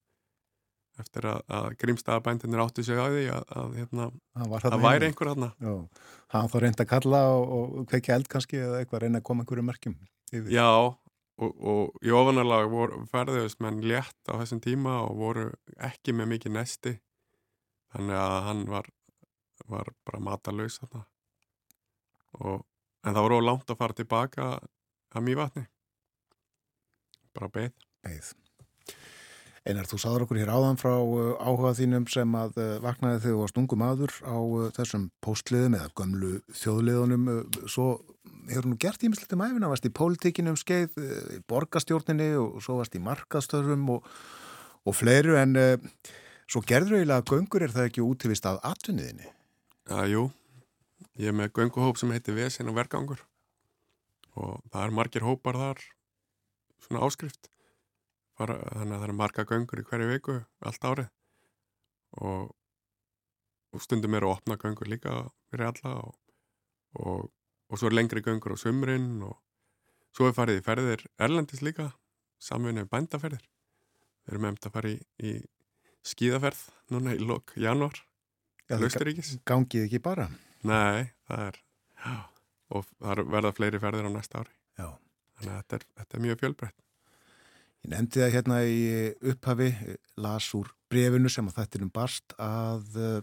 [0.98, 5.50] eftir að, að grímstaðabændunir áttu sig að því að, að, hérna, að væri einhver aðna
[6.34, 9.44] hann þá reyndi að kalla og, og kveikja eld kannski eða eitthvað reyndi að koma
[9.44, 9.94] einhverju merkjum
[10.32, 10.48] yfir.
[10.56, 10.66] já
[11.38, 12.74] og, og í ofanarlag
[13.12, 15.46] ferðuðist menn létt á þessum tíma og voru
[15.88, 16.94] ekki með mikið nesti.
[17.94, 18.88] Þannig að hann var,
[19.70, 20.82] var bara matalauðs
[22.38, 22.66] og
[23.08, 24.50] en það voru langt að fara tilbaka
[25.16, 25.64] að mývatni
[27.36, 27.72] bara beð
[28.04, 28.34] beð
[29.68, 33.40] Einar, þú saður okkur hér áðan frá uh, áhuga þínum sem að uh, vaknaði þig
[33.42, 37.26] og stungum aður á uh, þessum postliðum eða gömlu þjóðliðunum.
[37.68, 37.88] Svo
[38.48, 40.96] hefur nú gert ímislegt um æfina, varst í pólitíkinum skeið,
[41.36, 44.08] í borgastjórninni og svo varst í markaðstöðum og,
[44.88, 45.52] og fleiru en
[46.48, 49.28] svo gerður eiginlega að göngur er það ekki útivist af atvinniðinni?
[49.84, 50.28] Já, jú.
[51.18, 53.24] Ég er með gönguhóp sem heitir Vesin og Vergangur.
[54.38, 55.80] Og það er margir hópar þar,
[56.84, 57.50] svona áskrift.
[58.38, 60.36] Fara, þannig að það er marga göngur í hverju viku
[60.70, 61.10] allt árið.
[62.22, 62.54] Og,
[63.74, 65.18] og stundum eru að opna göngur líka
[65.50, 66.14] fyrir alla og,
[67.02, 67.28] og,
[67.66, 69.40] og svo er lengri göngur á sumrin og
[70.14, 71.90] svo er farið í ferðir erlendis líka
[72.38, 73.42] samvinni bændaferðir.
[74.22, 75.34] Við erum hefðið að fara í, í
[76.06, 76.62] skíðaferð
[76.94, 78.04] núna í lok januar
[78.68, 80.28] Lausturíkis Gangið ekki bara?
[80.66, 81.62] Nei, það er
[82.02, 82.18] já,
[82.74, 84.88] og það verða fleiri ferðir á næsta ári já.
[85.38, 86.78] þannig að þetta er, þetta er mjög fjölbreytt
[87.86, 88.78] Ég nefndi það hérna í
[89.30, 89.68] upphafi,
[90.18, 93.20] las úr brefinu sem að þetta er um barst að uh,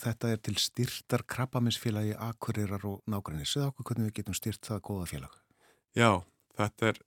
[0.00, 3.44] þetta er til styrtar krabbaminsfélagi Akureyrar og nágræni.
[3.44, 5.36] Sveða okkur hvernig við getum styrt það góða félag?
[5.98, 6.10] Já,
[6.56, 7.02] þetta er,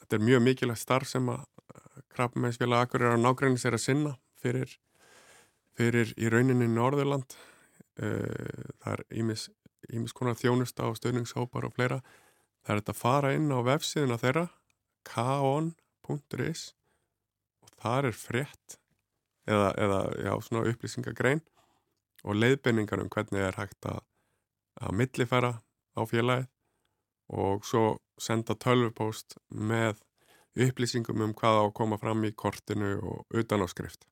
[0.00, 1.44] þetta er mjög mikilvægt starf sem að
[2.16, 4.72] krabbaminsfélagi Akureyrar og nágræni sér að sinna fyrir,
[5.76, 7.36] fyrir í rauninni Norðurland.
[8.00, 9.48] Uh, það er ímis,
[10.16, 12.00] konar þjónusta og stöðningshópar og fleira.
[12.62, 14.46] Það er þetta að fara inn á vefsíðuna þeirra
[15.08, 16.62] kaon.is
[17.62, 18.78] og þar er frétt
[19.50, 21.42] eða, eða já, svona upplýsingagrein
[22.22, 24.00] og leiðbenningar um hvernig er hægt að,
[24.78, 25.52] að millifæra
[25.98, 26.48] á félagið
[27.32, 27.84] og svo
[28.20, 29.98] senda tölvupóst með
[30.62, 34.06] upplýsingum um hvað á að koma fram í kortinu og utan á skrift.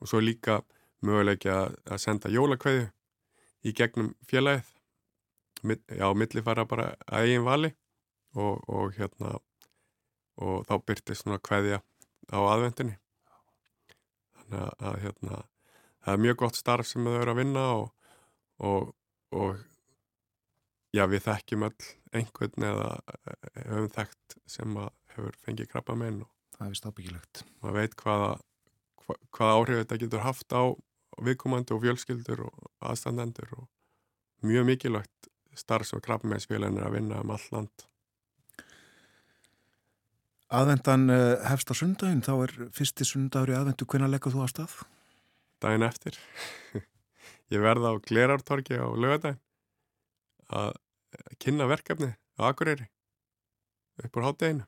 [0.00, 0.60] Og svo líka
[1.06, 2.88] möguleiki að, að senda jólakveðu
[3.62, 4.68] í gegnum félagið,
[5.94, 7.72] já, millifæra bara að eigin vali
[8.34, 9.36] og, og hérna
[10.42, 11.82] og þá byrtist svona kveðja
[12.32, 12.96] á aðvendinni.
[14.38, 15.40] Þannig að, að hérna,
[16.02, 18.14] það er mjög gott starf sem þau eru að vinna og,
[18.66, 18.94] og,
[19.36, 19.60] og
[20.96, 26.30] já, við þekkjum öll einhvern eða eh, höfum þekkt sem að hefur fengið krabba og
[26.52, 27.44] Það er vist ábyggilegt.
[27.62, 28.32] maður veit hvaða,
[29.02, 30.62] hva, hvaða áhrif þetta getur haft á
[31.20, 33.66] viðkomandi og fjölskyldur og aðstandendur og
[34.46, 37.86] mjög mikilvægt starf sem krabbameinsfélagin er að vinna um all land.
[40.52, 44.48] Aðvendan uh, hefst á sundaginn, þá er fyrsti sundagur í aðvendu, hvenær leggur þú á
[44.52, 44.74] stað?
[45.64, 46.18] Daginn eftir,
[47.54, 49.40] ég verða á Glerartorki á lögadaginn
[50.52, 50.76] að
[51.40, 52.88] kynna verkefni á Akureyri
[54.02, 54.66] upp úr hátteginu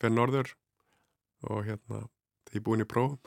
[0.00, 0.52] fyrir norður
[1.46, 2.02] og hérna
[2.56, 3.18] því búin í prófum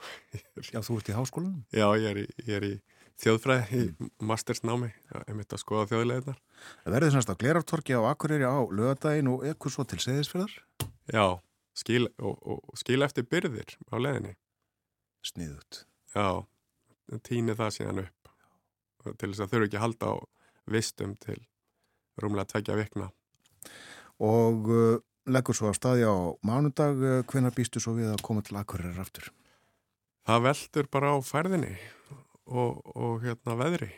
[0.73, 1.61] Já, þú ert í háskólanum.
[1.73, 2.73] Já, ég er í, ég er í
[3.19, 6.39] þjóðfræði í mastersnámi, ég mitt að skoða þjóðleginar.
[6.83, 10.53] Það verður semst á Glerartorki á Akureyri á lögadaginn og ekkur svo til Seyðisfjörðar.
[11.11, 11.25] Já,
[11.75, 14.35] skil, og, og skil eftir byrðir á leðinni.
[15.27, 15.83] Sniðut.
[16.15, 16.45] Já,
[17.27, 20.15] týni það síðan upp til þess að þurfu ekki að halda á
[20.69, 21.39] vistum til
[22.19, 23.09] rúmlega tvekja vikna.
[24.19, 26.15] Og uh, leggur svo á staði á
[26.45, 29.31] mánudag, uh, hvenær býstu svo við að koma til Akureyri aftur?
[30.27, 31.73] Það veldur bara á færðinni
[32.45, 33.89] og, og hérna veðri.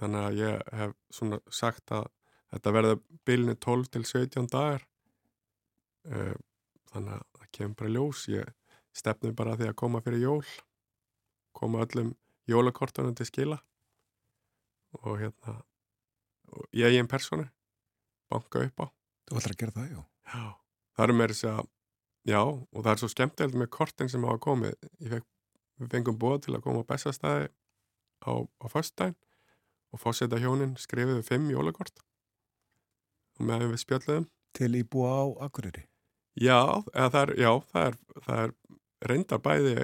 [0.00, 2.06] Þannig að ég hef svona sagt að
[2.52, 2.94] þetta verða
[3.28, 4.86] bylni 12 til 17 dagar.
[6.08, 6.36] Eh,
[6.90, 8.24] Þannig að það kemur bara ljós.
[8.32, 10.44] Ég stefnum bara að því að koma fyrir jól.
[11.54, 12.14] Koma öllum
[12.50, 13.60] jólakortunum til skila.
[15.04, 15.60] Og hérna,
[16.50, 17.46] og ég er einn personu.
[18.30, 18.86] Banka upp á.
[19.30, 20.00] Þú ætlar að gera það, já.
[20.30, 21.70] Það eru meira þess að,
[22.28, 24.76] já, og það er svo skemmtilegt með kortin sem hafa komið.
[25.12, 25.26] Fekk,
[25.80, 27.48] við fengum búið til að koma á bestastæði
[28.26, 29.18] á, á föstudaginn
[29.90, 32.02] og fórseta hjónin skrifiðu fimm jólakort
[33.38, 34.28] og meðan við spjöldum.
[34.54, 35.86] Til íbúa á Akureyri.
[36.38, 38.52] Já, það er, já, það er, það er
[39.10, 39.74] reyndar bæði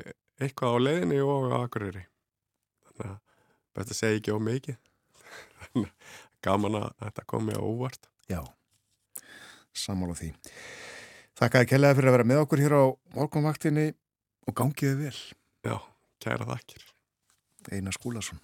[0.42, 2.02] eitthvað á leiðinni og á Akureyri.
[2.86, 3.18] Þannig að
[3.76, 4.78] best að segja ekki á mikið.
[6.44, 8.10] Gaman að þetta komi á óvart.
[8.30, 8.42] Já,
[9.80, 10.32] sammála því.
[11.36, 12.84] Þakkaði kellaði fyrir að vera með okkur hér á
[13.16, 13.86] morgunvaktinni
[14.48, 15.16] og gangiði vel.
[15.66, 15.76] Já,
[16.22, 16.84] kæra þakkir.
[17.72, 18.40] Einar Skúlason.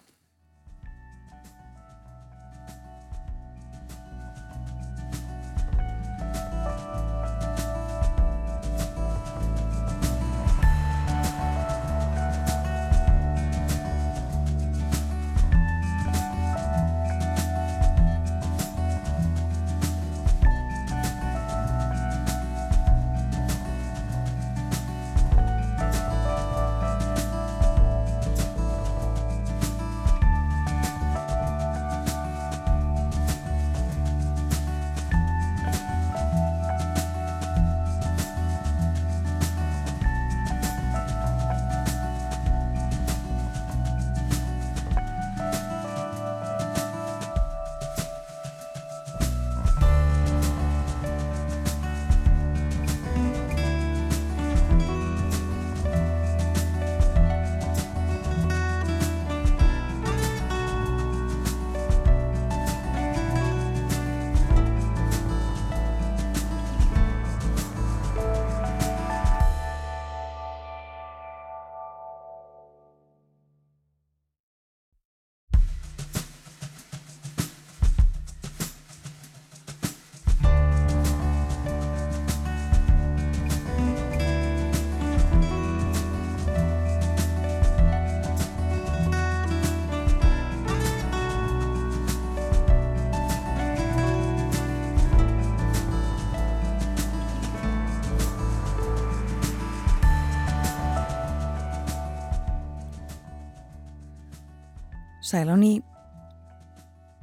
[105.33, 105.79] Sæl á ný.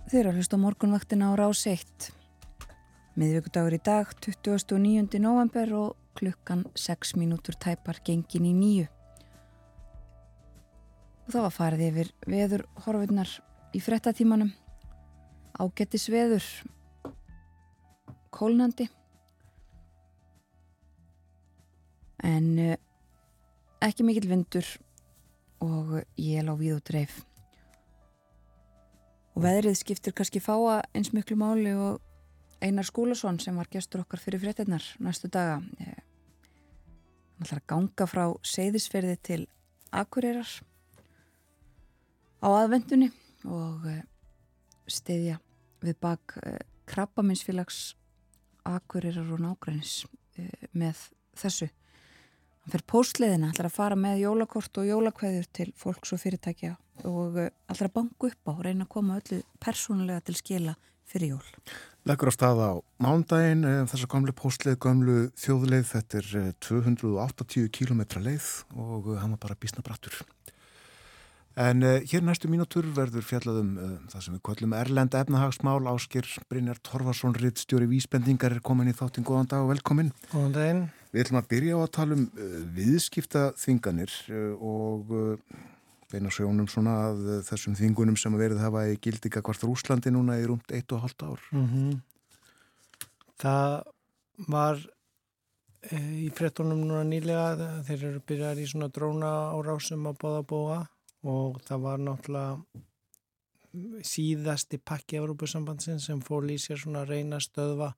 [0.09, 2.07] Þið eru að hlusta morgunvaktina á rás 1.
[3.21, 5.19] Miðvíkudagur í dag, 29.
[5.21, 8.87] november og klukkan 6 mínútur tæpar gengin í nýju.
[11.27, 13.35] Og það var farið yfir veður horfinnar
[13.77, 14.49] í frettatímanum.
[15.61, 16.49] Ágættis veður,
[18.33, 18.89] kólnandi.
[22.25, 22.75] En uh,
[23.85, 24.77] ekki mikill vindur
[25.61, 27.28] og ég á við og dreif.
[29.39, 32.01] Og veðrið skiptir kannski fáa eins miklu máli og
[32.59, 35.61] Einar Skúlason sem var gestur okkar fyrir fréttinnar næstu daga.
[35.79, 39.37] Hann ætlar að ganga frá seyðisferði til
[39.95, 40.51] Akureyrar
[42.43, 43.07] á aðvendunni
[43.47, 43.87] og
[44.91, 45.39] stiðja
[45.87, 46.35] við bak
[46.91, 47.93] krabbaminsfélags
[48.67, 50.01] Akureyrar og nágrænis
[50.75, 51.07] með
[51.39, 51.71] þessu.
[52.59, 56.75] Hann fer póstleðina, ætlar að fara með jólakort og jólakveður til fólks og fyrirtækja
[57.07, 60.75] og ætlar að banka upp á og reyna að koma öllu persónulega til skila
[61.09, 61.47] fyrir jól.
[62.07, 62.71] Leggur á stað á
[63.03, 69.41] mándaginn, þess að gamlu póstleið, gamlu þjóðleið, þetta er 280 km leið og hann var
[69.47, 70.21] bara bísna brattur.
[71.59, 76.29] En uh, hér næstu mínútur verður fjallaðum uh, það sem við kvöllum Erlend efnahagsmál, Áskir
[76.47, 80.13] Brynjar Torfarsson, rittstjóri Vísbendingar er komin í þáttin, góðan dag og velkomin.
[80.31, 80.85] Góðan daginn.
[81.11, 84.15] Við ætlum að byrja á að tala um uh, viðskipta þinganir
[84.55, 85.11] og
[86.11, 90.47] beina sjónum svona að þessum þingunum sem verið hafa í gildika hvort Rúslandi núna í
[90.49, 91.41] rúmt 1,5 ár.
[91.51, 91.99] Mm -hmm.
[93.39, 93.83] Það
[94.47, 94.81] var
[95.95, 100.79] í frettunum núna nýlega, þeir eru byrjar í svona dróna árásum að bóða bóa
[101.23, 102.51] og það var náttúrulega
[104.03, 107.93] síðasti pakki Európusambansin sem fór í sér svona reyna stöðva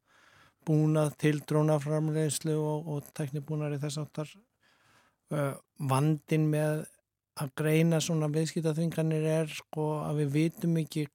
[0.67, 4.33] búnað til drónaframlegslu og, og teknibúnar í þess áttar
[5.33, 6.83] uh, vandin með
[7.39, 11.07] að greina svona viðskiptaþvinganir er sko að við vitum ekki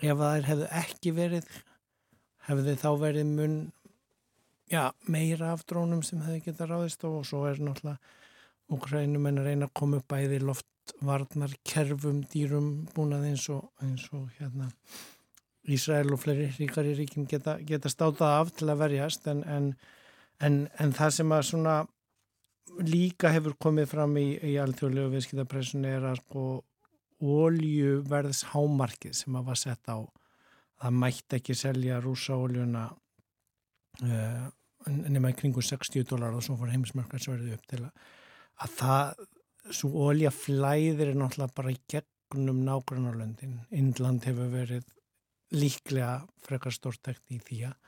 [0.00, 1.48] ef það hefðu ekki verið
[2.48, 3.56] hefðu þá verið mun
[4.70, 8.00] já, meira af drónum sem hefði geta ráðist og svo er náttúrulega
[8.72, 14.06] Ukrænum en að reyna að koma upp bæði loftvarnar, kerfum, dýrum búnað eins og, eins
[14.16, 14.70] og hérna
[15.68, 19.68] Ísrael og fleiri ríkari ríkin geta, geta státað af til að verjast en, en,
[20.40, 21.76] en, en það sem að svona
[22.84, 26.44] líka hefur komið fram í, í alþjóðlegu viðskiptapressunni er að sko
[27.24, 29.98] óljuverðs hámarkið sem að var sett á
[30.82, 34.44] það mætti ekki selja rúsa óljuna uh,
[34.84, 37.92] nema í kringu 60 dólar og svo fór heimismarkarsverði upp til að
[38.62, 39.22] að það,
[39.74, 43.56] svo ólja flæðir er náttúrulega bara í gegnum nágrannarlöndin.
[43.74, 44.90] Indland hefur verið
[45.54, 47.83] líklega frekar stórtækt í því að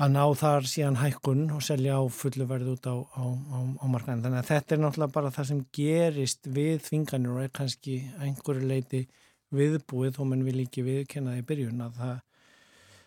[0.00, 4.24] ná þar síðan hækkun og selja á fullu verð út á, á, á, á markaðin.
[4.24, 8.68] Þannig að þetta er náttúrulega bara það sem gerist við þvinganir og er kannski einhverju
[8.68, 9.02] leiti
[9.52, 12.20] viðbúið þó mann vil ekki viðkenna það í byrjun að það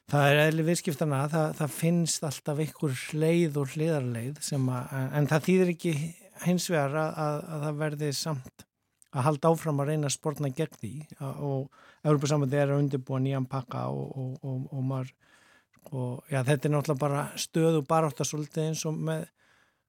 [0.06, 5.46] Það er eðli viðskiptana, það, það finnst alltaf einhver leið og hliðarleið að, en það
[5.48, 5.94] þýðir ekki
[6.44, 8.66] hins vegar að, að, að það verði samt
[9.16, 10.92] að halda áfram að reyna að spórna gegn því
[11.24, 15.14] og Európa-sambandi er að undirbúa nýjan pakka og, og, og, og maður
[15.92, 19.28] og já, þetta er náttúrulega bara stöðu baráttasóldi eins og með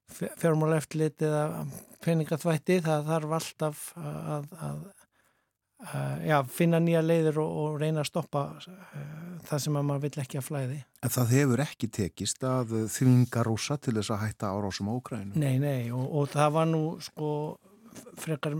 [0.07, 1.65] fjármála eftirlit eða
[2.05, 4.83] peningaþvætti það þarf alltaf að, að,
[5.91, 8.77] að já, finna nýja leiðir og reyna að stoppa uh,
[9.49, 13.43] það sem að maður vill ekki að flæði En það hefur ekki tekist að þvinga
[13.47, 15.35] rúsa til þess að hætta árásum á Ukraínu?
[15.35, 17.29] Nei, nei, og, og það var nú sko
[18.21, 18.57] frekar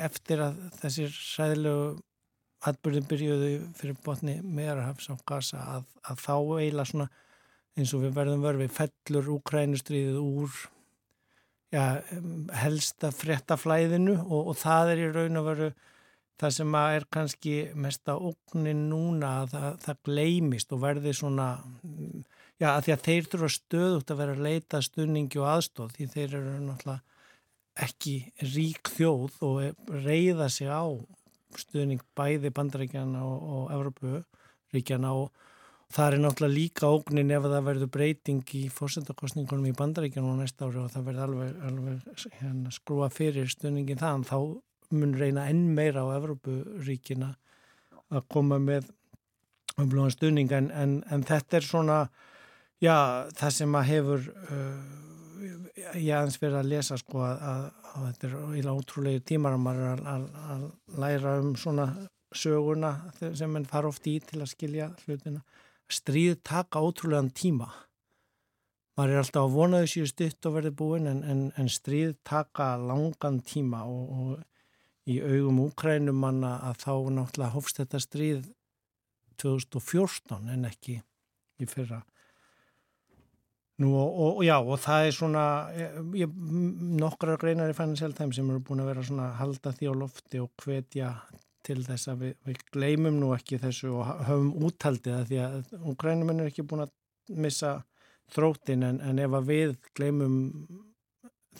[0.00, 1.98] eftir að þessir sæðilegu
[2.68, 7.08] atbyrðin byrjuðu fyrir botni meðarhafs á gasa að, að þá eila svona
[7.78, 10.58] eins og við verðum verfið fellur Ukrænustriðið úr
[11.72, 11.84] já,
[12.62, 15.70] helsta frettaflæðinu og, og það er í raun og veru
[16.40, 21.48] það sem er kannski mesta ógnin núna að það, það gleimist og verði svona
[22.60, 26.10] já að því að þeir þurfa stöðugt að vera að leita stunningi og aðstóð því
[26.14, 27.00] þeir eru náttúrulega
[27.80, 28.14] ekki
[28.54, 30.84] rík þjóð og reyða sig á
[31.58, 35.30] stuðning bæði bandaríkjana og, og Evroparíkjana og
[35.90, 40.68] það er náttúrulega líka ógnin ef það verður breyting í fórsendakostningunum í bandaríkjana og næsta
[40.68, 44.36] ári og það verður alveg, alveg hérna, skrúa fyrir stuðningin þann þá
[44.90, 47.34] mun reyna enn meira á Evrópuríkina
[48.10, 48.90] að koma með
[49.78, 50.50] umblóðan stuðning.
[50.54, 51.98] En, en, en þetta er svona
[52.82, 55.09] já, það sem að hefur uh,
[55.40, 59.62] ég aðeins verið að lesa sko að, að, að þetta er íla ótrúlegu tímar að
[59.66, 60.64] maður að, að
[61.04, 61.86] læra um svona
[62.30, 65.40] söguna sem mann fara oft í til að skilja hlutina.
[65.90, 67.70] Stríð taka ótrúlegan tíma
[69.00, 72.74] maður er alltaf að vona þessu stutt og verði búin en, en, en stríð taka
[72.76, 78.50] langan tíma og, og í augum úkrænumanna að þá náttúrulega hófst þetta stríð
[79.40, 82.02] 2014 en ekki í fyrra.
[83.80, 85.44] Nú og, og já og það er svona
[86.16, 86.32] ég,
[87.00, 90.42] nokkra greinar í Financial Times sem eru búin að vera svona halda því á lofti
[90.42, 91.14] og hvetja
[91.64, 95.72] til þess að við, við gleymum nú ekki þessu og höfum úthaldið að því að
[95.92, 96.92] úkrænuminn er ekki búin að
[97.40, 97.72] missa
[98.34, 100.36] þróttin en, en ef að við gleymum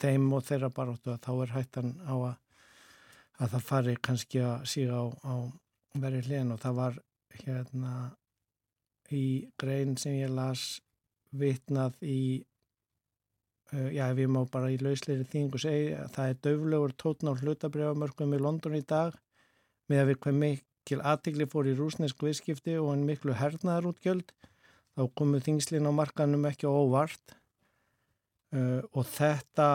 [0.01, 2.37] þeim og þeirra baróttu að þá er hættan á að,
[3.41, 5.35] að það fari kannski að síga á, á
[6.05, 7.01] verið hliðin og það var
[7.41, 7.95] hérna
[9.11, 9.25] í
[9.59, 10.79] grein sem ég las
[11.31, 12.21] vitnað í
[13.75, 17.31] uh, já, ef ég má bara í lausleiri þingu segja að það er döflegur tótn
[17.31, 19.17] á hlutabrjámörkum í London í dag
[19.91, 24.35] með að við hvað mikil aðtikli fór í rúsnesk viðskipti og en miklu hernaðarútgjöld
[24.97, 27.37] þá komu þingslinn á markanum ekki óvart
[28.55, 29.71] uh, og þetta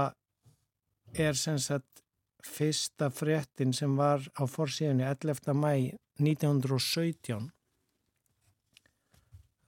[1.15, 2.03] er sem sagt
[2.45, 5.55] fyrsta fréttin sem var á fórsíðunni 11.
[5.55, 7.49] mæ 1917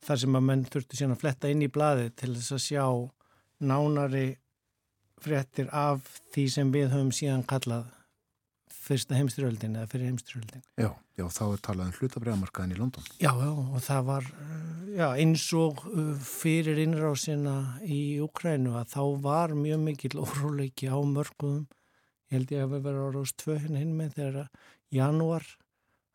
[0.05, 2.85] þar sem að menn þurfti síðan að fletta inn í blaði til þess að sjá
[3.67, 4.27] nánari
[5.23, 7.87] fréttir af því sem við höfum síðan kallað
[8.87, 10.63] fyrsta heimstyrjöldin eða fyrir heimstyrjöldin.
[10.79, 13.07] Já, já, þá er talað um hlutabræðamarkaðin í London.
[13.19, 14.27] Já, já, og það var
[14.93, 20.97] já, eins og uh, fyrir innrásina í Ukrænu að þá var mjög mikil óróleiki á
[21.03, 21.65] mörgum.
[22.27, 24.51] Ég held ég að við verðum á rás 2 hinn hinn með þegar
[24.93, 25.47] janúar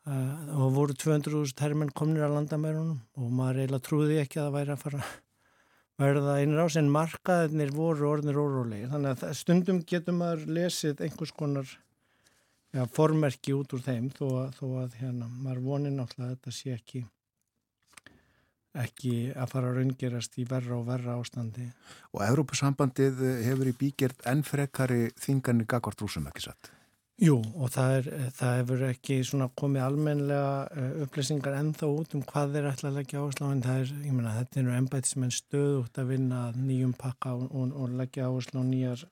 [0.02, 4.74] og voru 200.000 herrmenn komnir að landamærunum og maður eiginlega trúði ekki að það væri
[4.74, 5.04] að fara
[6.02, 8.90] verða innrás en markaðinir voru orðinir órólegi.
[8.90, 11.70] Þannig að stundum getur maður lesið einhvers konar
[12.74, 16.56] ja, formerki út úr þeim þó að, þó að hérna, maður vonir náttúrulega að þetta
[16.58, 17.04] sé ekki
[18.72, 21.66] ekki að fara að raungerast í verra og verra ástandi.
[22.16, 26.72] Og Evrópusambandið hefur í bígerð enn frekari þingarnir gagvart rúsum ekki satt?
[27.22, 29.16] Jú, og það, er, það hefur ekki
[29.60, 33.62] komið almenlega eh, upplýsingar ennþá út um hvað þeir ætla að leggja áherslu á en
[33.62, 37.94] það er, ég menna, þetta eru ennbætismenn stöðugt að vinna nýjum pakka og, og, og
[38.00, 39.06] leggja áherslu á nýjar,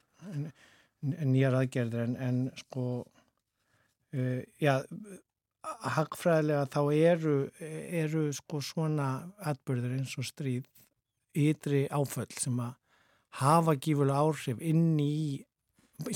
[1.07, 2.07] nýjar aðgerðir.
[2.09, 2.87] En, en sko
[4.11, 4.81] Uh, já,
[5.95, 9.11] hagfræðilega þá eru, eru sko svona
[9.47, 10.65] atbyrður eins og stríð
[11.39, 12.73] ytri áföll sem að
[13.39, 15.45] hafa gífulega áhrif inn í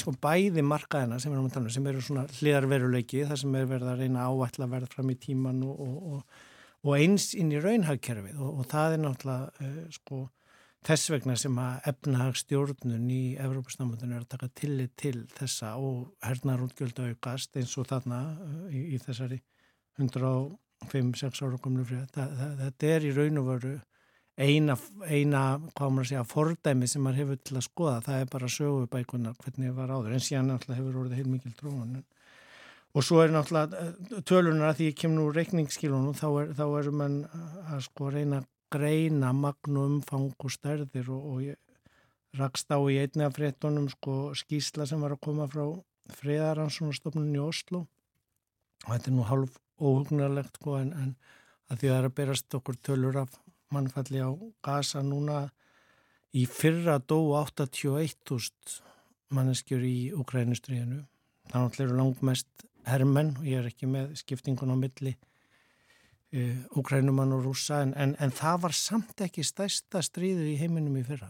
[0.01, 4.29] sko bæði markaðina sem, um sem eru svona hliðarveruleiki þar sem er verið að reyna
[4.29, 6.39] áætla að verða fram í tíman og, og, og,
[6.85, 10.25] og eins inn í raunhagkerfið og það er náttúrulega uh, sko
[10.85, 16.61] Þess vegna sem að efnahagstjórnun í Evrópusnamöndinu er að taka tillit til þessa og hernar
[16.61, 19.39] útgjöldu aukast eins og þarna uh, í, í þessari
[19.97, 22.05] 105-6 ára komlu frið.
[22.13, 23.73] Þetta er í raun og veru
[24.39, 24.77] eina,
[25.07, 25.43] eina
[25.75, 28.01] hvað maður segja, fordæmi sem maður hefur til að skoða.
[28.07, 31.55] Það er bara sögubækunar hvernig það var áður en síðan náttúrulega hefur orðið heil mikil
[31.59, 32.01] trúan.
[32.95, 37.23] Og svo er náttúrulega uh, tölunar að því ég kem nú reikningsskilunum þá er mann
[37.67, 43.27] að sko reyna greina magnu umfang og stærðir og, og ég rakst á í einni
[43.27, 45.67] af fréttunum sko skísla sem var að koma frá
[46.19, 47.85] friðaransónastofnun í Oslo
[48.85, 51.15] og þetta er nú hálf óhugnarlegt sko en, en
[51.71, 53.39] að því að það er að berast okkur tölur af
[53.73, 54.31] mannfalli á
[54.65, 55.49] gasa núna
[56.35, 58.81] í fyrra dó 81.000
[59.35, 61.05] manneskjur í Ukrænustriðinu
[61.51, 65.15] þannig að það eru langt mest hermenn og ég er ekki með skiptingun á milli
[66.75, 71.05] Ukrænumann og rúsa en, en, en það var samt ekki stærsta stríðu í heiminum í
[71.07, 71.29] fyrra.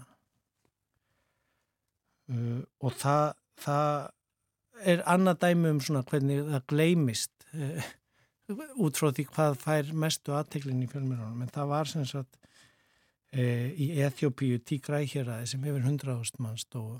[2.32, 7.91] Uh, og það, það er annað dæmi um svona hvernig það gleimist uh,
[8.53, 13.68] út frá því hvað fær mestu aðteklin í fjölmjörnum en það var sem sagt uh,
[13.72, 16.99] í Eþjópíu tígrækjaraði sem hefur hundraðust mann stóðu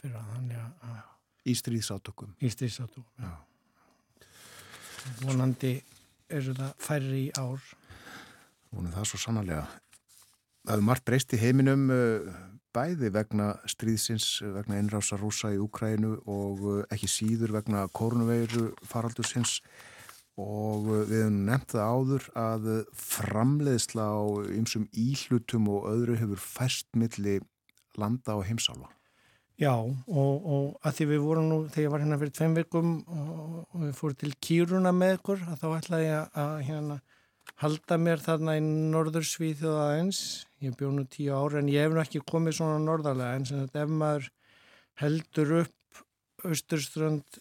[0.00, 1.00] fyrra þannig að
[1.48, 2.34] Í stríðsátökum.
[2.44, 3.30] Í stríðsátökum, já.
[5.24, 5.78] Vonandi
[6.30, 7.62] eru það færri í ár.
[8.76, 9.64] Er það svo sannarlega.
[10.60, 12.28] Það hefur margt breyst í heiminum uh,
[12.76, 19.62] bæði vegna stríðsins, vegna einrása rúsa í Úkrænu og uh, ekki síður vegna korunveiru faraldursins
[20.40, 22.70] og uh, við hefum nefnt það áður að
[23.06, 24.20] framleiðsla á
[24.56, 27.38] ymsum íhlutum og öðru hefur fæst milli
[28.00, 28.90] landa og heimsála.
[29.60, 32.92] Já og, og að því við vorum nú þegar ég var hérna fyrir tveim vikum
[33.04, 36.96] og, og við fórum til Kýruna með ykkur að þá ætlaði ég að, hérna
[37.60, 40.22] halda mér þarna í norður Svíþjóða eins,
[40.64, 43.60] ég bjóð nú tíu ára en ég hef nú ekki komið svona norðarlega en sem
[43.60, 44.30] þetta ef maður
[45.02, 46.02] heldur upp
[46.48, 47.40] austurströnd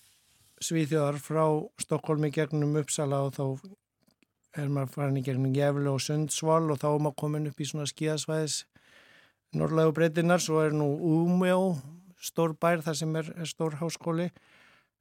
[0.60, 1.44] Svíþjóðar frá
[1.80, 3.46] Stokkólmi gegnum Uppsala og þá
[4.60, 7.68] er maður farin í gegnum Gefle og Sundsvall og þá er maður komin upp í
[7.70, 8.58] svona skíðasvæðis
[9.56, 11.78] norðlegu breytinnar, svo er nú Úmjó
[12.20, 14.28] stór bær þar sem er, er stór háskóli.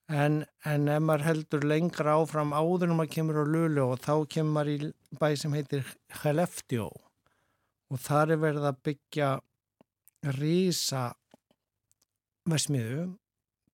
[0.08, 4.14] En, en ef maður heldur lengra áfram áður um að kemur á Lulu og þá
[4.30, 5.90] kemur maður í bæ sem heitir
[6.22, 6.86] Heleftjó
[7.88, 9.28] og þar er verið að byggja
[10.38, 11.02] rísa
[12.48, 13.08] vesmiðu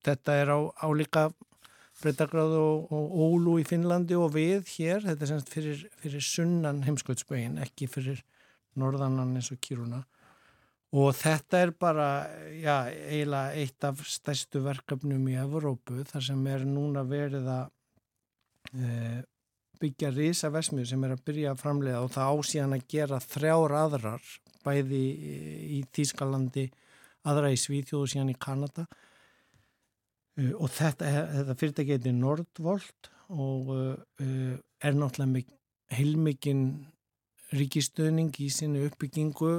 [0.04, 1.28] þetta er á, á líka
[2.04, 6.82] breytagráð og, og ólu í Finnlandi og við hér, þetta er semst fyrir, fyrir sunnan
[6.86, 8.20] heimskvöldsbögin, ekki fyrir
[8.80, 10.04] norðannan eins og kýruna
[10.94, 12.08] og þetta er bara
[12.54, 17.64] já, eiginlega eitt af stærstu verkefnum í Evrópu þar sem er núna verið að
[18.78, 18.90] e,
[19.82, 23.76] byggja risa vesmið sem er að byrja að framlega og það ásíðan að gera þrjár
[23.80, 24.30] aðrar
[24.64, 26.68] bæði í, Þýskalandi
[27.28, 28.86] aðra í Svíþjóðu síðan í Kanada
[30.34, 35.52] og þetta, þetta fyrirtæki heitir Nordvolt og uh, er náttúrulega með
[35.94, 36.64] heilmikinn
[37.54, 39.54] ríkistöðning í sinni uppbyggingu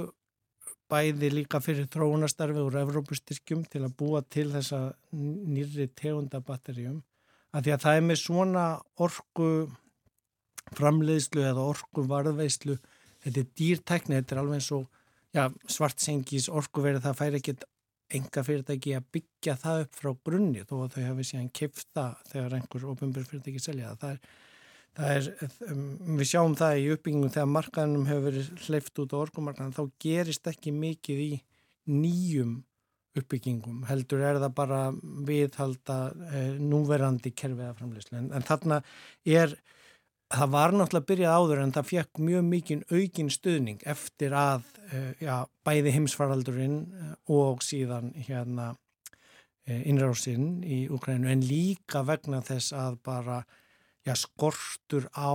[0.91, 4.81] bæði líka fyrir þróunastarfi úr Evrópustyrkjum til að búa til þessa
[5.15, 6.99] nýri tegundabatterjum
[7.55, 8.65] að því að það er með svona
[9.01, 9.49] orgu
[10.75, 12.75] framleiðslu eða orgu varðveislu
[13.23, 14.85] þetta er dýrtækni, þetta er alveg eins og
[15.33, 17.65] já, svartsengis orguverið það fær ekkert
[18.13, 22.57] enga fyrirtæki að byggja það upp frá grunni þó að þau hafi síðan kifta þegar
[22.59, 24.19] einhver ofinbjörn fyrirtæki selja það.
[24.95, 25.87] Það er, það er, um,
[26.19, 30.51] við sjáum það í uppbyggingum þegar markaðunum hefur verið hleyft út á orgumarkaðan þá gerist
[30.51, 31.31] ekki mikið í
[31.91, 32.55] nýjum
[33.15, 34.79] uppbyggingum heldur er það bara
[35.27, 35.97] viðhalda
[36.35, 38.81] eh, núverandi kerfiða framleyslu en, en þarna
[39.23, 39.55] er
[40.33, 45.11] það var náttúrulega byrjað áður en það fekk mjög mikinn aukin stuðning eftir að uh,
[45.21, 45.35] já,
[45.67, 52.99] bæði heimsfaraldurinn uh, og síðan hérna uh, innráðsinn í Ukrænu en líka vegna þess að
[53.05, 53.43] bara
[54.05, 55.33] já, skortur á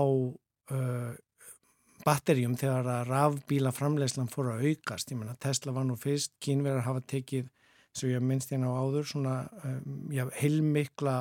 [2.06, 5.10] batterjum þegar að rafbíla framlegslan fór að aukast.
[5.10, 7.48] Ég menna Tesla var nú fyrst, kínverðar hafa tekið
[7.96, 9.36] sem ég minnst hérna á áður svona
[9.66, 11.14] um, já, heilmikla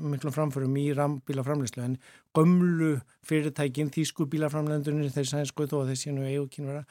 [0.00, 1.98] mikla framförum í rambíla framleyslu en
[2.36, 2.94] gömlu
[3.28, 6.84] fyrirtækin þýsku bílaframlendunir þeir sænsku þó að séu nú eigu kynvera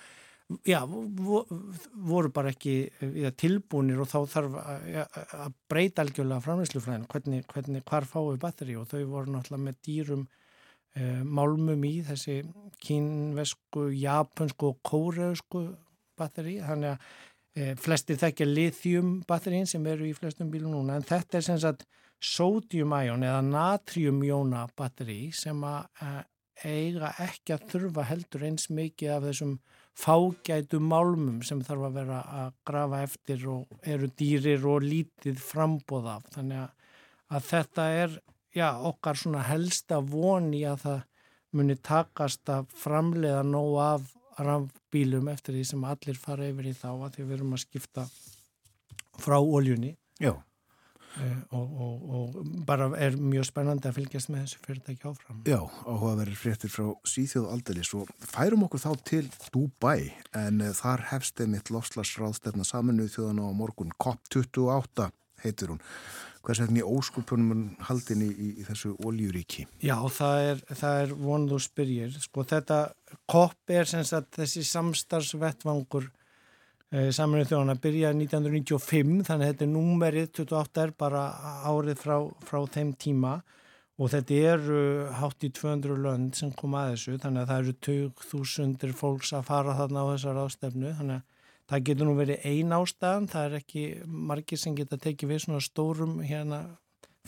[0.67, 7.85] já, voru bara ekki já, tilbúinir og þá þarf að breyta algjörlega framleyslufræðin hvernig, hvernig
[7.89, 10.25] hvar fáið batteri og þau voru náttúrulega með dýrum
[10.93, 12.41] eh, málmum í þessi
[12.83, 15.65] kínvesku, japansku og kóreusku
[16.19, 17.13] batteri þannig að
[17.77, 21.85] flestir þekkja lithium batterín sem eru í flestum bílum núna en þetta er sem sagt
[22.23, 26.11] sódium-æjón eða natrium-jóna batteri sem að e,
[26.63, 29.55] eiga ekki að þurfa heldur eins mikið af þessum
[29.99, 36.09] fágætu málmum sem þarf að vera að grafa eftir og eru dýrir og lítið frambóð
[36.15, 36.29] af.
[36.33, 38.15] Þannig að, þetta er
[38.55, 39.19] já, okkar
[39.49, 41.01] helsta voni að það
[41.53, 46.89] muni takast að framleiða nóg af rafbílum eftir því sem allir fara yfir í þá
[46.93, 48.07] að því við erum að skipta
[49.21, 49.93] frá oljunni
[50.23, 55.41] uh, og, og, og bara er mjög spennandi að fylgjast með þessu fyrirtæki áfram.
[55.47, 59.23] Já, áhugaverðir fréttir frá Svíþjóð aldeilis og færum okkur þá til
[59.53, 63.93] Dubai en uh, þar hefst einmitt lofslagsráðstefna saminuð þjóðan á morgun.
[64.01, 65.11] COP28
[65.43, 65.83] heitir hún
[66.43, 69.65] hvers vegna í óskupunum haldin í, í, þessu oljuríki?
[69.83, 71.13] Já, það er, er
[71.55, 72.11] og spyrjir.
[72.19, 72.79] Sko þetta
[73.31, 76.09] kopp er sem sagt þessi samstarfsvettvangur
[76.91, 81.25] eh, saminuð þjóðan að byrja 1995 þannig að þetta er númerið 28 er bara
[81.69, 83.37] árið frá, frá þeim tíma
[84.01, 84.79] og þetta eru
[85.19, 87.75] hátt í 200 lönd sem kom að þessu þannig að það eru
[88.23, 91.32] 2000 fólks að fara þarna á þessar ástefnu þannig að
[91.71, 93.83] það getur nú verið ein ástæðan, það er ekki
[94.31, 96.63] margir sem geta tekið við svona stórum hérna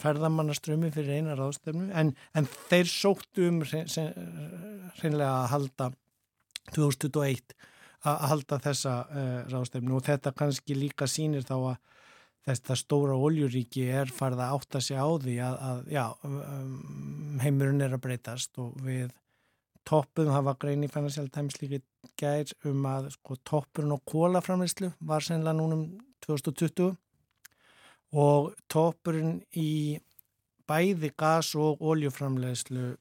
[0.02, 5.90] ferðamannaströmi fyrir einar ástæfnu en, en þeir sóttu um hreinlega að halda
[6.76, 7.56] 2021
[8.06, 11.78] að halda þessa uh, rástefnu og þetta kannski líka sínir þá að
[12.46, 17.82] þetta stóra oljuríki er farið að átta sig á því að, að já, um, heimurinn
[17.82, 19.10] er að breytast og við
[19.86, 21.82] toppum, það var grein í Financial Times líka
[22.20, 25.88] gær um að sko, toppurinn og kólaframleyslu var sennilega núnum
[26.26, 26.94] 2020
[28.16, 29.98] og toppurinn í
[30.70, 32.94] bæði gas og oljuframleyslu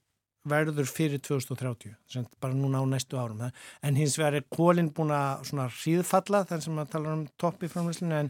[0.45, 3.41] verður fyrir 2030 sem bara núna á næstu árum.
[3.81, 5.47] En hins vegar er kólinn búin að
[5.79, 8.29] hríðfalla þannig sem að tala um topp í framleyslinu en,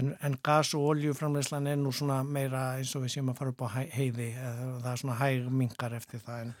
[0.00, 1.92] en, en gas og oljuframleyslan er nú
[2.26, 5.94] meira eins og við séum að fara upp á heiði það er svona hæg mingar
[5.94, 6.52] eftir það en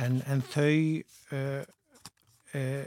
[0.00, 1.02] en, en þau
[1.36, 1.62] uh,
[2.54, 2.84] uh,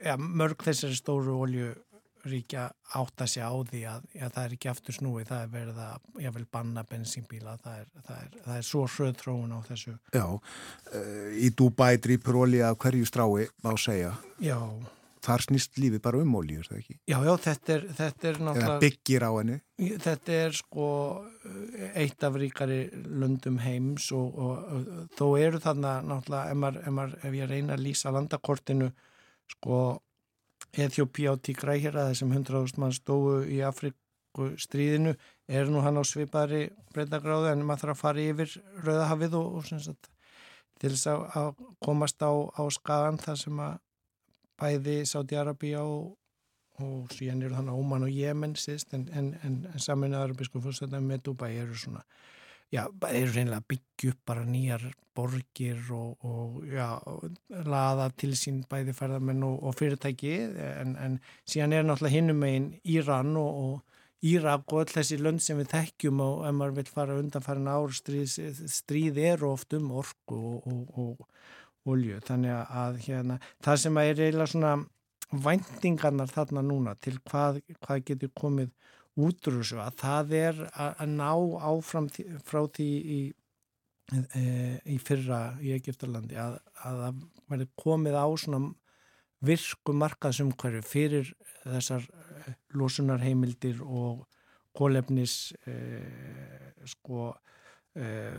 [0.00, 2.66] ja, mörg þessari stóru oljuríkja
[3.00, 5.80] átt að sé á því að ja, það er ekki aftur snúi, það er verið
[5.86, 9.96] að vil banna bensínbíla, það er, það er, það er svo hröð þróun á þessu.
[10.14, 14.12] Já, uh, í Dubai drýpur olja hverju strái á segja.
[14.42, 14.60] Já
[15.26, 16.96] Þar snýst lífi bara um ólíu, er það ekki?
[17.10, 18.66] Já, já, þetta er, þetta er náttúrulega...
[18.68, 19.56] Eða byggir á henni?
[20.04, 20.88] Þetta er sko
[22.02, 22.80] eitt af ríkari
[23.22, 27.50] löndum heims og, og, og þó eru þarna náttúrulega, ef, maður, ef, maður, ef ég
[27.50, 28.90] reyna að lýsa landakortinu,
[29.56, 29.80] sko,
[30.76, 35.14] Eþjópi á Tígrækjara, þessum 100.000 mann stóðu í Afriku stríðinu,
[35.48, 38.54] er nú hann á svipari breytagráðu en maður þarf að fara yfir
[38.84, 40.10] Rauðahafið og, og sagt,
[40.80, 43.78] til þess að komast á, á skagan þar sem að
[44.60, 46.14] bæði Sáti-Arabíja og,
[46.82, 51.08] og síðan eru þannig Óman og Jemen síðst en, en, en, en saminuðar biskup fórstæðan
[51.08, 52.04] með Dubai eru svona
[52.72, 56.88] já, eru reynilega að byggja upp bara nýjar borgir og, og já,
[57.64, 60.34] laða til sín bæði ferðarmenn og, og fyrirtæki
[60.66, 63.86] en, síðan er náttúrulega hinnum megin Íran og, og
[64.26, 67.92] Írak og öll þessi lönd sem við þekkjum og ef maður vil fara undanfærin ár
[67.94, 68.32] stríð,
[68.72, 71.20] stríð eru oft um orku og
[71.86, 72.52] olju þannig
[72.82, 74.74] að hérna, það sem er eiginlega svona
[75.46, 78.70] væntingarnar þarna núna til hvað, hvað getur komið
[79.16, 81.32] útrúsu að það er að, ná
[81.70, 82.08] áfram
[82.46, 83.20] frá því í,
[84.12, 84.44] e,
[84.92, 88.62] í fyrra í Egiptalandi að, að það verði komið á svona
[89.46, 91.32] virku markaðsumhverju fyrir
[91.64, 94.26] þessar e, losunarheimildir og
[94.76, 97.30] kólefnis eh, sko
[97.96, 98.38] eh,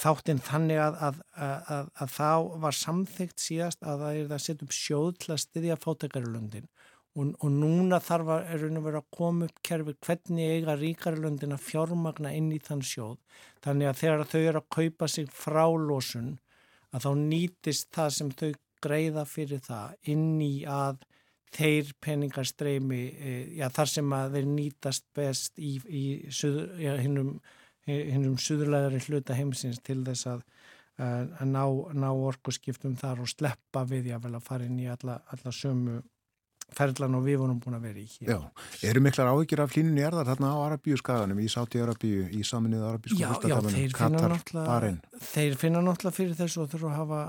[0.00, 2.32] þáttinn þannig að, að, að, að þá
[2.64, 6.68] var samþygt síðast að það er að setja upp sjóð til að styðja fátekarlöndin
[7.14, 11.66] og, og núna þarf að, er vera að koma upp kerfi hvernig eiga ríkarlöndin að
[11.68, 13.18] fjármagna inn í þann sjóð.
[13.64, 16.36] Þannig að þegar þau eru að kaupa sig frá losun
[16.94, 18.52] að þá nýtist það sem þau
[18.84, 21.02] greiða fyrir það inn í að
[21.54, 27.36] þeir peningar streymi e, já, þar sem að þeir nýtast best í, í já, hinnum
[27.86, 30.42] hinnum suðurlegari hluta heimsins til þess að,
[30.98, 35.20] að ná, ná orkuskiptum þar og sleppa við já vel að fara inn í alla,
[35.34, 36.00] alla sömu
[36.74, 38.30] ferðlan og við vorum búin að vera í hér.
[38.32, 42.86] Já, eru miklar áhyggjur af hlínunni erðar þarna á Arabíu skaganum, í Sáti-Arabíu, í saminnið
[42.88, 44.98] Arabísku fyrstadamunum, Katar, Bahrein?
[45.28, 47.20] Þeir finna náttúrulega fyrir þessu og þurfa að hafa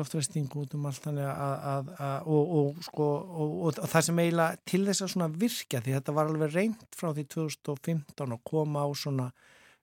[0.00, 3.08] loftvestingu út um allt þannig að, að, að og, og, sko,
[3.46, 6.86] og, og það sem eiginlega til þess að svona virka því þetta var alveg reynd
[6.98, 9.30] frá því 2015 að koma á svona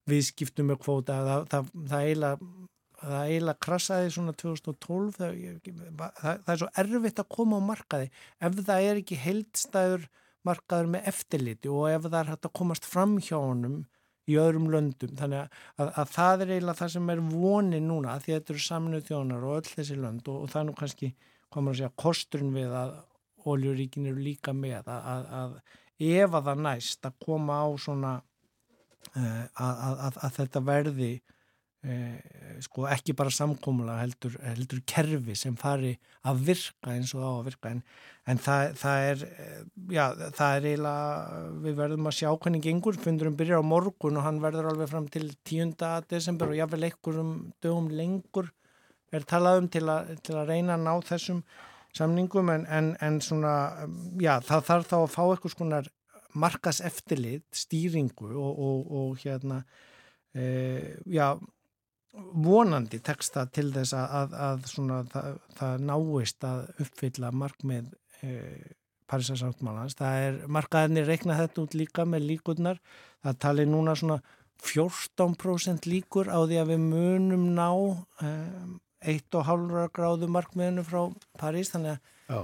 [0.09, 2.51] viðskiptum með kvóta það, það, það eiginlega
[3.01, 5.37] það eiginlega krassaði svona 2012 það,
[5.97, 8.11] það, það er svo erfitt að koma á markaði.
[8.37, 10.05] Ef það er ekki heldstæður
[10.47, 13.81] markaður með eftirliti og ef það er hægt að komast fram hjá honum
[14.29, 18.17] í öðrum löndum þannig að, að, að það er eiginlega það sem er vonið núna
[18.21, 21.09] því þetta eru saminuð þjónar og öll þessi lönd og, og það nú kannski
[21.51, 22.93] komur að segja kosturinn við að
[23.51, 25.55] oljuríkin eru líka með að, að
[26.11, 28.13] ef að það næst að koma á svona
[29.15, 31.13] uh, að þetta verði
[31.81, 35.95] Eh, sko ekki bara samkómula heldur, heldur kerfi sem fari
[36.29, 37.79] að virka eins og á að virka en,
[38.29, 39.63] en það, það er eh,
[39.95, 40.03] já,
[40.37, 44.37] það er eiginlega við verðum að sjá hvernig gengur, fundurum byrjar á morgun og hann
[44.43, 45.73] verður alveg fram til 10.
[46.13, 47.33] desember og jáfnvel einhverjum
[47.65, 48.51] dögum lengur
[49.09, 51.41] er talað um til, a, til að reyna að ná þessum
[51.97, 53.55] samningum en, en, en svona
[54.21, 55.89] já, það þarf þá að fá eitthvað skonar
[56.33, 59.61] markas eftirlit, stýringu og, og, og hérna
[60.35, 61.35] e, já
[62.11, 67.89] vonandi teksta til þess að, að svona, það, það náist að uppfylla markmið
[68.21, 68.35] e,
[69.11, 69.97] Parísasáttmálans.
[69.99, 72.77] Það er markaðinni reikna þetta út líka með líkurnar.
[73.25, 74.21] Það tali núna svona
[74.63, 77.67] 14% líkur á því að við munum ná
[78.23, 78.31] e,
[79.11, 81.01] 1,5 gráðu markmiðinu frá
[81.41, 82.41] París þannig að Já.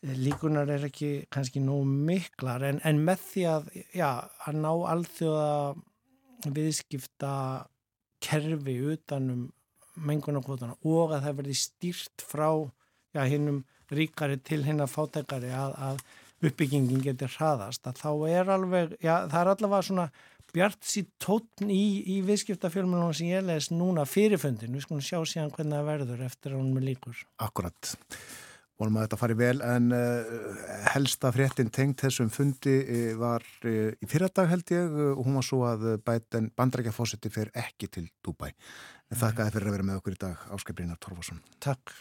[0.00, 4.08] Líkurnar er ekki kannski nóg miklar en, en með því að, já,
[4.46, 7.34] að ná alþjóða viðskipta
[8.24, 9.50] kerfi utanum
[10.00, 12.48] mengunarkvotana og að það verði stýrt frá
[13.12, 13.62] já, hinnum
[13.92, 16.02] ríkari til hinn að fátækari að, að
[16.48, 20.10] uppbyggingin getur hraðast að þá er alveg, já það er allavega svona
[20.54, 21.84] bjart sítt tótn í,
[22.16, 26.54] í viðskiptafjölmunum sem ég les núna fyrirfundin, við skulum sjá síðan hvernig það verður eftir
[26.54, 27.26] að hún með líkur.
[27.44, 27.92] Akkurat
[28.80, 30.34] vonum að þetta fari vel en uh,
[30.94, 35.46] helsta fréttin tengt þessum fundi uh, var uh, í fyrradag held ég og hún var
[35.46, 38.50] svo að bandrækjafósiti fer ekki til Dubai.
[39.10, 41.42] En þakka fyrir að vera með okkur í dag, Áskei Brynjar Torfarsson.
[41.62, 41.98] Takk.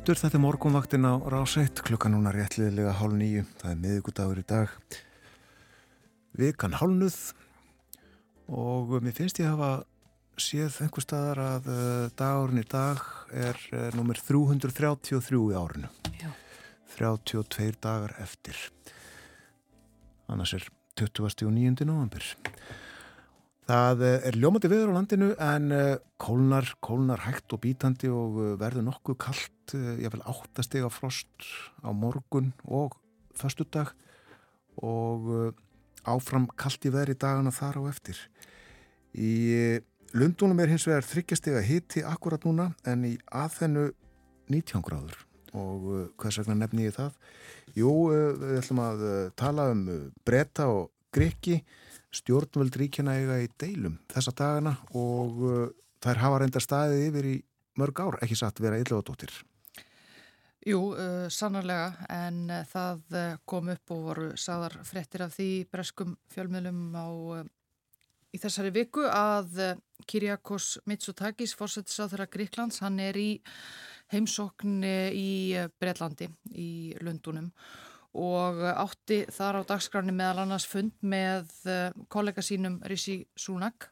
[0.00, 4.44] Aftur, þetta er morgunvaktin á Ráseitt, klukkan núna réttliðilega hálf nýju, það er miðugudagur í
[4.48, 4.70] dag.
[6.40, 7.18] Vikan hálnuð
[8.48, 9.82] og mér finnst ég hafa
[10.40, 15.92] séð einhver staðar að uh, dagurinn í dag er uh, nummer 333 í árinu.
[16.16, 16.32] Já.
[16.96, 18.56] 32 dagar eftir.
[20.32, 20.64] Annars er
[20.96, 21.84] 29.
[21.84, 22.24] november.
[23.70, 28.38] Það uh, er ljómandi viður á landinu en uh, kólnar, kólnar hægt og bítandi og
[28.40, 31.46] uh, verður nokkuð kallt, ég vil áttastega frost
[31.86, 32.96] á morgun og
[33.38, 33.92] föstudag
[34.82, 35.54] og
[36.02, 38.18] áfram kallt í veðri dagana þar á eftir.
[39.14, 39.78] Í
[40.18, 43.92] Lundunum er hins vegar þryggjastega hiti akkurat núna en í aðhennu
[44.50, 45.20] 19 gráður
[45.54, 45.86] og
[46.18, 47.14] hvers vegna nefni ég það?
[47.78, 49.06] Jú, við ætlum að
[49.38, 49.86] tala um
[50.26, 51.60] bretta og grikki
[52.14, 55.68] stjórnvöld ríkjana eiga í deilum þessa dagana og uh,
[56.02, 57.36] þær hafa reynda staðið yfir í
[57.80, 59.32] mörg ár, ekki satt vera illa og dóttir.
[60.66, 65.50] Jú, uh, sannarlega, en uh, það uh, kom upp og voru sagðar frettir af því
[65.72, 67.46] breskum fjölmiðlum á, uh,
[68.34, 69.78] í þessari viku að uh,
[70.10, 73.30] Kyriakos Mitsotakis, fórsetisráð þeirra Gríklands, hann er í
[74.10, 77.89] heimsókn í Breitlandi, í Lundunum og
[78.58, 83.90] uh, átti þar á dagskráni meðal annars fund með uh, kollega sínum Rishi Sunak.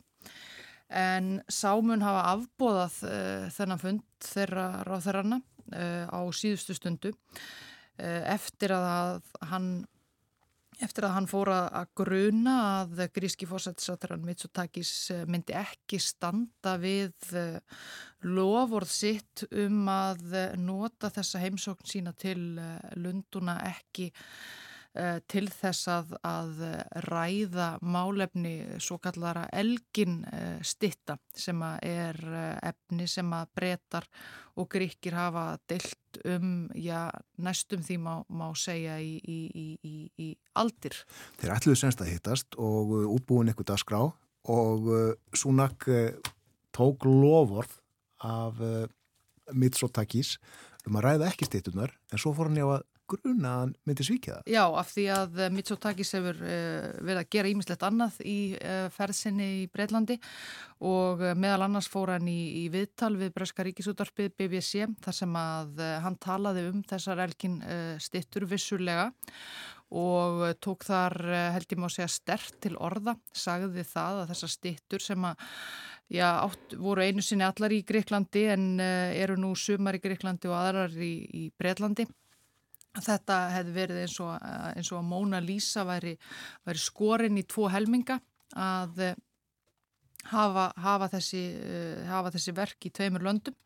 [0.89, 4.69] En sámun hafa afbóðað uh, þennan fund þeirra
[5.71, 7.15] uh, á síðustu stundu
[7.99, 9.65] eftir að hann
[10.83, 17.33] eftir að hann fór að gruna að gríski fórsættisátturann Mitsotakis uh, myndi ekki standa við
[17.39, 17.59] uh,
[18.27, 22.41] lofórð sitt um að uh, nota þessa heimsókn sína til
[22.99, 24.11] Lunduna ekki
[25.31, 30.23] til þess að, að uh, ræða málefni svo kallara elgin
[30.65, 34.09] stitta sem að er uh, efni sem að breytar
[34.59, 40.31] og gríkir hafa deilt um, já, næstum því má, má segja í, í, í, í,
[40.59, 40.97] aldir.
[41.39, 44.03] Þeir ætluðu semst að hittast og útbúin eitthvað dagskrá
[44.49, 46.11] og uh, Sunak uh,
[46.75, 47.79] tók lofórð
[48.25, 48.57] af
[49.55, 50.41] Mitsotakis
[50.89, 54.07] um að ræða ekki stýttunar en svo fór hann já að gruna að hann myndi
[54.07, 54.51] svíkja það.
[54.53, 58.85] Já, af því að eh, Mitsotakis hefur uh, verið að gera ímislegt annað í uh,
[58.95, 60.19] ferðsynni í Breitlandi
[60.89, 65.83] og meðal annars fór hann í, í viðtal við Breska ríkisútarpið BBC þar sem að
[66.05, 67.57] hann talaði um þessar elgin
[67.99, 69.09] stittur vissulega
[69.91, 71.17] og tók þar
[71.57, 75.49] held ég má segja stert til orða, sagði það að þessar stittur sem að
[76.09, 80.55] Já, átt, voru einu sinni allar í Greiklandi en eru nú sumar í Greiklandi og
[80.57, 82.07] aðrar í, í Breitlandi.
[83.05, 86.17] Þetta hefði verið eins og, uh, eins og að Móna Lísa væri,
[86.67, 88.19] væri skorin í tvo helminga
[88.59, 89.17] að uh,
[90.33, 93.59] hafa, hafa, þessi, uh, hafa þessi verk í tveimur löndum.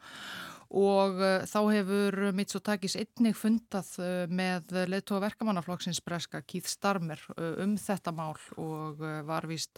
[0.73, 3.91] Og þá hefur Mitsotakis einnig fundað
[4.33, 7.21] með leðtóa verkamannaflokksins breska Keith Starmer
[7.61, 9.77] um þetta mál og var vist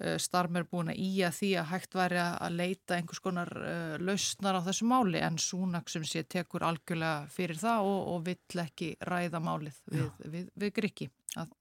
[0.00, 4.58] uh, Starmer búin að íja því að hægt væri að leita einhvers konar uh, lausnar
[4.58, 8.94] á þessu máli en Súnak sem sé tekur algjörlega fyrir það og, og vill ekki
[9.06, 11.10] ræða málið við, við, við Griki
[11.40, 11.52] að,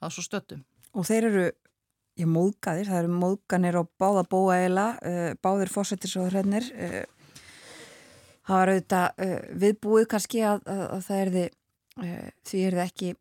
[0.00, 0.64] að svo stöttum.
[0.94, 1.46] Og þeir eru,
[2.18, 6.70] já, móðgæðir, það eru móðganir á báða bóa eila, uh, báðir fósættisóðurhennir.
[6.74, 7.40] Uh,
[8.48, 9.26] það var auðvitað
[9.62, 11.48] viðbúið kannski að, að, að það erði,
[12.02, 13.12] uh, því erði ekki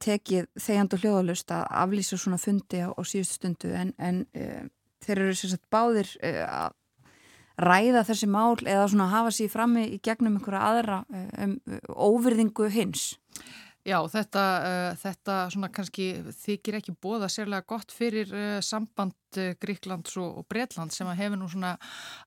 [0.00, 4.68] tekið þegjand og hljóðalust að aflýsa svona fundi á, á síðustu stundu en, en uh,
[5.04, 6.76] þeir eru sagt báðir uh, að
[7.60, 11.58] ræða þessi mál eða svona hafa sér frammi í gegnum einhverja aðra uh, um
[12.10, 13.12] óvirðingu hins.
[13.80, 14.42] Já, þetta,
[15.00, 18.28] þetta svona kannski þykir ekki bóða sérlega gott fyrir
[18.60, 19.29] samband
[19.60, 21.74] Gríklands og, og Breitland sem að hefur nú svona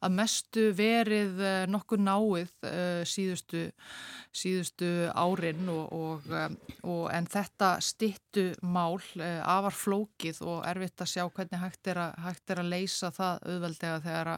[0.04, 3.66] að mestu verið uh, nokkuð náið uh, síðustu,
[4.34, 6.30] síðustu árin og, og,
[6.88, 12.18] og en þetta stittu mál afar flókið og erfitt að sjá hvernig hægt er að,
[12.26, 14.32] hægt er að leysa það auðveldega þegar,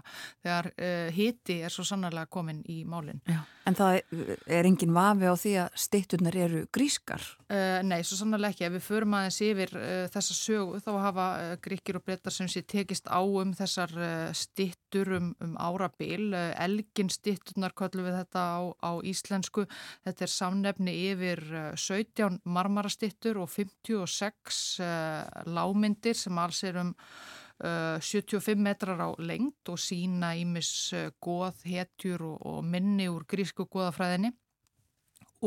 [0.44, 0.72] þegar
[1.16, 3.22] hiti er svo sannarlega komin í málinn.
[3.66, 4.02] En það
[4.46, 7.24] er engin vafi á því að stitturnar eru grískar.
[7.46, 8.66] Uh, nei, svo sannarlega ekki.
[8.68, 12.50] Ef við förum aðeins yfir uh, þessa sögu þá hafa uh, gríkir og brettar sem
[12.56, 16.32] sé tekist á um þessar uh, stittur um, um árabil.
[16.34, 19.66] Uh, elgin stitturnar kallum við þetta á, á íslensku.
[20.08, 26.94] Þetta er samnefni yfir uh, 17 marmarastittur og 56 uh, lámyndir sem alls er um
[27.56, 30.92] Uh, 75 metrar á lengt og sína ímis
[31.24, 34.34] goð, hetjur og, og minni úr grísku goðafræðinni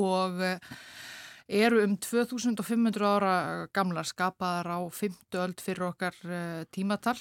[0.01, 0.41] og
[1.49, 3.33] eru um 2500 ára
[3.73, 6.17] gamlar skapaðar á 50 öld fyrir okkar
[6.75, 7.17] tímatal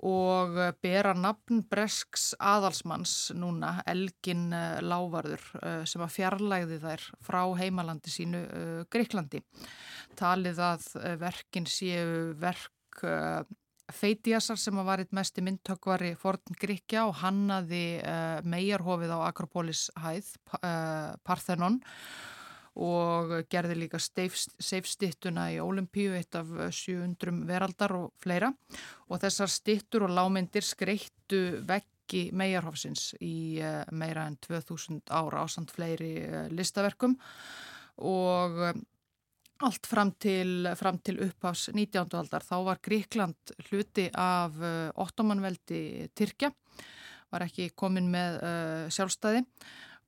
[0.00, 4.48] og bera nafn Bresks aðalsmanns núna, Elgin
[4.80, 5.44] Lávarður,
[5.84, 8.40] sem að fjarlægði þær frá heimalandi sínu
[8.88, 9.42] Greiklandi.
[10.16, 10.86] Talið að
[11.20, 12.72] verkin séu verk
[13.90, 18.00] Feitiasar sem var eitt mest í myndtökvari Forn Gríkja og hannaði
[18.48, 20.32] megarhofið á Akropolis hæð,
[21.26, 21.82] Parthenon
[22.78, 28.52] og gerði líka seifstittuna í Ólimpíu, eitt af 700 veraldar og fleira.
[29.10, 35.74] Og þessar stittur og lámyndir skreittu veggi megarhofsins í uh, meira en 2000 ára ásand
[35.74, 36.14] fleiri
[36.54, 37.18] listaverkum.
[38.06, 38.64] Og
[39.60, 42.14] Allt fram til, fram til upphafs 19.
[42.16, 44.54] aldar þá var Gríkland hluti af
[44.96, 46.48] ottomanveldi Tyrkja,
[47.28, 49.44] var ekki komin með uh, sjálfstæði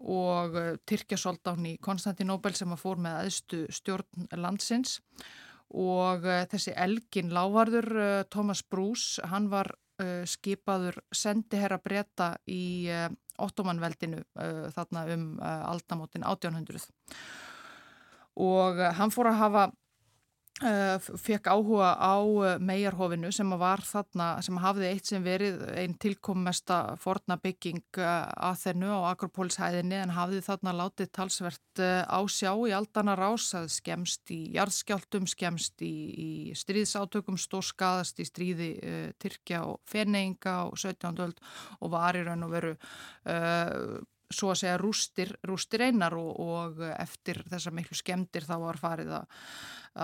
[0.02, 4.98] og uh, Tyrkja sold án í Konstantinóbel sem að fór með aðstu stjórn landsins.
[5.72, 9.74] Og uh, þessi Elgin Lávarður, uh, Thomas Bruce, hann var
[10.26, 12.88] skipaður sendiherra breyta í
[13.38, 14.22] ottomanveldinu
[14.74, 16.88] þarna um aldamótin 1800
[18.40, 19.64] og eh, hann fór að hafa
[20.60, 26.94] fekk áhuga á uh, megarhofinu sem var þarna, sem hafði eitt sem verið einn tilkommesta
[27.00, 32.74] forna bygging uh, að þennu á Akropólshæðinni en hafði þarna látið talsvert á sjá í
[32.76, 38.70] aldana rás að skemst í jarðskjáltum, skemst í, í stríðsátökum, stórskaðast í stríði
[39.18, 41.16] Tyrkja og Feneinga og 17.
[41.24, 41.40] öld
[41.80, 42.74] og var í raun og veru
[44.34, 49.12] svo að segja rústir, rústir einar og, og eftir þessa miklu skemdir þá var farið
[49.18, 49.38] að,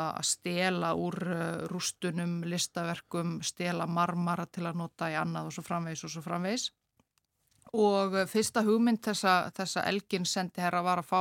[0.02, 1.40] að stela úr uh,
[1.72, 6.70] rústunum, listaverkum, stela marmara til að nota í annað og svo framvegs og svo framvegs.
[7.78, 11.20] Og fyrsta hugmynd þessa, þessa Elgin sendi herra var að fá,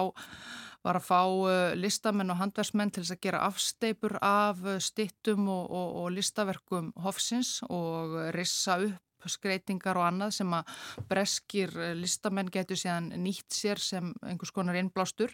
[0.88, 5.66] var að fá uh, listamenn og handversmenn til þess að gera afsteipur af stittum og,
[5.68, 10.74] og, og listaverkum hofsins og rissa upp skreitingar og annað sem að
[11.10, 15.34] breskir eh, listamenn getur síðan nýtt sér sem einhvers konar innblástur.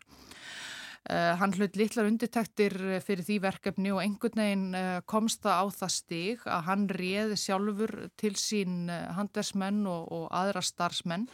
[1.04, 2.72] Uh, hann hlut litlar undirtæktir
[3.04, 7.38] fyrir því verkefni og einhvern veginn uh, komst það á það stig að hann réði
[7.42, 11.26] sjálfur til sín uh, handversmenn og, og aðra starfsmenn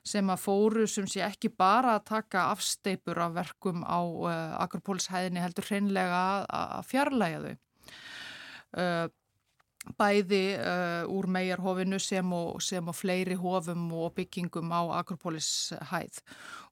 [0.00, 4.00] sem að fóru sem sé ekki bara að taka afsteipur af verkum á
[4.64, 7.52] Akropólshæðinni heldur hreinlega að fjarlæga
[8.72, 9.12] þau
[9.98, 16.20] bæði uh, úr megarhofinu sem og, sem og fleiri hofum og byggingum á Akropolis hæð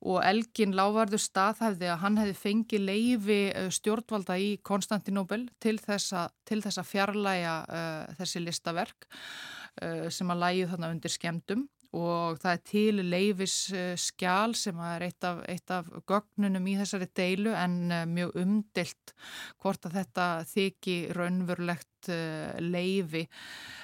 [0.01, 6.63] og Elgin lávarður staðhæfði að hann hefði fengið leifi uh, stjórnvalda í Konstantinóbel til til
[6.63, 11.67] þessa fjarlæga uh, þessi listaverk uh, sem að lægi þarna undir skemdum
[11.97, 13.57] og það er til leifis
[13.99, 19.15] skjál sem er eitt af, eitt af gögnunum í þessari deilu en uh, mjög umdilt
[19.63, 23.27] hvort að þetta þykji raunverulegt uh, leifi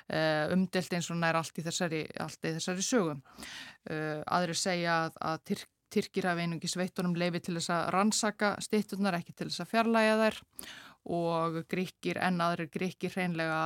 [0.06, 3.24] umdilt eins og nær allt í þessari, allt í þessari sögum.
[3.90, 9.16] Aðrir segja að, að Tyrk Tyrkir hafi einungi sveitunum leifi til þess að rannsaka stittunar,
[9.18, 10.85] ekki til þess að fjarlæga þær og
[11.70, 13.56] gríkir en aðrir gríkir hreinlega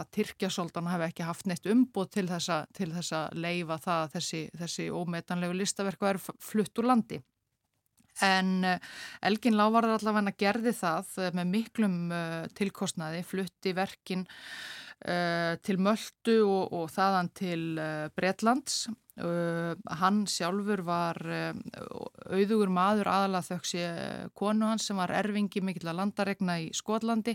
[0.00, 4.88] að Tyrkjasóldan hafi ekki haft neitt umbúð til þess að leifa það að þessi, þessi
[4.92, 7.20] ómetanlegu listaverku er flutt úr landi.
[8.24, 8.80] En eh,
[9.24, 14.26] Elgin Lávarður allavega gerði það eh, með miklum uh, tilkostnaði, flutti verkin
[15.00, 18.88] til Möldu og, og þaðan til uh, Bretlands
[19.20, 21.18] Uh, hann sjálfur var
[22.30, 23.82] auðugur maður aðalega þauksi
[24.38, 27.34] konu hans sem var erfingi mikill að landaregna í Skotlandi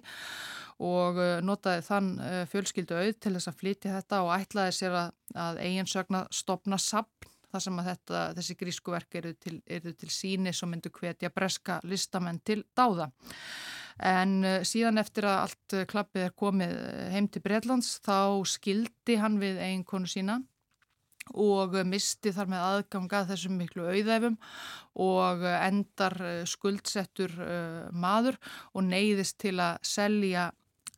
[0.81, 2.09] og notaði þann
[2.49, 5.13] fjölskyldu auð til þess að flytja þetta og ætlaði sér að,
[5.45, 10.11] að eigin sögna stopna sapn þar sem að þetta, þessi grískuverk eru til, eru til
[10.11, 13.09] síni sem myndu hvetja breska listamenn til dáða.
[14.03, 16.73] En síðan eftir að allt klappið er komið
[17.13, 20.41] heim til Breitlands þá skildi hann við eigin konu sína
[21.33, 24.35] og misti þar með aðganga þessum miklu auðæfum
[25.01, 27.33] og endar eh, skuldsettur
[27.95, 28.37] maður
[28.73, 30.49] og neyðist til að selja,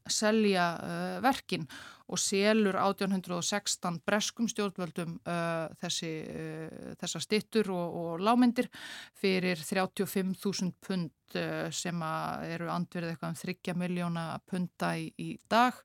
[0.09, 1.69] selja uh, verkin
[2.07, 8.69] og selur 1816 breskum stjórnvöldum uh, þessi, uh, þessa stittur og, og lámyndir
[9.17, 12.05] fyrir 35.000 pund uh, sem
[12.47, 15.75] eru andverðið eitthvað um 30 miljóna punta í, í dag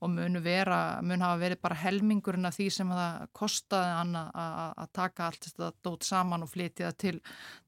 [0.00, 4.86] og mun, vera, mun hafa verið bara helmingurinn af því sem það kostaði hann að
[4.96, 7.18] taka allt þetta dót saman og flytja til,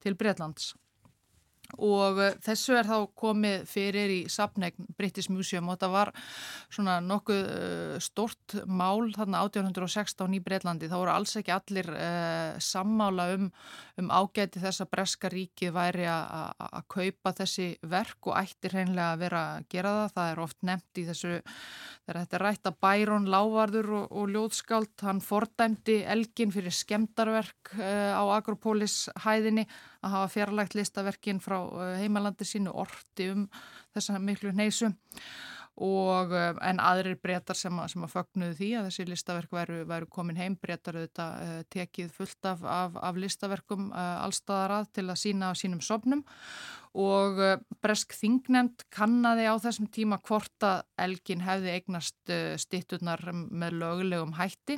[0.02, 0.74] til Breitlands.
[1.80, 6.12] Og uh, þessu er þá komið fyrir í sapnegn British Museum og þetta var
[6.72, 12.58] svona nokkuð uh, stort mál þarna 1816 í Breitlandi þá voru alls ekki allir uh,
[12.62, 13.48] sammála um,
[14.02, 19.24] um ágæti þess að Breska ríkið væri að kaupa þessi verk og ættir hreinlega að
[19.24, 21.32] vera að gera það, það er oft nefnt í þessu
[22.02, 27.74] þegar þetta er rætt að Bæron Lávarður og, og Ljóðskáld hann fordæmdi Elgin fyrir skemdarverk
[27.78, 29.66] uh, á Agropolis hæðinni
[30.02, 33.48] að hafa fjarlægt listaverkin frá uh, heimalandi sínu orti um
[33.94, 34.90] þessa miklu neysu
[35.82, 40.08] og uh, en aðrir breytar sem, sem að fögnuðu því að þessi listaverk væru, væru
[40.12, 40.58] komin heim.
[40.60, 45.80] Breytar auðvitað uh, tekið fullt af, af, af listaverkum allstaðarað til að sína á sínum
[45.84, 46.24] sopnum
[46.92, 47.38] og
[47.80, 54.76] Bresk Þingnemt kannadi á þessum tíma hvort að Elgin hefði eignast stitturnar með lögulegum hætti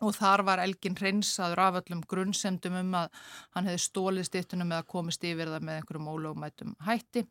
[0.00, 3.20] og þar var Elgin hreinsaður af öllum grunnsemdum um að
[3.56, 7.26] hann hefði stólið stittunum eða komist yfir það með einhverjum ólögumætum hætti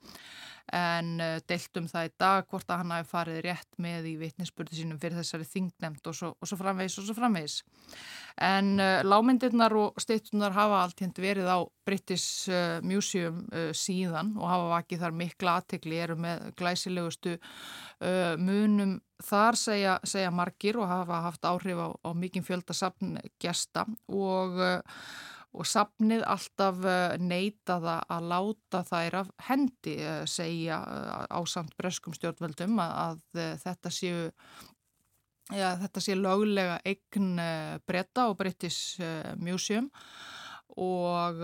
[0.75, 4.13] en uh, deilt um það í dag hvort að hann hafi farið rétt með í
[4.19, 7.57] vitninsbyrðu sínum fyrir þessari þingnemt og svo, og svo framvegis og svo framvegis.
[8.45, 11.59] En uh, lámyndirnar og stittunar hafa allt hérnt verið á
[11.89, 13.41] British uh, Museum
[13.73, 17.37] síðan og hafa vakið þar mikla aðtekli, eru með glæsilegustu
[18.39, 18.93] munum
[19.27, 24.61] þar segja, segja margir og hafa haft áhrif á, á mikinn fjölda sapngesta og
[25.57, 32.13] og sapnið alltaf eh, neitaða að láta þær af hendi eh, segja eh, ásamt breskum
[32.13, 34.27] stjórnvöldum að, að þetta séu
[35.55, 37.41] ja, þetta sé löglega eign
[37.89, 39.01] breyta og British
[39.41, 39.89] Museum.
[39.89, 40.38] og,
[40.77, 41.39] og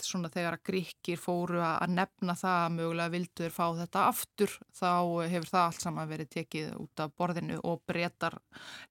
[0.00, 4.92] svona þegar að gríkir fóru að nefna það að mögulega vildur fá þetta aftur þá
[5.34, 8.38] hefur það allt saman verið tekið út af borðinu og breytar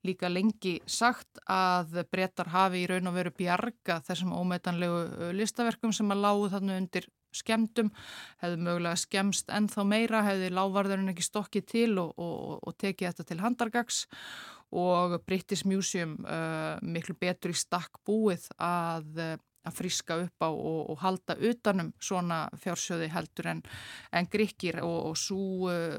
[0.08, 6.14] líka lengi sagt að breytar hafi í raun og veru bjarga þessum ómetanlegu listaverkum sem
[6.14, 7.92] að lágu þarna undir skemdum,
[8.42, 13.28] hefðu mögulega skemst ennþá meira, hefðu lávarðurinn ekki stokkið til og, og, og tekið þetta
[13.30, 14.00] til handargags
[14.72, 20.50] og British Museum uh, miklu betur í stakk búið að, uh, að friska upp á
[20.50, 23.64] og, og halda utanum svona fjársjöði heldur en,
[24.14, 25.98] en gríkir og, og svo uh,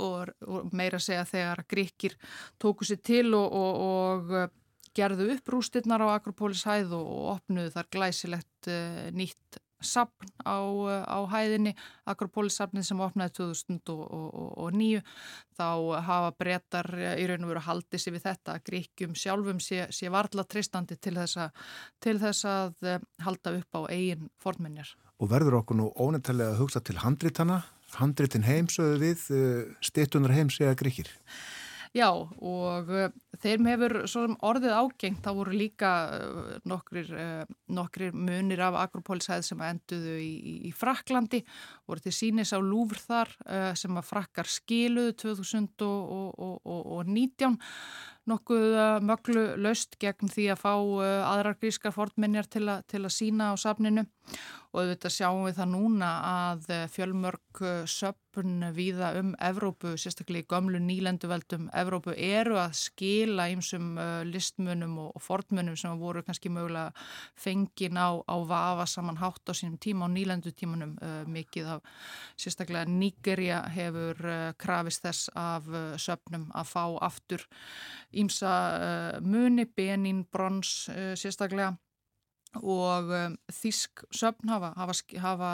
[0.00, 2.14] og, og meira segja þegar gríkir
[2.62, 4.46] tóku sér til og uh,
[4.94, 10.58] gerðu upp rústirnar á Akropolis hæð og opnuðu þar glæsilegt uh, nýtt sapn á,
[11.06, 11.74] á hæðinni,
[12.10, 15.02] Akropolis-sapnið sem opnaði 2009
[15.58, 15.68] þá
[16.08, 20.10] hafa breytar í raun og veru haldið sér við þetta að gríkjum sjálfum sé, sé
[20.12, 21.64] varla tristandi til þess, að,
[22.04, 24.94] til þess að eh, halda upp á eigin fornminjar.
[25.22, 27.62] Og verður okkur nú ónættilega að hugsa til handritana,
[27.98, 31.10] handritin heimsöðu við, eh, stittunar heims eða gríkir?
[31.94, 33.92] Já og uh, þeim hefur
[34.42, 40.58] orðið ágengt, þá voru líka uh, nokkrir, uh, nokkrir munir af Akropólishæð sem enduðu í,
[40.66, 41.44] í Fraklandi,
[41.86, 43.30] voru til sínis á Lúfr þar
[43.78, 47.54] sem að frakkar skiluðu 2019
[48.30, 53.54] nokkuð möglu löst gegn því að fá aðrar grískar fornminjar til, til að sína á
[53.60, 54.06] safninu.
[54.74, 60.80] Og auðvitað sjáum við það núna að fjölmörg söpun viða um Evrópu, sérstaklega í gömlu
[60.82, 63.92] nýlenduveldum Evrópu eru að skila einsum
[64.26, 66.90] listmunum og fornmunum sem voru kannski mögulega
[67.38, 70.96] fengin á, á vafa saman hátt á sínum tíma á nýlendutímanum
[71.30, 71.86] mikið af
[72.34, 74.26] sérstaklega Nígerja hefur
[74.58, 75.70] krafist þess af
[76.02, 77.46] söpnum að fá aftur
[78.20, 80.84] ímsa muni, benin, brons
[81.18, 81.74] sérstaklega
[82.62, 85.50] og um, þísk söfn hafa, hafa,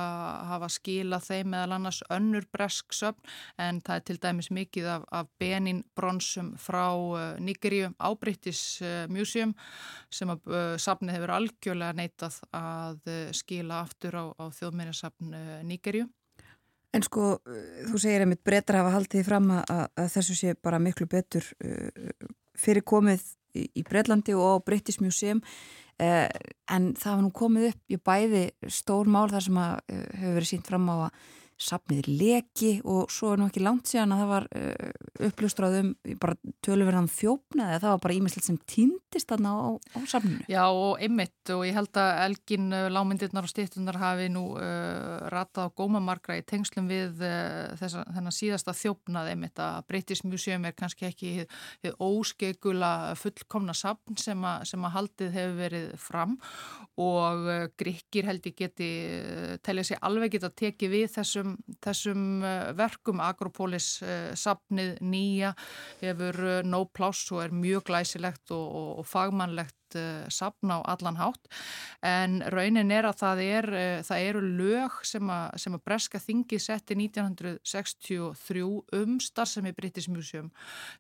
[0.51, 3.33] hafa, skilað þeim meðal annars önnur bresk söfn
[3.63, 8.83] en það er til dæmis mikið af, af benin bronsum frá uh, Nigeríu á British
[8.85, 9.55] uh, Museum
[10.13, 15.61] sem að uh, safnið hefur algjörlega neitað að uh, skila aftur á, á þjóðmennjarsafn uh,
[15.65, 16.09] Nigeríu.
[16.91, 20.57] En sko, uh, þú segir að mitt breytar hafa haldið fram að, að þessu sé
[20.59, 21.47] bara miklu betur
[22.61, 23.25] fyrir komið
[23.57, 25.41] í, Breitlandi og á British Museum
[26.01, 26.29] Eh,
[26.73, 30.37] en það var nú komið upp í bæði stór mál þar sem að, uh, hefur
[30.39, 31.27] verið sínt fram á að
[31.61, 34.93] sapnið leki og svo er nú ekki langt síðan að það var uh,
[35.29, 35.91] upplustrað um
[36.23, 40.47] bara tölurverðan þjófnaði það var bara ímislegt sem týndist þarna á, á sapninu.
[40.51, 45.29] Já og ymmit og ég held að Elgin uh, lámyndirnar og stýttunar hafi nú uh,
[45.33, 50.65] ratað á gómamargra í tengslum við uh, þessa, þennan síðasta þjófnað ymmit að British Museum
[50.69, 51.35] er kannski ekki
[51.85, 56.39] þið óskegula fullkomna sapn sem, a, sem að haldið hefur verið fram
[57.01, 57.47] og
[57.81, 58.89] Gríkir held ég geti
[59.65, 63.21] telja sér alveg geta tekið við þessum þessum, þessum uh, verkum.
[63.21, 65.55] Agropolis uh, sapnið nýja
[66.01, 70.79] hefur uh, nóg pláss og er mjög glæsilegt og, og, og fagmannlegt uh, sapn á
[70.93, 71.49] allan hátt.
[72.07, 76.21] En raunin er að það, er, uh, það eru lög sem að, sem að Breska
[76.23, 78.65] þingi setti 1963
[79.01, 80.51] um starfsemi British Museum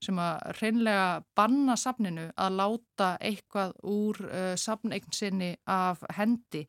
[0.03, 6.62] sem að reynlega banna sapninu að láta eitthvað úr uh, sapneign sinni af hendi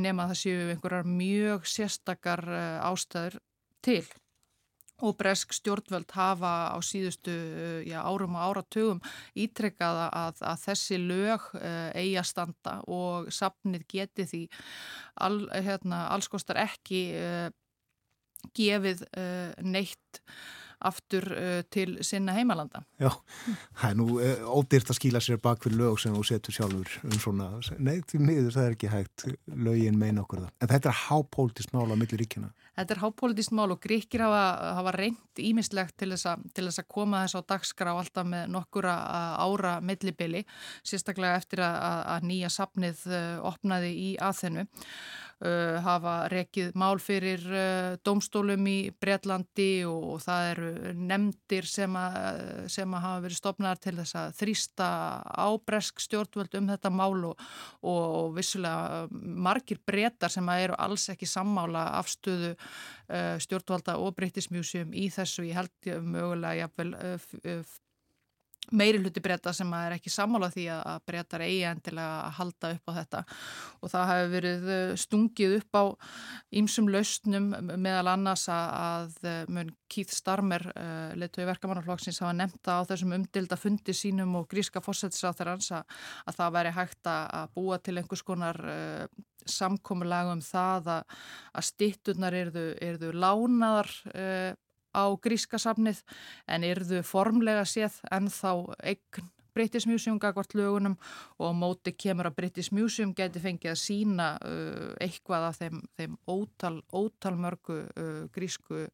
[0.00, 2.42] nema það séu einhverjar mjög sérstakar
[2.84, 3.38] ástæður
[3.84, 4.04] til
[5.04, 7.34] og bresk stjórnvöld hafa á síðustu
[7.86, 9.02] já, árum og áratugum
[9.36, 14.42] ítrekkaða að, að þessi lög uh, eigi að standa og sapnið geti því
[15.26, 17.48] all, hérna, allskostar ekki uh,
[18.56, 20.22] gefið uh, neitt
[20.84, 22.84] aftur uh, til sinna heimalanda.
[23.00, 23.10] Já,
[23.80, 26.98] það er nú uh, ódýrt að skýla sér bak fyrir lög sem þú setur sjálfur
[27.08, 27.48] um svona,
[27.78, 30.52] nei, því miður það er ekki hægt, lögin meina okkur það.
[30.60, 32.52] En þetta er hápólitist mál á millir ríkjana.
[32.74, 34.44] Þetta er hápólitist mál og gríkir hafa,
[34.80, 38.48] hafa reynd ímislegt til þess, a, til þess að koma þess á dagskrá alltaf með
[38.50, 38.94] nokkura
[39.44, 40.42] ára millibili,
[40.82, 41.76] sérstaklega eftir að,
[42.16, 44.66] að nýja sapnið uh, opnaði í aðþennu.
[45.42, 51.96] Uh, hafa rekið mál fyrir uh, domstólum í Breitlandi og, og það eru nefndir sem,
[51.98, 52.04] a,
[52.70, 54.88] sem að hafa verið stopnaðar til þess að þrýsta
[55.44, 57.44] ábresk stjórnvöld um þetta mál og,
[57.82, 65.10] og vissulega margir breytar sem eru alls ekki sammála afstöðu uh, stjórnvalda og breytismjúsum í
[65.12, 65.48] þessu.
[65.50, 66.94] Ég held mögulega jafnvel
[68.72, 72.90] meiri hluti breyta sem er ekki sammála því að breytar eigi endilega að halda upp
[72.90, 73.22] á þetta.
[73.80, 75.84] Og það hefur verið uh, stungið upp á
[76.60, 82.86] ímsum lausnum meðal annars að uh, mun Keith Starmer, uh, leittói verkamannaflokksins, hafa nefnta á
[82.88, 87.98] þessum umdilda fundi sínum og gríska fórsættisáþarans að, að það væri hægt að búa til
[88.00, 88.58] einhvers konar
[89.44, 91.16] samkommulagum það að,
[91.52, 93.90] að stitturnar erðu, lánaðar
[94.94, 96.02] á gríska safnið
[96.46, 98.50] en erðu formlega séð en þá
[98.80, 100.96] eign British Museum gagvart lögunum
[101.38, 106.16] og móti kemur að British Museum geti fengið að sína uh, eitthvað af þeim, þeim
[106.26, 108.88] ótal, ótal mörgu uh, grísku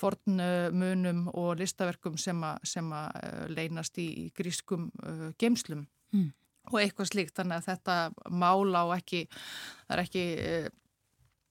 [0.00, 6.28] fornmunum og listaverkum sem að uh, leynast í, í grískum uh, gemslum mm.
[6.72, 7.96] og eitthvað slíkt þannig að þetta
[8.28, 9.26] mála og ekki,
[9.86, 10.70] það er ekki uh,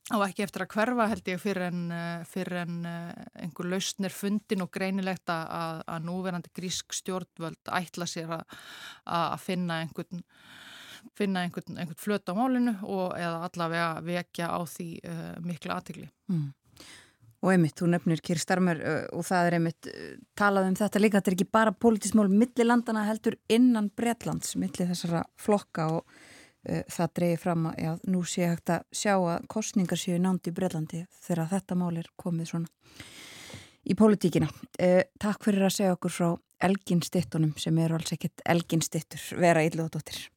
[0.10, 4.14] á ekki eftir að hverfa held ég fyrir en, eh, fyrir en eh, einhver lausnir
[4.14, 8.58] fundin og greinilegt að, að núverandi grísk stjórnvöld ætla sér að,
[9.06, 10.24] að finna einhvern
[11.16, 16.10] finna einhvern, einhvern flöt á málinu og eða allavega vekja á því uh, mikla aðtigli.
[16.28, 16.50] Mm.
[17.40, 20.10] Og einmitt, þú nefnir Kýr Starmer uh, og það er einmitt uh,
[20.40, 25.24] talað um þetta líka, þetta er ekki bara pólitísmál millilandana heldur innan Bretlands, millir þessara
[25.40, 26.29] flokka og Eh,
[26.66, 30.56] það dreyið fram að já, nú sé hægt að sjá að kostningar séu nándi í
[30.58, 32.68] Breitlandi þegar þetta mál er komið svona
[33.90, 34.50] í pólitíkina.
[34.80, 36.30] Eh, takk fyrir að segja okkur frá
[36.68, 40.28] Elgin Stittunum sem eru alls ekkert Elgin Stittur vera ílluðadóttir.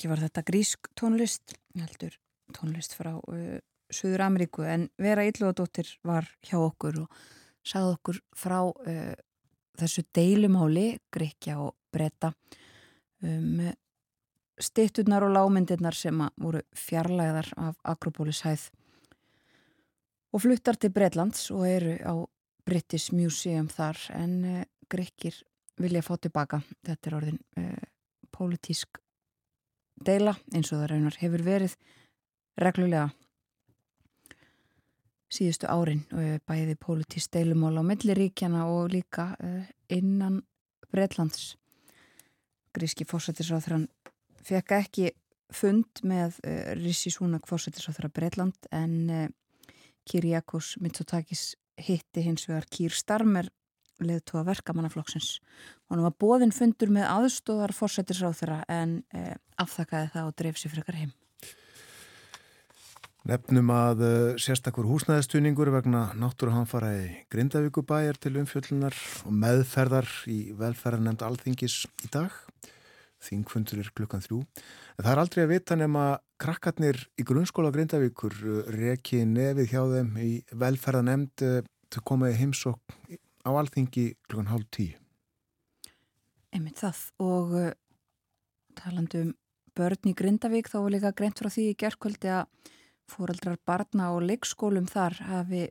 [0.00, 2.14] Ekki var þetta grísk tónlist, heldur
[2.56, 3.58] tónlist frá uh,
[3.92, 7.18] Suður Ameríku en Vera Íllóðadóttir var hjá okkur og
[7.60, 9.10] sagði okkur frá uh,
[9.76, 12.30] þessu deilumáli, Grekja og Breta
[13.20, 13.60] um
[14.56, 18.70] stitturnar og lámyndirnar sem voru fjarlæðar af Akropolis hæð
[20.32, 22.16] og fluttar til Bretlands og eru á
[22.64, 25.44] British Museum þar en uh, Grekir
[25.76, 26.64] vilja fá tilbaka.
[26.88, 27.86] Þetta er orðin uh,
[28.32, 29.04] pólitísk
[30.04, 31.74] deila eins og það raunar hefur verið
[32.60, 33.08] reglulega
[35.30, 39.62] síðustu árin uh, bæði pólitísk deilumál á milliríkjana og líka uh,
[39.92, 40.40] innan
[40.90, 41.54] Bretlands.
[42.74, 43.86] Gríski fórsættisráþrann
[44.46, 45.12] fekk ekki
[45.54, 49.30] fund með uh, Rissi Súnak fórsættisráþra Bretland en
[50.08, 53.50] Kyriakos Mitsotakis hitti hins vegar Kýr Starmer
[54.04, 55.38] leðtóa verkamannaflokksins
[55.90, 60.98] hann var bóðinn fundur með aðstóðar fórsættisráþra en uh, afþakkaði það og dreif sér frekar
[61.00, 61.14] heim.
[63.28, 68.96] Nefnum að uh, sérstakur húsnæðistuðningur vegna náttúruhanfara í Grindavíkubæjar til umfjöllunar
[69.26, 72.32] og meðferðar í velferðarnemnd alþingis í dag.
[73.20, 74.38] Þingfundur er klukkan þrjú.
[74.96, 76.04] En það er aldrei að vita nema
[76.40, 80.30] krakkarnir í grunnskóla Grindavíkur uh, reki nefið hjá þeim í
[80.62, 81.60] velferðarnemnd uh,
[81.90, 82.94] til komaði heimsokk
[83.46, 84.96] á alþingi klukkan hálf tíu.
[86.50, 87.70] Einmitt það og uh,
[88.78, 89.34] talandum
[89.76, 92.70] börn í Grindavík þá var líka greint frá því í gerðkvöldi að
[93.10, 95.64] fóreldrar barna og leikskólum þar hafi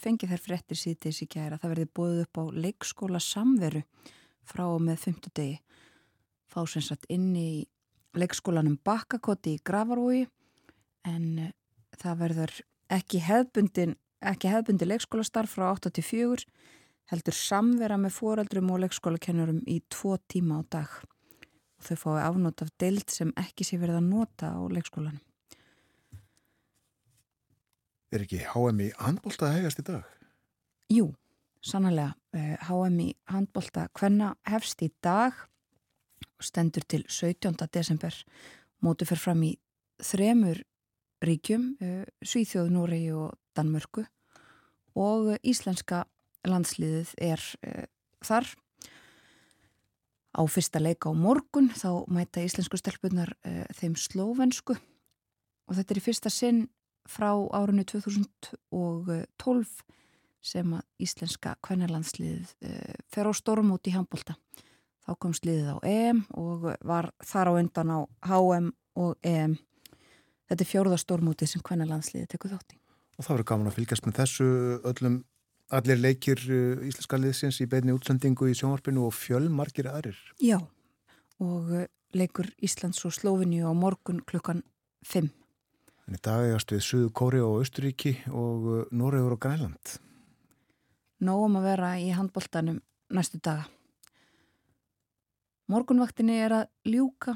[0.00, 1.58] fengið þær fréttir síðdeis í gæra.
[1.60, 3.82] Það verði bóðið upp á leikskóla samveru
[4.46, 5.58] frá og með fymtu degi.
[6.48, 7.66] Fá sem sagt inn í
[8.16, 10.24] leikskólanum Bakkakoti í Gravarvói
[11.06, 11.52] en
[12.00, 12.54] það verður
[12.96, 13.96] ekki hefbundin
[14.88, 16.46] leikskólastarf frá 8-4
[17.10, 20.90] heldur samvera með fóreldrum og leikskólakennurum í tvo tíma á dag.
[21.76, 25.22] Og þau fái afnót af deild sem ekki sé verið að nota á leikskólanum.
[28.14, 30.06] Er ekki HM í handbólta að hegast í dag?
[30.94, 31.10] Jú,
[31.60, 32.14] sannlega.
[32.32, 35.36] HM í handbólta hvenna hefst í dag
[36.36, 37.56] og stendur til 17.
[37.72, 38.14] desember.
[38.82, 39.56] Mótu fer fram í
[40.02, 40.62] þremur
[41.24, 41.74] ríkjum,
[42.22, 44.04] Svíþjóð, Núrei og Danmörku
[44.96, 46.04] og íslenska
[46.48, 47.42] landsliðið er
[48.24, 48.48] þar.
[50.36, 53.32] Á fyrsta leika á morgun þá mæta íslensku stelpunar
[53.78, 56.66] þeim slóvensku og þetta er í fyrsta sinn
[57.08, 59.84] frá árunni 2012
[60.46, 64.36] sem að íslenska kvennalandsliðið uh, fer á stormút í handbólta.
[65.06, 69.54] Þá kom sliðið á EM og var þar á undan á HM og EM.
[70.46, 72.80] Þetta er fjórða stormútið sem kvennalandsliðið tekur þátt í.
[73.16, 74.48] Og það verður gaman að fylgjast með þessu
[74.90, 75.20] öllum,
[75.74, 80.18] allir leikir uh, íslenska liðsins í beinni útsendingu í sjónvarpinu og fjölmarkir aðrir.
[80.42, 80.60] Já,
[81.42, 81.86] og uh,
[82.16, 84.62] leikur Íslands og Slóvinni á morgun klukkan
[85.06, 85.30] 5.
[86.06, 89.96] En í dag eigast við Suðu Kóri og Östuríki og Nóriður og Græland.
[91.26, 92.78] Nóum að vera í handbóltanum
[93.10, 93.66] næstu daga.
[95.66, 97.34] Morgunvaktinni er að ljúka.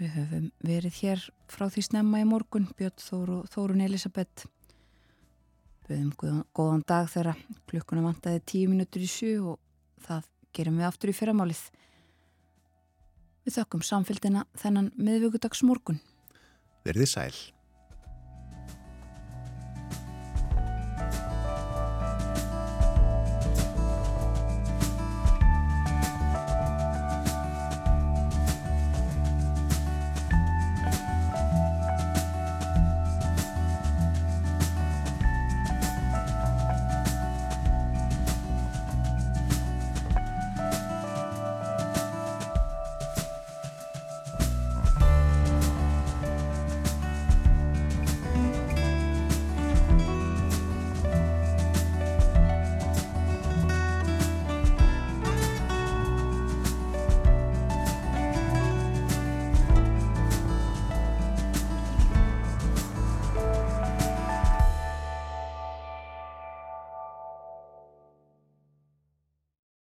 [0.00, 4.46] Við höfum verið hér frá því snemma í morgun, Björn Þóru Þórun Elisabeth.
[5.90, 7.32] Böðum góðan, dag þeirra.
[7.66, 9.56] Klukkuna vantaði tíu minútur í sjö og
[10.06, 11.62] það gerum við aftur í fyrramálið.
[13.42, 15.98] Við þökkum samfélgina þennan miðvíkudags morgun.
[16.86, 17.34] Verðið sæl.